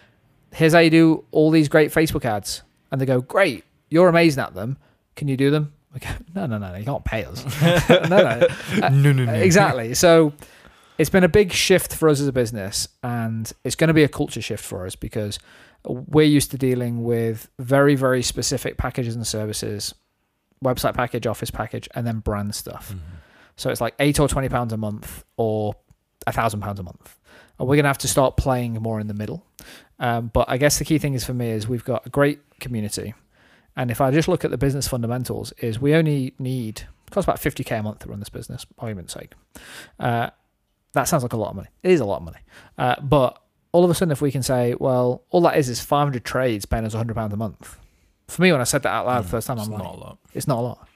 here's 0.54 0.74
how 0.74 0.80
you 0.80 0.90
do 0.90 1.24
all 1.32 1.50
these 1.52 1.70
great 1.70 1.92
Facebook 1.92 2.26
ads, 2.26 2.62
and 2.92 3.00
they 3.00 3.06
go, 3.06 3.22
great, 3.22 3.64
you're 3.90 4.10
amazing 4.10 4.44
at 4.44 4.54
them. 4.54 4.78
Can 5.16 5.28
you 5.28 5.38
do 5.38 5.50
them? 5.52 5.74
We 6.02 6.08
go, 6.08 6.14
no, 6.36 6.46
no, 6.46 6.58
no, 6.58 6.76
you 6.76 6.86
can't 6.86 7.06
pay 7.06 7.26
us. 7.26 7.44
no, 7.90 8.08
no, 8.08 8.48
no, 8.90 9.12
no, 9.12 9.26
no. 9.26 9.34
exactly. 9.34 9.94
So 9.94 10.34
it's 10.98 11.10
been 11.10 11.24
a 11.24 11.30
big 11.30 11.52
shift 11.52 11.94
for 11.96 12.10
us 12.10 12.20
as 12.20 12.28
a 12.28 12.34
business, 12.34 12.88
and 13.04 13.52
it's 13.64 13.76
going 13.76 13.88
to 13.90 13.94
be 13.94 14.04
a 14.04 14.10
culture 14.10 14.42
shift 14.42 14.64
for 14.64 14.86
us 14.86 14.96
because 14.96 15.40
we're 15.86 16.26
used 16.26 16.52
to 16.52 16.58
dealing 16.58 17.04
with 17.04 17.50
very, 17.58 17.96
very 17.96 18.22
specific 18.22 18.78
packages 18.78 19.16
and 19.16 19.26
services, 19.26 19.94
website 20.64 20.94
package, 20.94 21.26
office 21.26 21.52
package, 21.52 21.88
and 21.96 22.06
then 22.06 22.20
brand 22.20 22.54
stuff. 22.54 22.92
Mhm. 22.94 23.00
So 23.56 23.70
it's 23.70 23.82
like 23.82 23.94
eight 24.00 24.20
or 24.20 24.28
twenty 24.28 24.50
pounds 24.50 24.74
a 24.74 24.78
month, 24.78 25.24
or 25.38 25.76
a 26.28 26.32
thousand 26.32 26.62
pounds 26.62 26.80
a 26.80 26.84
month. 26.84 27.18
And 27.58 27.68
we're 27.68 27.76
gonna 27.76 27.90
have 27.90 27.98
to 28.00 28.08
start 28.08 28.38
playing 28.38 28.74
more 28.74 29.00
in 29.00 29.08
the 29.08 29.14
middle. 29.14 29.46
Um, 30.00 30.32
but 30.34 30.50
I 30.50 30.58
guess 30.58 30.80
the 30.80 30.86
key 30.86 30.98
thing 30.98 31.14
is 31.14 31.26
for 31.26 31.34
me 31.34 31.50
is 31.50 31.68
we've 31.68 31.84
got 31.84 32.06
a 32.06 32.10
great 32.10 32.40
community, 32.62 33.14
and 33.80 33.90
if 33.90 34.00
I 34.02 34.12
just 34.12 34.28
look 34.28 34.44
at 34.46 34.52
the 34.52 34.58
business 34.58 34.88
fundamentals, 34.88 35.54
is 35.68 35.80
we 35.80 35.96
only 35.96 36.34
need 36.38 36.76
it 37.08 37.12
costs 37.12 37.26
about 37.28 37.40
fifty 37.40 37.64
k 37.64 37.78
a 37.78 37.82
month 37.84 38.00
to 38.00 38.10
run 38.10 38.20
this 38.20 38.30
business, 38.30 38.66
argument's 38.78 39.14
sake. 39.14 39.32
Uh, 40.00 40.30
that 40.94 41.06
sounds 41.06 41.24
like 41.24 41.34
a 41.34 41.38
lot 41.38 41.50
of 41.52 41.56
money. 41.56 41.70
It 41.84 41.92
is 41.92 42.00
a 42.00 42.06
lot 42.06 42.18
of 42.18 42.24
money, 42.24 42.40
uh, 42.78 42.96
but 43.02 43.42
all 43.72 43.84
of 43.86 43.90
a 43.92 43.94
sudden, 43.96 44.12
if 44.12 44.22
we 44.22 44.32
can 44.32 44.44
say, 44.44 44.76
well, 44.80 45.24
all 45.30 45.42
that 45.42 45.56
is 45.58 45.70
is 45.70 45.80
five 45.82 46.06
hundred 46.08 46.26
trades 46.26 46.66
paying 46.66 46.86
us 46.86 46.94
hundred 46.94 47.16
pounds 47.16 47.34
a 47.34 47.38
month. 47.38 47.78
For 48.28 48.42
me, 48.44 48.52
when 48.52 48.62
I 48.62 48.66
said 48.66 48.84
that 48.84 48.90
out 48.90 49.06
loud 49.08 49.24
the 49.24 49.30
first 49.30 49.48
time, 49.48 49.58
Mm, 49.58 49.66
I'm 49.66 49.72
like, 49.72 49.84
not 49.84 49.96
a 49.96 50.00
lot. 50.00 50.18
it's 50.34 50.48
not 50.48 50.60
a 50.60 50.66
lot. 50.70 50.88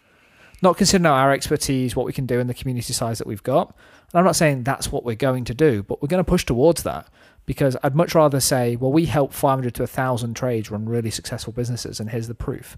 Not 0.62 0.78
considering 0.78 1.06
our 1.08 1.32
expertise, 1.32 1.96
what 1.96 2.06
we 2.06 2.14
can 2.14 2.26
do 2.26 2.40
in 2.40 2.48
the 2.48 2.54
community 2.54 2.94
size 2.94 3.18
that 3.20 3.28
we've 3.28 3.44
got. 3.44 3.68
And 4.12 4.20
I'm 4.20 4.26
not 4.26 4.36
saying 4.36 4.64
that's 4.64 4.92
what 4.92 5.04
we're 5.04 5.16
going 5.16 5.44
to 5.46 5.54
do, 5.54 5.84
but 5.84 6.02
we're 6.02 6.08
going 6.08 6.24
to 6.24 6.30
push 6.30 6.46
towards 6.46 6.84
that 6.84 7.08
because 7.46 7.76
I'd 7.84 7.96
much 7.96 8.16
rather 8.16 8.40
say, 8.40 8.76
well, 8.76 8.92
we 8.92 9.06
help 9.06 9.34
500 9.34 9.74
to 9.76 9.82
1,000 9.84 10.34
trades 10.36 10.72
run 10.72 10.86
really 10.88 11.10
successful 11.12 11.54
businesses, 11.54 12.00
and 12.00 12.10
here's 12.10 12.28
the 12.28 12.36
proof. 12.36 12.78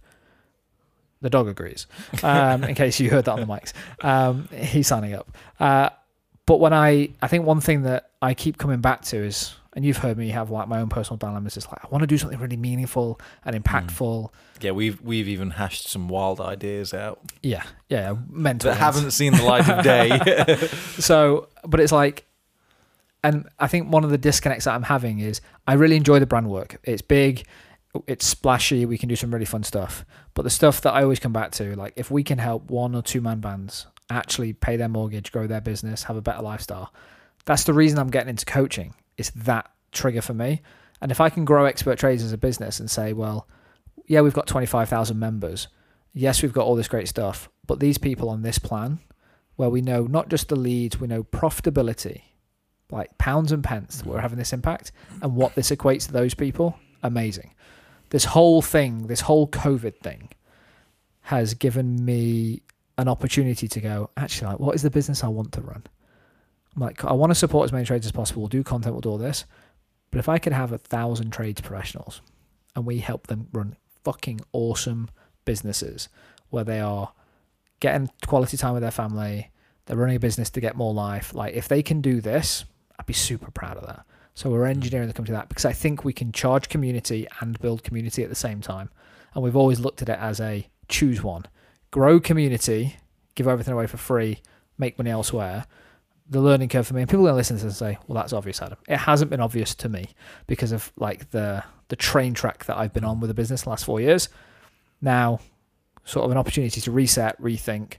The 1.21 1.29
dog 1.29 1.47
agrees, 1.47 1.87
um, 2.23 2.63
in 2.63 2.75
case 2.75 2.99
you 2.99 3.09
heard 3.09 3.25
that 3.25 3.31
on 3.31 3.39
the 3.39 3.45
mics. 3.47 3.73
Um, 4.03 4.47
he's 4.55 4.87
signing 4.87 5.13
up. 5.13 5.35
Uh, 5.59 5.89
but 6.45 6.59
when 6.59 6.73
I, 6.73 7.09
I 7.21 7.27
think 7.27 7.45
one 7.45 7.61
thing 7.61 7.83
that 7.83 8.11
I 8.21 8.33
keep 8.35 8.57
coming 8.57 8.79
back 8.81 9.01
to 9.05 9.17
is, 9.17 9.55
and 9.73 9.83
you've 9.83 9.97
heard 9.97 10.17
me 10.17 10.29
have 10.29 10.51
like 10.51 10.67
my 10.67 10.79
own 10.81 10.89
personal 10.89 11.17
dilemmas, 11.17 11.57
is 11.57 11.67
like 11.67 11.83
I 11.83 11.87
want 11.89 12.01
to 12.03 12.07
do 12.07 12.17
something 12.17 12.37
really 12.39 12.57
meaningful 12.57 13.19
and 13.43 13.61
impactful. 13.61 14.29
Yeah, 14.61 14.71
we've 14.71 15.01
we've 15.01 15.27
even 15.27 15.49
hashed 15.51 15.89
some 15.89 16.07
wild 16.07 16.39
ideas 16.39 16.93
out 16.93 17.19
Yeah, 17.41 17.63
yeah, 17.89 18.15
mental. 18.29 18.69
that 18.71 18.79
ones. 18.79 18.95
haven't 18.95 19.11
seen 19.11 19.33
the 19.33 19.43
light 19.43 19.67
of 19.67 19.83
day. 19.83 20.67
So, 21.01 21.47
but 21.65 21.79
it's 21.79 21.91
like, 21.91 22.25
and 23.25 23.49
I 23.57 23.65
think 23.65 23.91
one 23.91 24.03
of 24.03 24.11
the 24.11 24.19
disconnects 24.19 24.65
that 24.65 24.75
I'm 24.75 24.83
having 24.83 25.17
is 25.17 25.41
I 25.67 25.73
really 25.73 25.95
enjoy 25.95 26.19
the 26.19 26.27
brand 26.27 26.47
work. 26.47 26.77
It's 26.83 27.01
big, 27.01 27.47
it's 28.05 28.23
splashy. 28.23 28.85
We 28.85 28.99
can 28.99 29.09
do 29.09 29.15
some 29.15 29.33
really 29.33 29.45
fun 29.45 29.63
stuff. 29.63 30.05
But 30.35 30.43
the 30.43 30.51
stuff 30.51 30.81
that 30.81 30.93
I 30.93 31.01
always 31.01 31.19
come 31.19 31.33
back 31.33 31.51
to, 31.53 31.75
like 31.75 31.93
if 31.95 32.11
we 32.11 32.23
can 32.23 32.37
help 32.37 32.69
one 32.69 32.93
or 32.93 33.01
two 33.01 33.21
man 33.21 33.39
bands 33.39 33.87
actually 34.11 34.53
pay 34.53 34.77
their 34.77 34.89
mortgage, 34.89 35.31
grow 35.31 35.47
their 35.47 35.59
business, 35.59 36.03
have 36.03 36.15
a 36.15 36.21
better 36.21 36.43
lifestyle, 36.43 36.93
that's 37.45 37.63
the 37.63 37.73
reason 37.73 37.97
I'm 37.97 38.11
getting 38.11 38.29
into 38.29 38.45
coaching. 38.45 38.93
It's 39.17 39.31
that 39.31 39.71
trigger 39.91 40.21
for 40.21 40.35
me. 40.35 40.61
And 41.01 41.09
if 41.09 41.19
I 41.19 41.31
can 41.31 41.45
grow 41.45 41.65
expert 41.65 41.97
trades 41.97 42.21
as 42.21 42.31
a 42.31 42.37
business 42.37 42.79
and 42.79 42.91
say, 42.91 43.11
well, 43.11 43.47
yeah, 44.05 44.21
we've 44.21 44.33
got 44.33 44.45
25,000 44.45 45.17
members. 45.17 45.67
Yes, 46.13 46.43
we've 46.43 46.53
got 46.53 46.67
all 46.67 46.75
this 46.75 46.87
great 46.87 47.07
stuff, 47.07 47.49
but 47.65 47.79
these 47.79 47.97
people 47.97 48.29
on 48.29 48.43
this 48.43 48.59
plan, 48.59 48.99
where 49.55 49.69
we 49.69 49.81
know 49.81 50.03
not 50.03 50.29
just 50.29 50.49
the 50.49 50.55
leads, 50.55 50.99
we 50.99 51.07
know 51.07 51.23
profitability, 51.23 52.21
like 52.91 53.17
pounds 53.17 53.51
and 53.51 53.63
pence 53.63 53.97
that 53.97 54.05
we're 54.05 54.19
having 54.19 54.37
this 54.37 54.53
impact, 54.53 54.91
and 55.21 55.35
what 55.35 55.55
this 55.55 55.71
equates 55.71 56.05
to 56.07 56.13
those 56.13 56.33
people, 56.33 56.77
amazing. 57.03 57.53
This 58.09 58.25
whole 58.25 58.61
thing, 58.61 59.07
this 59.07 59.21
whole 59.21 59.47
COVID 59.47 59.97
thing, 59.99 60.29
has 61.21 61.53
given 61.55 62.05
me 62.05 62.61
an 62.97 63.07
opportunity 63.07 63.67
to 63.67 63.81
go, 63.81 64.09
actually, 64.15 64.51
like, 64.51 64.59
what 64.59 64.75
is 64.75 64.83
the 64.83 64.91
business 64.91 65.23
I 65.23 65.27
want 65.27 65.51
to 65.53 65.61
run? 65.61 65.83
I'm 66.75 66.81
like, 66.81 67.03
I 67.03 67.13
want 67.13 67.31
to 67.31 67.35
support 67.35 67.65
as 67.65 67.71
many 67.71 67.85
trades 67.85 68.05
as 68.05 68.11
possible, 68.11 68.43
we'll 68.43 68.49
do 68.49 68.63
content, 68.63 68.93
we'll 68.93 69.01
do 69.01 69.09
all 69.09 69.17
this. 69.17 69.45
But 70.11 70.19
if 70.19 70.29
I 70.29 70.37
could 70.37 70.53
have 70.53 70.71
a 70.71 70.77
thousand 70.77 71.31
trades 71.31 71.61
professionals 71.61 72.21
and 72.75 72.85
we 72.85 72.99
help 72.99 73.27
them 73.27 73.47
run 73.51 73.75
fucking 74.03 74.41
awesome 74.53 75.09
businesses 75.45 76.09
where 76.49 76.63
they 76.63 76.79
are 76.79 77.11
getting 77.79 78.09
quality 78.25 78.55
time 78.55 78.73
with 78.73 78.81
their 78.81 78.91
family, 78.91 79.51
they're 79.85 79.97
running 79.97 80.15
a 80.15 80.19
business 80.19 80.49
to 80.51 80.61
get 80.61 80.75
more 80.75 80.93
life. 80.93 81.33
Like 81.33 81.53
if 81.53 81.67
they 81.67 81.83
can 81.83 82.01
do 82.01 82.21
this, 82.21 82.65
I'd 82.99 83.05
be 83.05 83.13
super 83.13 83.51
proud 83.51 83.77
of 83.77 83.85
that. 83.87 84.05
So 84.33 84.49
we're 84.49 84.65
mm. 84.65 84.71
engineering 84.71 85.07
the 85.07 85.13
company 85.13 85.35
that 85.35 85.49
because 85.49 85.65
I 85.65 85.73
think 85.73 86.03
we 86.03 86.13
can 86.13 86.31
charge 86.31 86.69
community 86.69 87.27
and 87.39 87.59
build 87.59 87.83
community 87.83 88.23
at 88.23 88.29
the 88.29 88.35
same 88.35 88.61
time. 88.61 88.89
And 89.33 89.43
we've 89.43 89.55
always 89.55 89.79
looked 89.79 90.01
at 90.01 90.09
it 90.09 90.19
as 90.19 90.39
a 90.39 90.67
choose 90.87 91.23
one. 91.23 91.45
Grow 91.91 92.19
community, 92.19 92.97
give 93.35 93.47
everything 93.47 93.73
away 93.73 93.87
for 93.87 93.97
free, 93.97 94.41
make 94.77 94.97
money 94.97 95.09
elsewhere. 95.09 95.65
The 96.29 96.41
learning 96.41 96.69
curve 96.69 96.87
for 96.87 96.95
me, 96.95 97.01
and 97.01 97.09
people 97.09 97.23
are 97.25 97.29
gonna 97.29 97.37
listen 97.37 97.57
to 97.57 97.63
this 97.63 97.79
and 97.81 97.95
say, 97.95 97.99
Well, 98.07 98.15
that's 98.15 98.33
obvious, 98.33 98.61
Adam. 98.61 98.77
It 98.87 98.97
hasn't 98.97 99.29
been 99.29 99.41
obvious 99.41 99.75
to 99.75 99.89
me 99.89 100.09
because 100.47 100.71
of 100.71 100.91
like 100.97 101.31
the 101.31 101.63
the 101.87 101.95
train 101.95 102.33
track 102.33 102.65
that 102.65 102.77
I've 102.77 102.93
been 102.93 103.03
on 103.03 103.19
with 103.19 103.27
the 103.27 103.35
business 103.35 103.61
the 103.61 103.69
last 103.69 103.85
four 103.85 104.01
years. 104.01 104.27
Now, 105.01 105.39
sort 106.03 106.25
of 106.25 106.31
an 106.31 106.37
opportunity 106.37 106.81
to 106.81 106.91
reset, 106.91 107.39
rethink. 107.39 107.97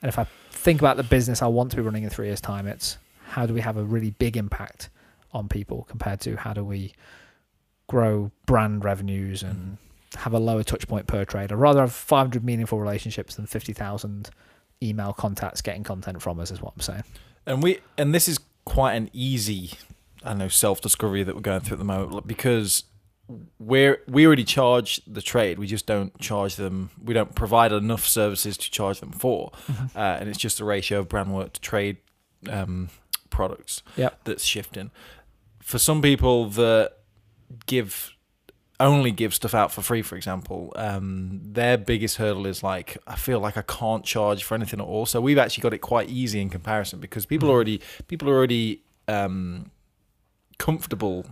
And 0.00 0.08
if 0.08 0.18
I 0.18 0.26
think 0.50 0.80
about 0.80 0.96
the 0.96 1.02
business 1.02 1.42
I 1.42 1.46
want 1.46 1.70
to 1.72 1.76
be 1.76 1.82
running 1.82 2.04
in 2.04 2.10
three 2.10 2.26
years' 2.26 2.40
time, 2.40 2.66
it's 2.66 2.96
how 3.28 3.46
do 3.46 3.54
we 3.54 3.60
have 3.60 3.76
a 3.76 3.84
really 3.84 4.10
big 4.10 4.36
impact 4.36 4.88
on 5.32 5.48
people 5.48 5.84
compared 5.88 6.20
to 6.20 6.36
how 6.36 6.52
do 6.52 6.64
we 6.64 6.92
grow 7.86 8.30
brand 8.46 8.84
revenues 8.84 9.42
and 9.42 9.78
have 10.16 10.32
a 10.32 10.38
lower 10.38 10.62
touch 10.62 10.88
point 10.88 11.06
per 11.06 11.24
trade. 11.24 11.52
I'd 11.52 11.56
rather 11.58 11.80
have 11.80 11.92
500 11.92 12.42
meaningful 12.44 12.80
relationships 12.80 13.34
than 13.36 13.46
50,000 13.46 14.30
email 14.82 15.12
contacts 15.12 15.60
getting 15.60 15.84
content 15.84 16.22
from 16.22 16.40
us, 16.40 16.50
is 16.50 16.60
what 16.62 16.72
I'm 16.74 16.80
saying. 16.80 17.04
and 17.46 17.62
we 17.62 17.78
and 17.98 18.14
this 18.14 18.28
is 18.28 18.38
quite 18.64 18.94
an 18.94 19.10
easy, 19.12 19.72
I 20.24 20.34
know, 20.34 20.48
self 20.48 20.80
discovery 20.80 21.22
that 21.24 21.34
we're 21.34 21.40
going 21.42 21.60
through 21.60 21.74
at 21.76 21.78
the 21.78 21.84
moment 21.84 22.26
because 22.26 22.84
we're 23.58 23.98
we 24.08 24.26
already 24.26 24.44
charge 24.44 25.00
the 25.06 25.20
trade. 25.22 25.58
We 25.58 25.66
just 25.66 25.84
don't 25.86 26.18
charge 26.18 26.56
them. 26.56 26.90
We 27.02 27.12
don't 27.12 27.34
provide 27.34 27.72
enough 27.72 28.06
services 28.06 28.56
to 28.56 28.70
charge 28.70 29.00
them 29.00 29.12
for, 29.12 29.50
Mm-hmm. 29.70 29.98
uh, 29.98 30.00
and 30.20 30.28
it's 30.28 30.38
just 30.38 30.56
the 30.58 30.64
ratio 30.64 31.00
of 31.00 31.08
brand 31.08 31.34
work 31.34 31.52
to 31.54 31.60
trade 31.60 31.98
um, 32.48 32.88
products 33.38 33.82
Yep. 33.96 34.12
that's 34.24 34.44
shifting. 34.44 34.90
For 35.62 35.78
some 35.78 36.00
people 36.02 36.36
that 36.62 36.84
give 37.66 38.12
only 38.80 39.10
give 39.10 39.32
stuff 39.34 39.54
out 39.54 39.72
for 39.72 39.82
free, 39.82 40.02
for 40.02 40.16
example, 40.16 40.72
um, 40.76 41.40
their 41.58 41.76
biggest 41.76 42.16
hurdle 42.16 42.46
is 42.46 42.62
like 42.62 42.96
I 43.06 43.16
feel 43.16 43.40
like 43.46 43.56
I 43.56 43.62
can't 43.80 44.04
charge 44.04 44.40
for 44.44 44.54
anything 44.54 44.80
at 44.80 44.86
all. 44.86 45.04
So 45.06 45.20
we've 45.20 45.38
actually 45.44 45.62
got 45.62 45.74
it 45.74 45.82
quite 45.92 46.08
easy 46.08 46.38
in 46.40 46.48
comparison 46.50 47.00
because 47.00 47.26
people 47.26 47.48
Mhm. 47.48 47.52
already 47.54 47.80
people 48.12 48.28
are 48.30 48.36
already 48.36 48.82
um, 49.08 49.70
comfortable 50.58 51.24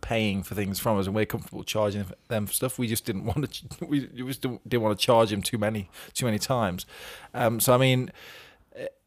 paying 0.00 0.42
for 0.42 0.54
things 0.54 0.78
from 0.80 0.98
us, 0.98 1.06
and 1.06 1.14
we're 1.14 1.24
comfortable 1.26 1.62
charging 1.64 2.04
them 2.28 2.46
for 2.46 2.52
stuff. 2.52 2.78
We 2.78 2.86
just 2.88 3.04
didn't 3.04 3.24
want 3.24 3.50
to. 3.50 3.86
We 3.86 4.00
just 4.30 4.42
didn't, 4.42 4.82
want 4.82 4.98
to 4.98 5.06
charge 5.06 5.30
them 5.30 5.42
too 5.42 5.58
many 5.58 5.88
too 6.14 6.26
many 6.26 6.38
times. 6.38 6.86
Um, 7.34 7.60
so 7.60 7.72
I 7.74 7.78
mean, 7.78 8.10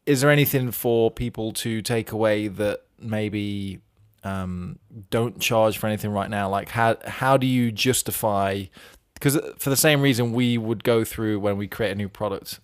is 0.06 0.20
there 0.20 0.30
anything 0.30 0.70
for 0.70 1.10
people 1.10 1.52
to 1.52 1.82
take 1.82 2.12
away 2.12 2.48
that 2.48 2.82
maybe 2.98 3.80
um, 4.24 4.78
don't 5.10 5.38
charge 5.40 5.78
for 5.78 5.86
anything 5.86 6.10
right 6.10 6.30
now? 6.30 6.48
Like 6.48 6.68
how 6.70 6.96
how 7.06 7.36
do 7.36 7.46
you 7.46 7.70
justify? 7.72 8.64
Because 9.14 9.38
for 9.58 9.70
the 9.70 9.76
same 9.76 10.00
reason 10.00 10.32
we 10.32 10.58
would 10.58 10.84
go 10.84 11.04
through 11.04 11.40
when 11.40 11.56
we 11.56 11.66
create 11.66 11.92
a 11.92 11.94
new 11.94 12.08
product, 12.08 12.60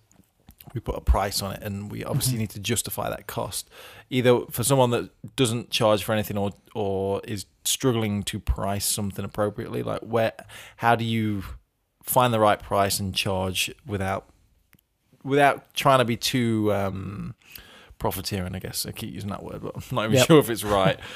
we 0.73 0.79
put 0.79 0.95
a 0.95 1.01
price 1.01 1.41
on 1.41 1.53
it, 1.53 1.61
and 1.63 1.91
we 1.91 2.03
obviously 2.03 2.35
Mhm. 2.35 2.39
need 2.41 2.49
to 2.51 2.59
justify 2.59 3.09
that 3.09 3.27
cost. 3.27 3.69
Either 4.09 4.41
for 4.51 4.63
someone 4.63 4.91
that 4.91 5.09
doesn't 5.35 5.69
charge 5.69 6.03
for 6.03 6.13
anything, 6.13 6.37
or 6.37 6.51
or 6.75 7.21
is 7.25 7.45
struggling 7.65 8.23
to 8.23 8.39
price 8.39 8.85
something 8.85 9.23
appropriately, 9.25 9.83
like 9.83 10.01
where 10.01 10.33
how 10.77 10.95
do 10.95 11.03
you 11.05 11.43
find 12.03 12.33
the 12.33 12.39
right 12.39 12.61
price 12.61 12.99
and 12.99 13.15
charge 13.15 13.71
without 13.85 14.27
without 15.23 15.73
trying 15.73 15.99
to 15.99 16.05
be 16.05 16.17
too 16.17 16.73
um, 16.73 17.35
profiteering? 17.99 18.55
I 18.55 18.59
guess 18.59 18.85
I 18.85 18.91
keep 18.91 19.13
using 19.13 19.29
that 19.29 19.43
word, 19.43 19.61
but 19.61 19.75
I'm 19.75 19.83
not 19.95 20.03
even 20.05 20.17
Yep. 20.17 20.27
sure 20.27 20.39
if 20.39 20.49
it's 20.49 20.63
right. 20.63 20.99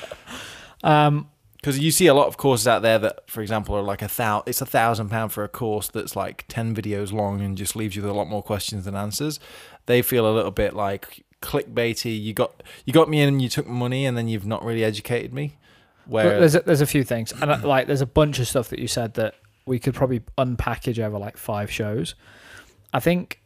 Um, 0.83 1.29
Because 1.55 1.79
you 1.79 1.89
see 1.89 2.05
a 2.05 2.13
lot 2.13 2.27
of 2.27 2.37
courses 2.37 2.67
out 2.67 2.83
there 2.83 2.99
that, 2.99 3.27
for 3.29 3.41
example, 3.41 3.75
are 3.75 3.81
like 3.81 4.03
a 4.03 4.07
thou. 4.07 4.43
It's 4.45 4.61
a 4.61 4.65
thousand 4.65 5.09
pound 5.09 5.31
for 5.31 5.43
a 5.43 5.47
course 5.49 5.87
that's 5.87 6.15
like 6.15 6.45
ten 6.47 6.75
videos 6.75 7.11
long 7.11 7.41
and 7.41 7.57
just 7.57 7.75
leaves 7.75 7.95
you 7.95 8.03
with 8.03 8.11
a 8.11 8.13
lot 8.13 8.27
more 8.27 8.43
questions 8.43 8.85
than 8.85 8.95
answers. 8.95 9.39
They 9.87 10.03
feel 10.03 10.29
a 10.29 10.33
little 10.33 10.51
bit 10.51 10.75
like 10.75 11.25
clickbaity. 11.41 12.21
You 12.21 12.33
got 12.33 12.61
you 12.85 12.93
got 12.93 13.09
me 13.09 13.21
in 13.21 13.27
and 13.29 13.41
you 13.41 13.49
took 13.49 13.65
money 13.67 14.05
and 14.05 14.15
then 14.15 14.27
you've 14.27 14.45
not 14.45 14.63
really 14.63 14.83
educated 14.83 15.33
me. 15.33 15.57
Where 16.05 16.39
there's 16.39 16.53
a, 16.55 16.59
there's 16.61 16.81
a 16.81 16.85
few 16.85 17.03
things, 17.03 17.33
and 17.41 17.63
like 17.63 17.87
there's 17.87 18.01
a 18.01 18.05
bunch 18.05 18.37
of 18.39 18.47
stuff 18.47 18.69
that 18.69 18.77
you 18.79 18.87
said 18.87 19.15
that 19.15 19.33
we 19.65 19.79
could 19.79 19.95
probably 19.95 20.21
unpackage 20.37 20.99
over 21.03 21.17
like 21.17 21.37
five 21.37 21.69
shows. 21.71 22.13
I 22.93 22.99
think 22.99 23.41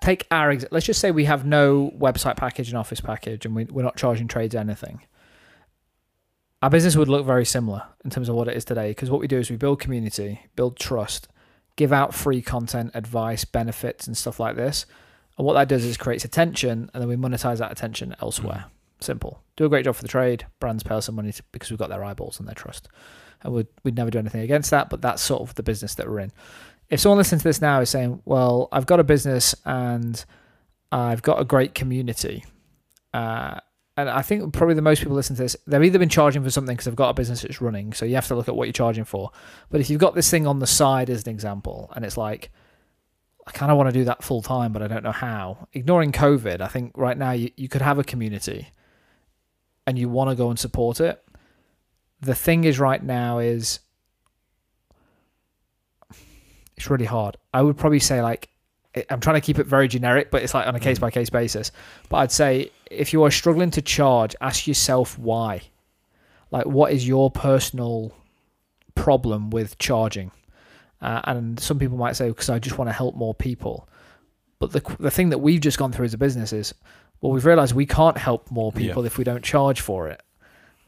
take 0.00 0.26
our 0.30 0.50
ex- 0.50 0.64
let's 0.70 0.86
just 0.86 1.00
say 1.00 1.10
we 1.10 1.24
have 1.24 1.44
no 1.44 1.92
website 1.98 2.36
package 2.36 2.68
and 2.68 2.78
office 2.78 3.00
package, 3.00 3.46
and 3.46 3.54
we, 3.54 3.64
we're 3.64 3.82
not 3.82 3.96
charging 3.96 4.28
trades 4.28 4.54
anything. 4.54 5.02
Our 6.62 6.70
business 6.70 6.96
would 6.96 7.08
look 7.08 7.26
very 7.26 7.44
similar 7.44 7.82
in 8.04 8.10
terms 8.10 8.28
of 8.28 8.34
what 8.34 8.48
it 8.48 8.56
is 8.56 8.64
today, 8.64 8.90
because 8.90 9.10
what 9.10 9.20
we 9.20 9.28
do 9.28 9.38
is 9.38 9.50
we 9.50 9.56
build 9.56 9.78
community, 9.78 10.40
build 10.56 10.78
trust, 10.78 11.28
give 11.76 11.92
out 11.92 12.14
free 12.14 12.40
content, 12.40 12.90
advice, 12.94 13.44
benefits, 13.44 14.06
and 14.06 14.16
stuff 14.16 14.40
like 14.40 14.56
this. 14.56 14.86
And 15.36 15.46
what 15.46 15.52
that 15.52 15.68
does 15.68 15.84
is 15.84 15.98
creates 15.98 16.24
attention, 16.24 16.90
and 16.94 17.02
then 17.02 17.08
we 17.08 17.16
monetize 17.16 17.58
that 17.58 17.70
attention 17.70 18.16
elsewhere. 18.22 18.64
Simple. 19.00 19.42
Do 19.56 19.66
a 19.66 19.68
great 19.68 19.84
job 19.84 19.94
for 19.94 20.02
the 20.02 20.08
trade. 20.08 20.46
Brands 20.58 20.82
pay 20.82 20.94
us 20.94 21.04
some 21.04 21.14
money 21.14 21.30
to, 21.30 21.42
because 21.52 21.70
we've 21.70 21.78
got 21.78 21.90
their 21.90 22.02
eyeballs 22.02 22.38
and 22.38 22.48
their 22.48 22.54
trust. 22.54 22.88
And 23.42 23.52
we'd, 23.52 23.66
we'd 23.84 23.94
never 23.94 24.10
do 24.10 24.18
anything 24.18 24.40
against 24.40 24.70
that, 24.70 24.88
but 24.88 25.02
that's 25.02 25.20
sort 25.22 25.42
of 25.42 25.54
the 25.56 25.62
business 25.62 25.94
that 25.96 26.08
we're 26.08 26.20
in. 26.20 26.32
If 26.88 27.00
someone 27.00 27.18
listening 27.18 27.40
to 27.40 27.44
this 27.44 27.60
now 27.60 27.80
is 27.80 27.90
saying, 27.90 28.22
well, 28.24 28.68
I've 28.70 28.86
got 28.86 29.00
a 29.00 29.04
business 29.04 29.54
and 29.64 30.24
I've 30.92 31.22
got 31.22 31.40
a 31.40 31.44
great 31.44 31.74
community, 31.74 32.44
uh, 33.12 33.58
and 33.96 34.10
I 34.10 34.20
think 34.22 34.52
probably 34.52 34.74
the 34.74 34.82
most 34.82 35.00
people 35.00 35.16
listen 35.16 35.36
to 35.36 35.42
this, 35.42 35.56
they've 35.66 35.82
either 35.82 35.98
been 35.98 36.08
charging 36.10 36.44
for 36.44 36.50
something 36.50 36.74
because 36.74 36.84
they've 36.84 36.94
got 36.94 37.10
a 37.10 37.14
business 37.14 37.42
that's 37.42 37.62
running, 37.62 37.92
so 37.94 38.04
you 38.04 38.14
have 38.14 38.28
to 38.28 38.34
look 38.34 38.46
at 38.46 38.54
what 38.54 38.64
you're 38.64 38.72
charging 38.72 39.04
for. 39.04 39.30
But 39.70 39.80
if 39.80 39.88
you've 39.88 40.00
got 40.00 40.14
this 40.14 40.30
thing 40.30 40.46
on 40.46 40.58
the 40.58 40.66
side 40.66 41.08
as 41.08 41.24
an 41.24 41.30
example, 41.30 41.90
and 41.96 42.04
it's 42.04 42.16
like, 42.16 42.50
I 43.46 43.52
kind 43.52 43.70
of 43.70 43.78
want 43.78 43.88
to 43.88 43.98
do 43.98 44.04
that 44.04 44.22
full 44.22 44.42
time, 44.42 44.72
but 44.72 44.82
I 44.82 44.88
don't 44.88 45.04
know 45.04 45.12
how. 45.12 45.68
Ignoring 45.72 46.12
COVID, 46.12 46.60
I 46.60 46.66
think 46.66 46.92
right 46.96 47.16
now 47.16 47.30
you, 47.30 47.50
you 47.56 47.68
could 47.68 47.80
have 47.80 47.98
a 47.98 48.04
community 48.04 48.68
and 49.86 49.98
you 49.98 50.08
want 50.08 50.30
to 50.30 50.36
go 50.36 50.50
and 50.50 50.58
support 50.58 51.00
it. 51.00 51.22
The 52.20 52.34
thing 52.34 52.64
is, 52.64 52.78
right 52.78 53.02
now, 53.02 53.38
is 53.38 53.80
it's 56.76 56.90
really 56.90 57.04
hard. 57.06 57.36
I 57.54 57.62
would 57.62 57.76
probably 57.76 58.00
say, 58.00 58.20
like, 58.22 58.48
I'm 59.10 59.20
trying 59.20 59.34
to 59.36 59.40
keep 59.40 59.58
it 59.58 59.66
very 59.66 59.88
generic, 59.88 60.30
but 60.30 60.42
it's 60.42 60.54
like 60.54 60.66
on 60.66 60.74
a 60.74 60.80
case 60.80 60.98
by 60.98 61.10
case 61.10 61.28
basis. 61.30 61.70
But 62.08 62.16
I'd 62.18 62.32
say 62.32 62.70
if 62.90 63.12
you 63.12 63.22
are 63.24 63.30
struggling 63.30 63.70
to 63.72 63.82
charge, 63.82 64.34
ask 64.40 64.66
yourself 64.66 65.18
why. 65.18 65.62
Like, 66.50 66.66
what 66.66 66.92
is 66.92 67.06
your 67.06 67.30
personal 67.30 68.14
problem 68.94 69.50
with 69.50 69.78
charging? 69.78 70.30
Uh, 71.00 71.20
and 71.24 71.60
some 71.60 71.78
people 71.78 71.98
might 71.98 72.16
say, 72.16 72.28
because 72.28 72.48
I 72.48 72.58
just 72.58 72.78
want 72.78 72.88
to 72.88 72.92
help 72.92 73.14
more 73.14 73.34
people. 73.34 73.88
But 74.58 74.72
the 74.72 74.82
the 74.98 75.10
thing 75.10 75.28
that 75.30 75.38
we've 75.38 75.60
just 75.60 75.76
gone 75.78 75.92
through 75.92 76.06
as 76.06 76.14
a 76.14 76.18
business 76.18 76.52
is, 76.54 76.72
well, 77.20 77.32
we've 77.32 77.44
realized 77.44 77.74
we 77.74 77.84
can't 77.86 78.16
help 78.16 78.50
more 78.50 78.72
Yeah. 78.74 78.80
people 78.88 79.04
if 79.04 79.18
we 79.18 79.24
don't 79.24 79.44
charge 79.44 79.82
for 79.82 80.08
it. 80.08 80.22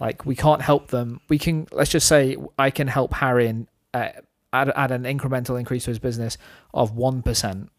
Like 0.01 0.24
we 0.24 0.35
can't 0.35 0.62
help 0.62 0.88
them. 0.88 1.20
We 1.29 1.38
can 1.38 1.66
let's 1.72 1.90
just 1.90 2.09
say 2.09 2.37
I 2.59 2.70
can 2.70 2.87
help 2.87 3.12
Harry 3.12 3.46
and 3.48 3.66
uh, 3.92 4.09
add 4.53 4.71
add 4.75 4.91
an 4.91 5.05
incremental 5.05 5.59
increase 5.59 5.85
to 5.85 5.91
his 5.91 5.99
business 5.99 6.39
of 6.73 6.93
one 6.93 7.23
percent 7.23 7.71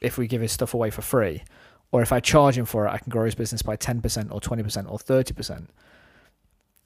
if 0.00 0.18
we 0.18 0.26
give 0.26 0.42
his 0.42 0.52
stuff 0.52 0.74
away 0.74 0.90
for 0.90 1.02
free, 1.02 1.42
or 1.92 2.02
if 2.02 2.12
I 2.12 2.20
charge 2.20 2.58
him 2.58 2.66
for 2.66 2.86
it, 2.86 2.90
I 2.90 2.98
can 2.98 3.10
grow 3.10 3.24
his 3.24 3.34
business 3.34 3.62
by 3.62 3.76
ten 3.76 4.00
percent 4.00 4.30
or 4.30 4.40
twenty 4.40 4.62
percent 4.62 4.88
or 4.90 4.98
thirty 4.98 5.34
percent. 5.34 5.70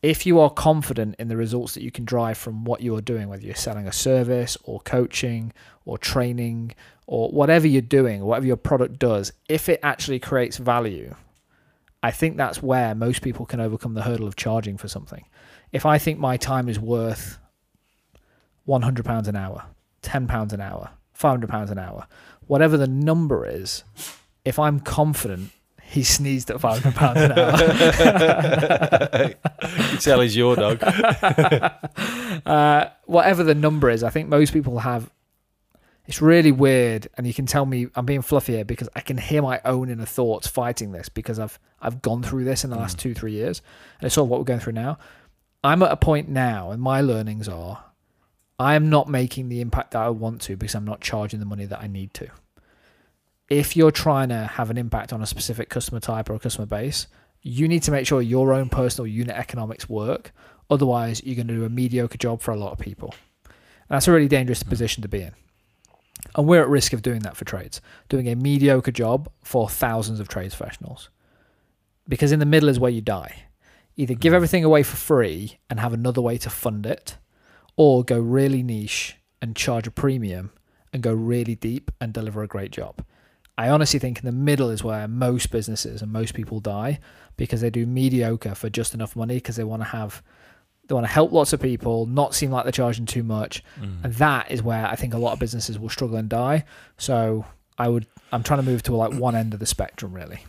If 0.03 0.25
you 0.25 0.41
are 0.41 0.49
confident 0.49 1.17
in 1.19 1.29
the 1.29 1.37
results 1.37 1.75
that 1.75 1.83
you 1.83 1.91
can 1.91 2.07
drive 2.07 2.39
from 2.39 2.65
what 2.65 2.81
you 2.81 2.97
are 2.97 3.03
doing, 3.03 3.29
whether 3.29 3.45
you're 3.45 3.55
selling 3.55 3.87
a 3.87 3.93
service 3.93 4.57
or 4.65 4.81
coaching 4.81 5.53
or 5.85 5.99
training 5.99 6.73
or 7.07 7.29
whatever 7.29 7.67
you're 7.67 7.83
doing, 7.83 8.25
whatever 8.25 8.47
your 8.47 8.57
product 8.57 8.99
does, 8.99 9.31
if 9.49 9.69
it 9.69 9.81
actually 9.83 10.19
creates 10.19 10.57
value, 10.57 11.15
I 12.03 12.13
think 12.13 12.39
that's 12.39 12.63
where 12.63 12.95
most 12.95 13.21
people 13.21 13.45
can 13.45 13.61
overcome 13.61 13.93
the 13.93 14.03
hurdle 14.03 14.27
of 14.27 14.37
charging 14.37 14.79
for 14.79 14.89
something. 14.89 15.27
If 15.71 15.85
I 15.85 15.99
think 15.99 16.19
my 16.19 16.39
time 16.39 16.71
is 16.71 16.81
worth 16.81 17.39
£100 18.71 19.27
an 19.29 19.37
hour, 19.37 19.65
£10 20.03 20.53
an 20.53 20.61
hour, 20.61 20.91
£500 21.19 21.71
an 21.71 21.79
hour, 21.79 22.07
whatever 22.47 22.77
the 22.77 22.87
number 22.87 23.47
is, 23.47 23.83
if 24.45 24.59
I'm 24.59 24.81
confident 24.81 25.51
he 25.83 26.03
sneezed 26.05 26.51
at 26.53 26.59
£500 26.59 27.17
an 27.17 27.33
hour. 27.33 27.51
you 29.93 29.99
tell 29.99 30.21
he's 30.21 30.37
your 30.37 30.55
dog. 30.55 30.81
uh, 32.47 32.89
whatever 33.07 33.43
the 33.43 33.57
number 33.57 33.91
is, 33.91 34.05
I 34.05 34.11
think 34.11 34.29
most 34.29 34.53
people 34.53 34.79
have. 34.79 35.11
It's 36.07 36.23
really 36.23 36.53
weird, 36.53 37.09
and 37.17 37.27
you 37.27 37.35
can 37.35 37.47
tell 37.47 37.67
me 37.67 37.89
I'm 37.97 38.07
being 38.07 38.23
fluffy 38.23 38.55
here 38.55 38.65
because 38.65 38.89
I 38.97 39.01
can 39.01 39.19
hear 39.19 39.43
my 39.43 39.61
own 39.65 39.91
inner 39.91 40.07
thoughts 40.07 40.47
fighting 40.49 40.93
this 40.93 41.09
because 41.09 41.39
I've 41.41 41.59
I've 41.83 42.01
gone 42.03 42.23
through 42.23 42.45
this 42.45 42.63
in 42.65 42.71
the 42.71 42.77
last 42.77 42.97
Mm. 42.97 43.01
two 43.01 43.15
three 43.15 43.33
years, 43.33 43.61
and 43.99 44.07
it's 44.07 44.15
sort 44.15 44.27
of 44.27 44.31
what 44.31 44.39
we're 44.41 44.45
going 44.45 44.61
through 44.61 44.73
now. 44.75 44.97
I'm 45.65 45.83
at 45.83 45.91
a 45.91 45.97
point 45.97 46.29
now, 46.29 46.71
and 46.71 46.81
my 46.81 47.01
learnings 47.01 47.49
are, 47.49 47.83
I 48.61 48.77
am 48.77 48.89
not 48.89 49.09
making 49.09 49.49
the 49.49 49.61
impact 49.61 49.93
that 49.93 50.03
I 50.03 50.11
want 50.11 50.41
to 50.43 50.57
because 50.57 50.77
I'm 50.77 50.85
not 50.85 51.01
charging 51.01 51.41
the 51.41 51.47
money 51.47 51.65
that 51.65 51.81
I 51.81 51.89
need 51.89 52.15
to. 52.15 52.29
If 53.49 53.77
you're 53.77 53.91
trying 53.91 54.29
to 54.29 54.47
have 54.47 54.71
an 54.71 54.79
impact 54.79 55.13
on 55.13 55.21
a 55.21 55.27
specific 55.27 55.69
customer 55.69 55.99
type 55.99 56.31
or 56.31 56.35
a 56.35 56.39
customer 56.39 56.67
base, 56.67 57.09
you 57.43 57.67
need 57.67 57.83
to 57.85 57.91
make 57.91 58.07
sure 58.07 58.23
your 58.23 58.53
own 58.53 58.69
personal 58.69 59.09
unit 59.09 59.35
economics 59.35 59.89
work 59.89 60.31
Otherwise, 60.71 61.23
you're 61.25 61.35
going 61.35 61.49
to 61.49 61.55
do 61.55 61.65
a 61.65 61.69
mediocre 61.69 62.17
job 62.17 62.41
for 62.41 62.53
a 62.53 62.57
lot 62.57 62.73
of 62.73 62.79
people. 62.79 63.13
And 63.45 63.97
that's 63.97 64.07
a 64.07 64.13
really 64.13 64.29
dangerous 64.29 64.63
position 64.63 65.03
to 65.03 65.09
be 65.09 65.23
in. 65.23 65.33
And 66.37 66.47
we're 66.47 66.63
at 66.63 66.69
risk 66.69 66.93
of 66.93 67.03
doing 67.03 67.21
that 67.21 67.37
for 67.37 67.45
trades, 67.45 67.81
doing 68.09 68.29
a 68.29 68.37
mediocre 68.37 68.93
job 68.93 69.29
for 69.43 69.69
thousands 69.69 70.21
of 70.21 70.29
trades 70.29 70.55
professionals. 70.55 71.11
Because 72.07 72.31
in 72.31 72.39
the 72.39 72.47
middle 72.47 72.69
is 72.69 72.79
where 72.79 72.91
you 72.91 73.01
die. 73.01 73.47
Either 73.97 74.15
give 74.15 74.33
mm. 74.33 74.37
everything 74.37 74.63
away 74.63 74.85
for 74.85 74.97
free 74.97 75.59
and 75.69 75.81
have 75.81 75.93
another 75.93 76.21
way 76.21 76.39
to 76.39 76.49
fund 76.49 76.87
it, 76.87 77.17
or 77.81 78.05
go 78.05 78.19
really 78.19 78.63
niche 78.63 79.17
and 79.41 79.57
charge 79.57 79.87
a 79.87 79.91
premium 79.91 80.51
and 80.93 81.03
go 81.03 81.15
really 81.15 81.55
deep 81.55 81.91
and 82.01 82.13
deliver 82.13 82.43
a 82.43 82.47
great 82.47 82.71
job. 82.73 82.95
I 83.57 83.71
honestly 83.71 83.99
think 83.99 84.19
in 84.19 84.27
the 84.27 84.33
middle 84.33 84.69
is 84.69 84.85
where 84.85 85.09
most 85.09 85.51
businesses 85.51 86.03
and 86.03 86.13
most 86.13 86.35
people 86.35 86.61
die 86.61 86.99
because 87.39 87.63
they 87.63 87.71
do 87.71 87.87
mediocre 87.87 88.55
for 88.55 88.69
just 88.69 88.93
enough 88.93 89.17
money 89.17 89.37
because 89.37 89.57
they 89.57 89.65
want 89.65 89.81
to 89.83 89.89
have 89.89 90.23
they 90.89 90.95
want 90.95 91.07
to 91.07 91.13
help 91.13 91.31
lots 91.33 91.53
of 91.55 91.61
people, 91.63 92.05
not 92.07 92.35
seem 92.35 92.51
like 92.51 92.65
they're 92.65 92.73
charging 92.73 93.07
too 93.07 93.23
much, 93.23 93.63
Mm. 93.81 94.05
and 94.05 94.15
that 94.15 94.51
is 94.51 94.61
where 94.63 94.85
I 94.87 94.97
think 94.97 95.15
a 95.15 95.19
lot 95.19 95.33
of 95.33 95.39
businesses 95.39 95.79
will 95.79 95.89
struggle 95.89 96.17
and 96.19 96.29
die. 96.29 96.65
So 96.99 97.47
I 97.79 97.89
would 97.89 98.07
I'm 98.33 98.43
trying 98.43 98.61
to 98.65 98.67
move 98.71 98.83
to 98.85 98.95
like 98.97 99.15
one 99.15 99.35
end 99.37 99.55
of 99.55 99.61
the 99.61 99.67
spectrum 99.67 100.13
really. 100.13 100.41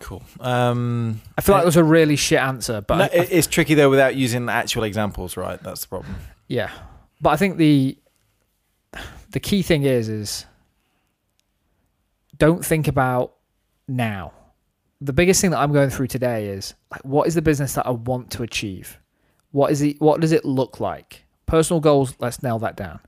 Cool. 0.00 0.22
Um, 0.40 1.20
I 1.36 1.42
feel 1.42 1.54
like 1.56 1.62
that 1.64 1.66
was 1.66 1.76
a 1.76 1.84
really 1.84 2.16
shit 2.16 2.38
answer, 2.38 2.80
but 2.80 2.96
no, 2.96 3.04
I- 3.04 3.08
it- 3.24 3.32
it's 3.32 3.46
tricky 3.46 3.74
though 3.74 3.90
without 3.90 4.14
using 4.16 4.48
actual 4.48 4.84
examples, 4.84 5.36
right? 5.36 5.62
That's 5.62 5.82
the 5.82 5.88
problem. 5.88 6.14
Yeah, 6.50 6.72
but 7.20 7.30
I 7.30 7.36
think 7.36 7.58
the 7.58 7.96
the 9.30 9.38
key 9.38 9.62
thing 9.62 9.84
is 9.84 10.08
is 10.08 10.46
don't 12.38 12.64
think 12.64 12.88
about 12.88 13.34
now. 13.86 14.32
The 15.00 15.12
biggest 15.12 15.40
thing 15.40 15.52
that 15.52 15.60
I'm 15.60 15.72
going 15.72 15.90
through 15.90 16.08
today 16.08 16.48
is 16.48 16.74
like, 16.90 17.04
what 17.04 17.28
is 17.28 17.36
the 17.36 17.40
business 17.40 17.74
that 17.74 17.86
I 17.86 17.90
want 17.90 18.32
to 18.32 18.42
achieve? 18.42 18.98
What 19.52 19.70
is 19.70 19.80
it? 19.80 20.00
What 20.00 20.20
does 20.20 20.32
it 20.32 20.44
look 20.44 20.80
like? 20.80 21.24
Personal 21.46 21.78
goals. 21.78 22.16
Let's 22.18 22.42
nail 22.42 22.58
that 22.58 22.76
down. 22.76 22.98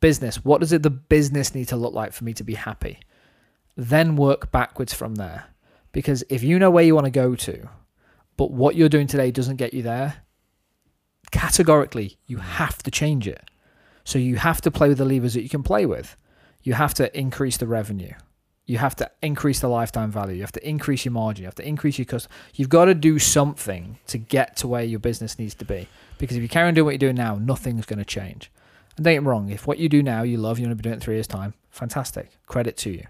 Business. 0.00 0.42
What 0.42 0.62
does 0.62 0.72
it? 0.72 0.82
The 0.82 0.88
business 0.88 1.54
need 1.54 1.68
to 1.68 1.76
look 1.76 1.92
like 1.92 2.14
for 2.14 2.24
me 2.24 2.32
to 2.32 2.42
be 2.42 2.54
happy? 2.54 3.00
Then 3.76 4.16
work 4.16 4.50
backwards 4.50 4.94
from 4.94 5.16
there. 5.16 5.44
Because 5.92 6.24
if 6.30 6.42
you 6.42 6.58
know 6.58 6.70
where 6.70 6.84
you 6.84 6.94
want 6.94 7.04
to 7.04 7.10
go 7.10 7.34
to, 7.34 7.68
but 8.38 8.50
what 8.50 8.76
you're 8.76 8.88
doing 8.88 9.06
today 9.06 9.30
doesn't 9.30 9.56
get 9.56 9.74
you 9.74 9.82
there, 9.82 10.22
categorically 11.30 12.18
you 12.26 12.38
mm. 12.38 12.42
have 12.42 12.82
to 12.82 12.90
change 12.90 13.26
it. 13.26 13.42
So 14.04 14.18
you 14.18 14.36
have 14.36 14.60
to 14.62 14.70
play 14.70 14.88
with 14.88 14.98
the 14.98 15.04
levers 15.04 15.34
that 15.34 15.42
you 15.42 15.48
can 15.48 15.62
play 15.62 15.84
with. 15.86 16.16
You 16.62 16.74
have 16.74 16.94
to 16.94 17.18
increase 17.18 17.56
the 17.56 17.66
revenue. 17.66 18.12
You 18.66 18.78
have 18.78 18.96
to 18.96 19.10
increase 19.22 19.60
the 19.60 19.68
lifetime 19.68 20.10
value. 20.10 20.34
You 20.36 20.42
have 20.42 20.52
to 20.52 20.68
increase 20.68 21.04
your 21.04 21.12
margin. 21.12 21.42
You 21.42 21.46
have 21.46 21.54
to 21.56 21.66
increase 21.66 21.98
your 21.98 22.04
cost. 22.04 22.28
You've 22.54 22.68
got 22.68 22.86
to 22.86 22.94
do 22.94 23.18
something 23.18 23.98
to 24.08 24.18
get 24.18 24.56
to 24.58 24.68
where 24.68 24.82
your 24.82 24.98
business 24.98 25.38
needs 25.38 25.54
to 25.56 25.64
be. 25.64 25.88
Because 26.18 26.36
if 26.36 26.42
you 26.42 26.48
carry 26.48 26.68
on 26.68 26.74
doing 26.74 26.84
what 26.84 26.90
you're 26.92 26.98
doing 26.98 27.16
now, 27.16 27.36
nothing's 27.36 27.86
going 27.86 27.98
to 27.98 28.04
change. 28.04 28.50
And 28.96 29.04
don't 29.04 29.14
get 29.14 29.22
me 29.22 29.28
wrong, 29.28 29.48
if 29.48 29.66
what 29.66 29.78
you 29.78 29.88
do 29.88 30.02
now 30.02 30.22
you 30.22 30.36
love, 30.36 30.58
you 30.58 30.66
want 30.66 30.72
to 30.72 30.76
be 30.76 30.82
doing 30.82 30.94
it 30.94 30.96
in 30.96 31.00
three 31.00 31.14
years' 31.14 31.26
time, 31.26 31.54
fantastic. 31.70 32.30
Credit 32.46 32.76
to 32.78 32.90
you. 32.90 33.04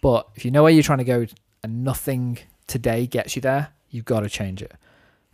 But 0.00 0.28
if 0.36 0.44
you 0.44 0.50
know 0.50 0.62
where 0.62 0.72
you're 0.72 0.82
trying 0.82 0.98
to 0.98 1.04
go 1.04 1.26
and 1.62 1.84
nothing 1.84 2.38
today 2.66 3.06
gets 3.06 3.34
you 3.36 3.42
there, 3.42 3.70
you've 3.90 4.04
got 4.04 4.20
to 4.20 4.28
change 4.28 4.62
it. 4.62 4.72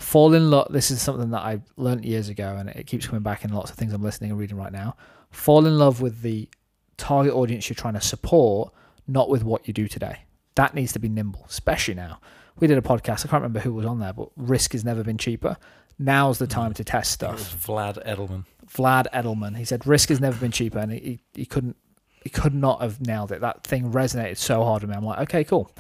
Fall 0.01 0.35
in 0.35 0.51
love. 0.51 0.73
This 0.73 0.91
is 0.91 1.03
something 1.03 1.31
that 1.31 1.43
I 1.43 1.61
learned 1.77 2.05
years 2.05 2.29
ago, 2.29 2.57
and 2.57 2.71
it 2.71 2.87
keeps 2.87 3.07
coming 3.07 3.23
back 3.23 3.45
in 3.45 3.53
lots 3.53 3.71
of 3.71 3.77
things 3.77 3.93
I'm 3.93 4.03
listening 4.03 4.31
and 4.31 4.41
reading 4.41 4.57
right 4.57 4.73
now. 4.73 4.97
Fall 5.31 5.67
in 5.67 5.79
love 5.79 6.01
with 6.01 6.23
the 6.23 6.49
target 6.97 7.35
audience 7.35 7.69
you're 7.69 7.75
trying 7.75 7.95
to 7.95 8.01
support, 8.01 8.73
not 9.07 9.29
with 9.29 9.45
what 9.45 9.69
you 9.69 9.75
do 9.75 9.87
today. 9.87 10.21
That 10.55 10.75
needs 10.75 10.93
to 10.93 10.99
be 10.99 11.09
nimble, 11.09 11.45
especially 11.49 11.95
now. 11.95 12.21
We 12.59 12.67
did 12.67 12.79
a 12.79 12.83
podcast. 12.83 13.27
I 13.27 13.29
can't 13.29 13.43
remember 13.43 13.61
who 13.61 13.75
was 13.75 13.87
on 13.87 14.01
there, 14.01 14.13
but 14.13 14.31
risk 14.37 14.73
has 14.73 14.85
never 14.85 15.05
been 15.05 15.19
cheaper. 15.19 15.57
Now's 15.99 16.39
the 16.39 16.47
mm. 16.47 16.51
time 16.51 16.75
to 16.75 16.83
test 16.83 17.13
stuff. 17.13 17.67
Vlad 17.67 18.05
Edelman. 18.07 18.47
Vlad 18.67 19.07
Edelman. 19.13 19.57
He 19.59 19.65
said 19.67 19.87
risk 19.87 20.09
has 20.09 20.19
never 20.19 20.39
been 20.39 20.51
cheaper, 20.51 20.79
and 20.79 20.93
he, 20.93 21.21
he 21.35 21.45
couldn't 21.45 21.77
he 22.23 22.31
could 22.31 22.55
not 22.55 22.81
have 22.81 23.01
nailed 23.01 23.33
it. 23.33 23.41
That 23.41 23.65
thing 23.65 23.93
resonated 23.93 24.37
so 24.37 24.65
hard 24.65 24.83
with 24.83 24.91
me. 24.91 24.97
I'm 24.97 25.05
like, 25.05 25.21
okay, 25.21 25.45
cool. 25.45 25.71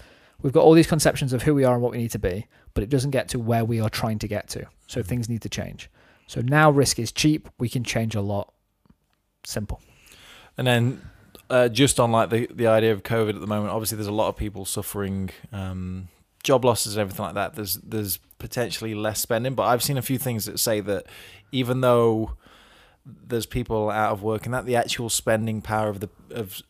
We've 0.42 0.52
got 0.52 0.62
all 0.62 0.72
these 0.72 0.86
conceptions 0.86 1.32
of 1.32 1.42
who 1.42 1.54
we 1.54 1.64
are 1.64 1.74
and 1.74 1.82
what 1.82 1.92
we 1.92 1.98
need 1.98 2.10
to 2.12 2.18
be, 2.18 2.46
but 2.74 2.82
it 2.82 2.90
doesn't 2.90 3.10
get 3.10 3.28
to 3.28 3.38
where 3.38 3.64
we 3.64 3.80
are 3.80 3.90
trying 3.90 4.18
to 4.20 4.28
get 4.28 4.48
to. 4.50 4.66
So 4.86 5.02
things 5.02 5.28
need 5.28 5.42
to 5.42 5.48
change. 5.48 5.90
So 6.26 6.40
now 6.40 6.70
risk 6.70 6.98
is 6.98 7.12
cheap. 7.12 7.48
We 7.58 7.68
can 7.68 7.84
change 7.84 8.14
a 8.14 8.20
lot. 8.20 8.52
Simple. 9.44 9.80
And 10.56 10.66
then 10.66 11.02
uh, 11.48 11.68
just 11.68 11.98
on 11.98 12.12
like 12.12 12.30
the 12.30 12.46
the 12.52 12.66
idea 12.66 12.92
of 12.92 13.02
COVID 13.02 13.34
at 13.34 13.40
the 13.40 13.46
moment, 13.46 13.72
obviously 13.72 13.96
there's 13.96 14.06
a 14.06 14.12
lot 14.12 14.28
of 14.28 14.36
people 14.36 14.64
suffering 14.64 15.30
um, 15.52 16.08
job 16.42 16.64
losses 16.64 16.96
and 16.96 17.00
everything 17.00 17.24
like 17.24 17.34
that. 17.34 17.54
There's 17.54 17.74
there's 17.76 18.18
potentially 18.38 18.94
less 18.94 19.20
spending, 19.20 19.54
but 19.54 19.64
I've 19.64 19.82
seen 19.82 19.98
a 19.98 20.02
few 20.02 20.18
things 20.18 20.44
that 20.46 20.60
say 20.60 20.80
that 20.80 21.06
even 21.52 21.80
though 21.80 22.36
there's 23.04 23.46
people 23.46 23.90
out 23.90 24.12
of 24.12 24.22
work 24.22 24.44
and 24.44 24.54
that 24.54 24.66
the 24.66 24.76
actual 24.76 25.08
spending 25.08 25.60
power 25.62 25.88
of 25.88 26.00
the 26.00 26.08
of 26.30 26.62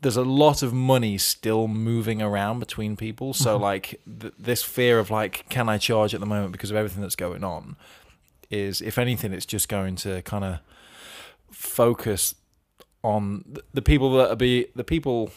there's 0.00 0.16
a 0.16 0.22
lot 0.24 0.62
of 0.62 0.72
money 0.72 1.18
still 1.18 1.68
moving 1.68 2.22
around 2.22 2.58
between 2.60 2.96
people. 2.96 3.34
So 3.34 3.58
Mhm. 3.58 3.60
like 3.60 4.00
th- 4.20 4.32
this 4.38 4.62
fear 4.62 4.98
of 4.98 5.10
like, 5.10 5.44
can 5.50 5.68
I 5.68 5.76
charge 5.78 6.14
at 6.14 6.20
the 6.20 6.26
moment 6.26 6.52
because 6.52 6.70
of 6.70 6.76
everything 6.76 7.02
that's 7.02 7.16
going 7.16 7.44
on, 7.44 7.76
is 8.50 8.80
if 8.80 8.96
anything, 8.98 9.32
it's 9.32 9.46
just 9.46 9.68
going 9.68 9.96
to 9.96 10.22
kind 10.22 10.44
of 10.44 10.58
focus 11.50 12.34
on 13.04 13.44
th- 13.54 13.64
the 13.74 13.82
people 13.82 14.12
that 14.16 14.30
are 14.30 14.36
be 14.36 14.66
the 14.74 14.84
people. 14.84 15.30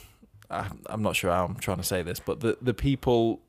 I- 0.50 0.70
I'm 0.86 1.02
not 1.02 1.16
sure 1.16 1.32
how 1.32 1.46
I'm 1.46 1.56
trying 1.56 1.78
to 1.78 1.84
say 1.84 2.02
this, 2.04 2.20
but 2.20 2.40
the 2.40 2.58
the 2.62 2.74
people 2.74 3.42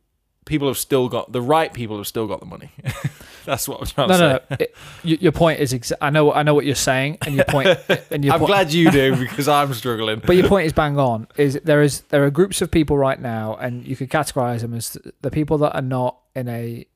people 0.46 0.66
have 0.68 0.78
still 0.78 1.08
got 1.10 1.30
the 1.32 1.42
right 1.42 1.72
people 1.74 1.98
have 1.98 2.06
still 2.06 2.26
got 2.26 2.40
the 2.40 2.46
money. 2.46 2.70
That's 3.44 3.68
what 3.68 3.80
I'm 3.80 3.86
trying 3.86 4.08
No, 4.08 4.16
to 4.18 4.28
no, 4.28 4.38
say. 4.38 4.56
no. 4.60 4.66
Y- 5.12 5.18
your 5.20 5.30
point 5.32 5.60
is. 5.60 5.72
Exa- 5.72 5.92
I 6.00 6.10
know. 6.10 6.32
I 6.32 6.42
know 6.42 6.54
what 6.54 6.64
you're 6.66 6.74
saying, 6.74 7.18
and 7.26 7.34
your 7.36 7.44
point. 7.44 7.68
And 8.10 8.24
your 8.24 8.34
I'm 8.34 8.40
point, 8.40 8.48
glad 8.50 8.72
you 8.72 8.90
do 8.90 9.14
because 9.14 9.46
I'm 9.46 9.72
struggling. 9.74 10.20
But 10.24 10.34
your 10.36 10.48
point 10.54 10.66
is 10.66 10.72
bang 10.72 10.98
on. 10.98 11.28
Is 11.36 11.60
there 11.62 11.82
is 11.82 12.00
there 12.08 12.24
are 12.24 12.30
groups 12.30 12.60
of 12.62 12.70
people 12.70 12.96
right 12.98 13.20
now, 13.20 13.54
and 13.56 13.86
you 13.86 13.94
could 13.94 14.10
categorize 14.10 14.62
them 14.62 14.74
as 14.74 14.96
the 15.20 15.30
people 15.30 15.58
that 15.58 15.74
are 15.76 15.82
not 15.82 16.18
in 16.34 16.48
a, 16.48 16.86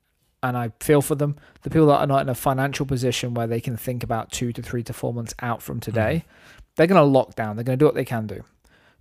and 0.42 0.56
I 0.56 0.72
feel 0.80 1.02
for 1.02 1.14
them. 1.14 1.36
The 1.62 1.70
people 1.70 1.86
that 1.88 1.98
are 2.00 2.06
not 2.06 2.22
in 2.22 2.28
a 2.28 2.34
financial 2.34 2.84
position 2.86 3.34
where 3.34 3.46
they 3.46 3.60
can 3.60 3.76
think 3.76 4.02
about 4.02 4.32
two 4.32 4.52
to 4.54 4.62
three 4.62 4.82
to 4.84 4.92
four 4.92 5.12
months 5.14 5.34
out 5.40 5.62
from 5.62 5.78
today, 5.78 6.24
they're 6.76 6.86
going 6.88 7.00
to 7.00 7.04
lock 7.04 7.34
down. 7.36 7.54
They're 7.56 7.64
going 7.64 7.78
to 7.78 7.82
do 7.82 7.86
what 7.86 7.94
they 7.94 8.04
can 8.04 8.26
do 8.26 8.42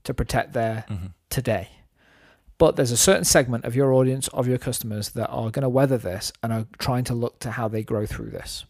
to 0.04 0.14
protect 0.14 0.54
their 0.54 0.86
Mhm. 0.90 1.14
today. 1.30 1.70
But 2.60 2.76
there's 2.76 2.92
a 2.92 2.98
certain 2.98 3.24
segment 3.24 3.66
of 3.66 3.76
your 3.76 3.94
audience, 3.94 4.28
of 4.28 4.48
your 4.48 4.58
customers, 4.60 5.10
that 5.12 5.30
are 5.30 5.50
going 5.50 5.64
to 5.64 5.70
weather 5.70 5.98
this 5.98 6.32
and 6.44 6.54
are 6.54 6.68
trying 6.78 7.06
to 7.06 7.16
look 7.16 7.40
to 7.40 7.52
how 7.52 7.68
they 7.68 7.82
grow 7.84 8.06
through 8.06 8.30
this. 8.30 8.66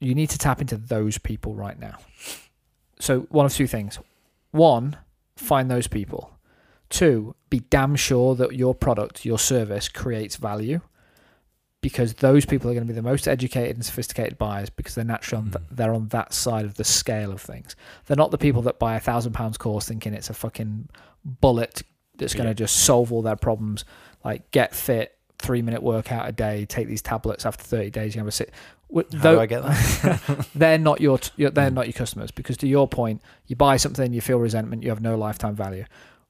You 0.00 0.14
need 0.14 0.30
to 0.30 0.38
tap 0.38 0.60
into 0.62 0.76
those 0.78 1.18
people 1.18 1.54
right 1.54 1.78
now. 1.78 1.98
So, 2.98 3.20
one 3.28 3.44
of 3.44 3.52
two 3.52 3.66
things. 3.66 3.98
One, 4.52 4.96
find 5.36 5.70
those 5.70 5.86
people. 5.88 6.30
Two, 6.88 7.34
be 7.50 7.60
damn 7.60 7.96
sure 7.96 8.34
that 8.36 8.52
your 8.54 8.74
product, 8.74 9.24
your 9.24 9.38
service 9.38 9.88
creates 9.88 10.36
value 10.36 10.80
because 11.80 12.14
those 12.14 12.46
people 12.46 12.70
are 12.70 12.74
going 12.74 12.86
to 12.86 12.92
be 12.92 12.94
the 12.96 13.02
most 13.02 13.26
educated 13.28 13.76
and 13.76 13.84
sophisticated 13.84 14.38
buyers 14.38 14.70
because 14.70 14.94
they're 14.94 15.04
naturally 15.04 15.42
on 15.44 15.50
th- 15.50 15.64
Mhm. 15.64 15.76
they're 15.76 15.94
on 15.94 16.08
that 16.08 16.32
side 16.32 16.64
of 16.64 16.74
the 16.74 16.84
scale 16.84 17.32
of 17.32 17.40
things. 17.40 17.74
They're 18.06 18.16
not 18.16 18.30
the 18.30 18.38
people 18.38 18.62
that 18.62 18.78
buy 18.78 18.94
a 18.96 19.00
thousand 19.00 19.32
pounds 19.32 19.58
course 19.58 19.86
thinking 19.88 20.14
it's 20.14 20.30
a 20.30 20.34
fucking 20.34 20.88
bullet 21.24 21.82
that's 22.18 22.34
going 22.34 22.48
to 22.48 22.54
just 22.54 22.76
solve 22.84 23.12
all 23.12 23.22
their 23.22 23.36
problems. 23.36 23.84
Like 24.24 24.50
get 24.50 24.74
fit, 24.74 25.16
three 25.38 25.62
minute 25.62 25.82
workout 25.82 26.28
a 26.28 26.32
day, 26.32 26.64
take 26.66 26.88
these 26.88 27.02
tablets 27.02 27.46
after 27.46 27.62
thirty 27.64 27.90
days. 27.90 28.14
You 28.14 28.20
have 28.20 28.28
a 28.28 28.32
sit. 28.32 28.52
How 28.94 29.02
do 29.32 29.40
I 29.40 29.46
get 29.46 29.62
that? 29.64 30.46
they're 30.54 30.78
not 30.78 31.00
your, 31.00 31.18
they're 31.36 31.50
Mm. 31.50 31.72
not 31.74 31.86
your 31.86 31.92
customers 31.92 32.30
because 32.30 32.56
to 32.58 32.68
your 32.68 32.86
point, 32.86 33.20
you 33.48 33.56
buy 33.56 33.76
something, 33.78 34.12
you 34.12 34.20
feel 34.20 34.38
resentment, 34.38 34.84
you 34.84 34.90
have 34.90 35.00
no 35.00 35.16
lifetime 35.18 35.56
value. 35.56 35.84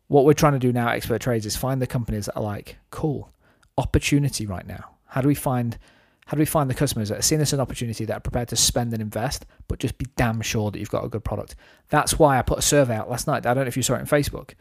What 0.09 0.25
we're 0.25 0.33
trying 0.33 0.55
to 0.55 0.59
do 0.59 0.73
now, 0.73 0.89
at 0.89 0.97
expert 0.97 1.21
trades, 1.21 1.45
is 1.45 1.55
find 1.57 1.83
the 1.83 1.87
companies 1.87 2.27
that 2.27 2.37
are 2.37 2.43
like 2.43 2.77
cool 2.91 3.31
opportunity 3.77 4.47
right 4.47 4.67
now. 4.67 4.91
How 5.07 5.21
do 5.21 5.29
we 5.29 5.35
find 5.35 5.79
how 6.27 6.35
do 6.35 6.41
we 6.41 6.47
find 6.47 6.69
the 6.69 6.75
customers 6.75 7.09
that 7.11 7.19
are 7.19 7.23
seeing 7.23 7.39
this 7.39 7.51
as 7.51 7.53
an 7.55 7.61
opportunity 7.61 8.05
that 8.05 8.17
are 8.17 8.21
prepared 8.21 8.49
to 8.49 8.57
spend 8.57 8.93
and 8.93 9.01
invest, 9.01 9.47
but 9.69 9.79
just 9.79 9.97
be 9.97 10.07
damn 10.17 10.41
sure 10.41 10.73
that 10.73 10.79
you've 10.81 10.91
got 10.91 11.05
a 11.05 11.09
good 11.09 11.23
product? 11.23 11.55
That's 11.91 12.19
why 12.19 12.37
I 12.37 12.43
put 12.43 12.59
a 12.59 12.63
survey 12.63 12.97
out 12.97 13.09
last 13.09 13.29
night. 13.29 13.47
I 13.47 13.55
don't 13.55 13.63
know 13.65 13.69
if 13.69 13.77
you 13.77 13.83
saw 13.85 13.95
it 13.95 14.01
on 14.01 14.07
Facebook. 14.07 14.55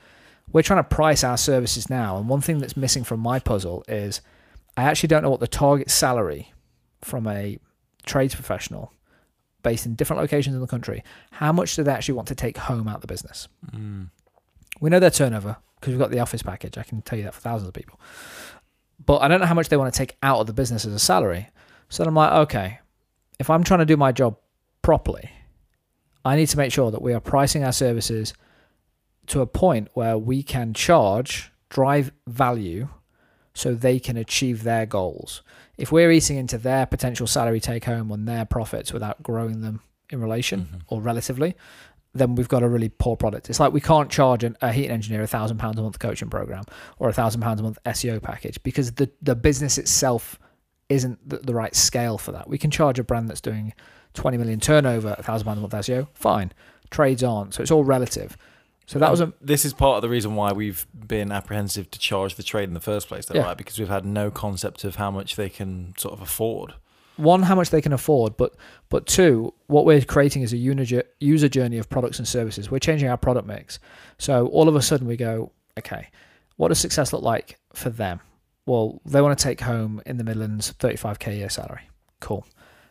We're 0.51 0.61
trying 0.61 0.83
to 0.83 0.89
price 0.89 1.23
our 1.23 1.37
services 1.37 1.89
now, 1.89 2.17
and 2.17 2.29
one 2.29 2.41
thing 2.41 2.59
that's 2.59 2.77
missing 2.77 3.03
from 3.03 3.19
my 3.19 3.39
puzzle 3.39 3.83
is 3.87 4.21
I 4.77 4.83
actually 4.83 5.07
don't 5.07 5.23
know 5.23 5.29
what 5.29 5.39
the 5.39 5.47
target 5.47 5.89
salary 5.89 6.53
from 7.01 7.27
a 7.27 7.59
trades 8.05 8.35
professional 8.35 8.93
based 9.65 9.85
in 9.87 9.95
different 9.95 10.21
locations 10.21 10.53
in 10.53 10.61
the 10.61 10.67
country, 10.67 11.03
how 11.31 11.51
much 11.51 11.75
do 11.75 11.83
they 11.83 11.91
actually 11.91 12.13
want 12.13 12.27
to 12.27 12.35
take 12.35 12.55
home 12.55 12.87
out 12.87 12.97
of 12.97 13.01
the 13.01 13.07
business? 13.07 13.47
Mm. 13.71 14.11
We 14.79 14.91
know 14.91 14.99
their 14.99 15.09
turnover 15.09 15.57
because 15.79 15.91
we've 15.91 15.99
got 15.99 16.11
the 16.11 16.19
office 16.19 16.43
package. 16.43 16.77
I 16.77 16.83
can 16.83 17.01
tell 17.01 17.17
you 17.17 17.25
that 17.25 17.33
for 17.33 17.41
thousands 17.41 17.69
of 17.69 17.73
people. 17.73 17.99
But 19.03 19.23
I 19.23 19.27
don't 19.27 19.39
know 19.39 19.47
how 19.47 19.55
much 19.55 19.69
they 19.69 19.77
want 19.77 19.91
to 19.91 19.97
take 19.97 20.17
out 20.21 20.39
of 20.39 20.47
the 20.47 20.53
business 20.53 20.85
as 20.85 20.93
a 20.93 20.99
salary. 20.99 21.49
So 21.89 22.03
then 22.03 22.09
I'm 22.09 22.15
like, 22.15 22.31
okay, 22.31 22.79
if 23.39 23.49
I'm 23.49 23.63
trying 23.63 23.79
to 23.79 23.85
do 23.85 23.97
my 23.97 24.11
job 24.11 24.37
properly, 24.83 25.31
I 26.23 26.35
need 26.35 26.47
to 26.49 26.57
make 26.57 26.71
sure 26.71 26.91
that 26.91 27.01
we 27.01 27.13
are 27.13 27.19
pricing 27.19 27.63
our 27.63 27.73
services 27.73 28.35
to 29.27 29.41
a 29.41 29.47
point 29.47 29.89
where 29.93 30.17
we 30.17 30.43
can 30.43 30.73
charge, 30.73 31.51
drive 31.69 32.11
value 32.27 32.87
so 33.53 33.73
they 33.73 33.99
can 33.99 34.17
achieve 34.17 34.63
their 34.63 34.85
goals. 34.85 35.41
If 35.77 35.91
we're 35.91 36.11
eating 36.11 36.37
into 36.37 36.57
their 36.57 36.85
potential 36.85 37.27
salary 37.27 37.59
take 37.59 37.85
home 37.85 38.11
on 38.11 38.25
their 38.25 38.45
profits 38.45 38.91
without 38.93 39.21
growing 39.23 39.61
them 39.61 39.81
in 40.09 40.21
relation 40.21 40.67
Mhm. 40.71 40.81
or 40.87 41.01
relatively, 41.01 41.55
then 42.13 42.35
we've 42.35 42.47
got 42.47 42.63
a 42.63 42.69
really 42.69 42.87
poor 42.89 43.17
product. 43.17 43.49
It's 43.49 43.59
like 43.59 43.73
we 43.73 43.81
can't 43.81 44.09
charge 44.09 44.43
an, 44.43 44.55
a 44.61 44.71
heating 44.71 44.91
engineer 44.91 45.21
a 45.23 45.27
thousand 45.27 45.57
pounds 45.57 45.77
a 45.79 45.81
month 45.83 45.99
coaching 45.99 46.29
program 46.29 46.63
or 46.97 47.09
a 47.09 47.13
thousand 47.13 47.41
pounds 47.41 47.59
a 47.59 47.63
month 47.63 47.77
SEO 47.85 48.21
package 48.21 48.61
because 48.63 48.93
the 48.93 49.09
the 49.21 49.35
business 49.35 49.77
itself 49.77 50.39
isn't 50.87 51.27
the, 51.27 51.37
the 51.39 51.53
right 51.53 51.75
scale 51.75 52.17
for 52.17 52.31
that. 52.31 52.47
We 52.47 52.57
can 52.57 52.71
charge 52.71 52.99
a 52.99 53.03
brand 53.03 53.27
that's 53.29 53.41
doing 53.41 53.73
20 54.13 54.37
million 54.37 54.59
turnover 54.61 55.15
a 55.17 55.23
thousand 55.23 55.45
pounds 55.45 55.57
a 55.57 55.61
month 55.61 55.73
SEO, 55.73 56.07
fine. 56.13 56.53
Trades 56.89 57.21
aren't, 57.23 57.53
so 57.53 57.61
it's 57.63 57.71
all 57.71 57.83
relative. 57.83 58.37
So 58.87 58.99
that 58.99 59.09
was 59.11 59.19
a 59.21 59.33
This 59.41 59.65
is 59.65 59.73
part 59.73 59.95
of 59.97 60.01
the 60.03 60.09
reason 60.09 60.35
why 60.35 60.51
we've 60.51 60.85
been 61.07 61.31
apprehensive 61.31 61.89
to 61.91 61.99
charge 61.99 62.35
the 62.35 62.43
trade 62.43 62.67
in 62.69 62.73
the 62.75 62.79
first 62.79 63.07
place, 63.07 63.25
though, 63.25 63.35
Yeah. 63.35 63.45
right? 63.45 63.57
Because 63.57 63.79
we've 63.79 63.89
had 63.89 64.05
no 64.05 64.29
concept 64.29 64.83
of 64.83 64.95
how 64.97 65.09
much 65.11 65.35
they 65.35 65.49
can 65.49 65.93
sort 65.97 66.13
of 66.13 66.21
afford. 66.21 66.73
one 67.17 67.43
how 67.43 67.55
much 67.55 67.69
they 67.69 67.81
can 67.81 67.93
afford 67.93 68.35
but 68.35 68.53
but 68.89 69.05
two 69.07 69.53
what 69.67 69.85
we're 69.85 70.01
creating 70.01 70.41
is 70.41 70.51
a 70.51 70.57
user 70.57 71.47
journey 71.49 71.77
of 71.77 71.89
products 71.89 72.19
and 72.19 72.27
services 72.27 72.69
we're 72.69 72.77
changing 72.77 73.07
our 73.07 73.15
product 73.15 73.47
mix 73.47 73.79
so 74.17 74.47
all 74.47 74.67
of 74.67 74.75
a 74.75 74.81
sudden 74.81 75.07
we 75.07 75.15
go 75.15 75.49
okay 75.79 76.09
what 76.57 76.67
does 76.67 76.77
success 76.77 77.13
look 77.13 77.23
like 77.23 77.57
for 77.73 77.89
them 77.89 78.19
well 78.65 78.99
they 79.05 79.21
want 79.21 79.37
to 79.39 79.41
take 79.41 79.61
home 79.61 80.01
in 80.05 80.17
the 80.17 80.25
midlands 80.25 80.73
35k 80.77 81.27
a 81.27 81.35
year 81.35 81.49
salary 81.49 81.87
cool 82.19 82.45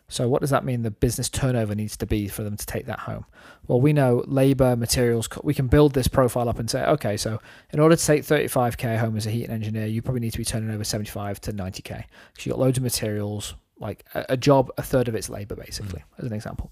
So, 0.07 0.29
what 0.29 0.41
does 0.41 0.51
that 0.51 0.63
mean 0.63 0.83
the 0.83 0.91
business 0.91 1.29
turnover 1.29 1.73
needs 1.73 1.97
to 1.97 2.05
be 2.05 2.27
for 2.27 2.43
them 2.43 2.55
to 2.57 2.65
take 2.65 2.85
that 2.85 2.99
home? 2.99 3.25
Well, 3.67 3.81
we 3.81 3.91
know 3.91 4.23
labor, 4.27 4.75
materials, 4.75 5.27
we 5.43 5.53
can 5.53 5.67
build 5.67 5.93
this 5.93 6.07
profile 6.07 6.47
up 6.47 6.59
and 6.59 6.69
say, 6.69 6.85
okay, 6.85 7.17
so 7.17 7.39
in 7.71 7.79
order 7.79 7.95
to 7.95 8.05
take 8.05 8.23
35k 8.23 8.99
home 8.99 9.17
as 9.17 9.25
a 9.25 9.31
heating 9.31 9.51
engineer, 9.51 9.87
you 9.87 10.03
probably 10.03 10.21
need 10.21 10.33
to 10.33 10.37
be 10.37 10.45
turning 10.45 10.69
over 10.69 10.83
75 10.83 11.41
to 11.41 11.53
90k. 11.53 12.03
Because 12.33 12.45
you've 12.45 12.53
got 12.53 12.59
loads 12.59 12.77
of 12.77 12.83
materials, 12.83 13.55
like 13.79 14.05
a, 14.13 14.37
job, 14.37 14.71
a 14.77 14.83
third 14.83 15.07
of 15.07 15.15
it's 15.15 15.29
labor, 15.29 15.55
basically, 15.55 16.01
mm. 16.01 16.19
as 16.19 16.25
an 16.25 16.33
example. 16.33 16.71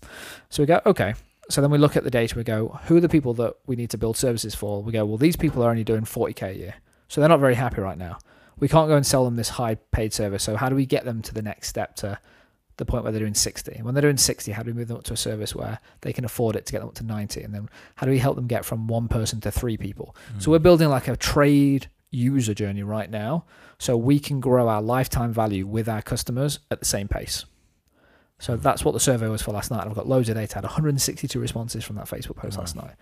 So 0.49 0.61
we 0.61 0.67
go, 0.67 0.81
okay. 0.85 1.15
So 1.49 1.59
then 1.59 1.71
we 1.71 1.79
look 1.79 1.97
at 1.97 2.03
the 2.03 2.11
data, 2.11 2.35
we 2.37 2.43
go, 2.43 2.79
who 2.85 2.97
are 2.97 3.01
the 3.01 3.09
people 3.09 3.33
that 3.35 3.55
we 3.65 3.75
need 3.75 3.89
to 3.89 3.97
build 3.97 4.15
services 4.15 4.53
for? 4.53 4.83
We 4.83 4.91
go, 4.91 5.05
well, 5.05 5.17
these 5.17 5.35
people 5.35 5.63
are 5.63 5.71
only 5.71 5.83
doing 5.83 6.03
40k 6.03 6.43
a 6.43 6.55
year. 6.55 6.75
So 7.07 7.19
they're 7.19 7.29
not 7.29 7.39
very 7.39 7.55
happy 7.55 7.81
right 7.81 7.97
now. 7.97 8.19
We 8.59 8.67
can't 8.67 8.87
go 8.87 8.95
and 8.95 9.05
sell 9.05 9.25
them 9.25 9.35
this 9.35 9.49
high 9.49 9.75
paid 9.75 10.13
service. 10.13 10.43
So 10.43 10.55
how 10.55 10.69
do 10.69 10.75
we 10.75 10.85
get 10.85 11.03
them 11.03 11.21
to 11.23 11.33
the 11.33 11.41
next 11.41 11.67
step 11.67 11.95
to 11.97 12.19
the 12.77 12.85
point 12.85 13.03
where 13.03 13.11
they're 13.11 13.21
doing 13.21 13.33
60? 13.33 13.79
When 13.81 13.93
they're 13.93 14.01
doing 14.01 14.17
60, 14.17 14.51
how 14.51 14.63
do 14.63 14.71
we 14.71 14.77
move 14.77 14.87
them 14.87 14.97
up 14.97 15.03
to 15.05 15.13
a 15.13 15.17
service 15.17 15.55
where 15.55 15.79
they 16.01 16.13
can 16.13 16.25
afford 16.25 16.55
it 16.55 16.65
to 16.65 16.71
get 16.71 16.79
them 16.79 16.89
up 16.89 16.95
to 16.95 17.03
90? 17.03 17.41
And 17.41 17.53
then 17.53 17.69
how 17.95 18.05
do 18.05 18.11
we 18.11 18.19
help 18.19 18.35
them 18.35 18.47
get 18.47 18.65
from 18.65 18.87
one 18.87 19.07
person 19.07 19.41
to 19.41 19.51
three 19.51 19.77
people? 19.77 20.15
So 20.39 20.51
we're 20.51 20.59
mm. 20.59 20.63
building 20.63 20.89
like 20.89 21.07
a 21.07 21.15
trade 21.15 21.87
user 22.11 22.53
journey 22.53 22.83
right 22.83 23.09
now 23.09 23.45
so 23.79 23.97
we 23.97 24.19
can 24.19 24.39
grow 24.39 24.67
our 24.67 24.81
lifetime 24.81 25.33
value 25.33 25.65
with 25.65 25.89
our 25.89 26.01
customers 26.01 26.59
at 26.71 26.79
the 26.79 26.85
same 26.85 27.07
pace. 27.07 27.45
So 28.39 28.57
mm. 28.57 28.61
that's 28.61 28.83
what 28.83 28.93
the 28.93 28.99
survey 28.99 29.27
was 29.27 29.41
for 29.41 29.51
last 29.51 29.71
night. 29.71 29.85
I've 29.85 29.95
got 29.95 30.07
loads 30.07 30.29
of 30.29 30.35
data. 30.35 30.55
I 30.55 30.57
had 30.57 30.63
162 30.63 31.39
responses 31.39 31.83
from 31.83 31.95
that 31.97 32.05
Facebook 32.05 32.37
post 32.37 32.57
last 32.57 32.75
night. 32.75 32.95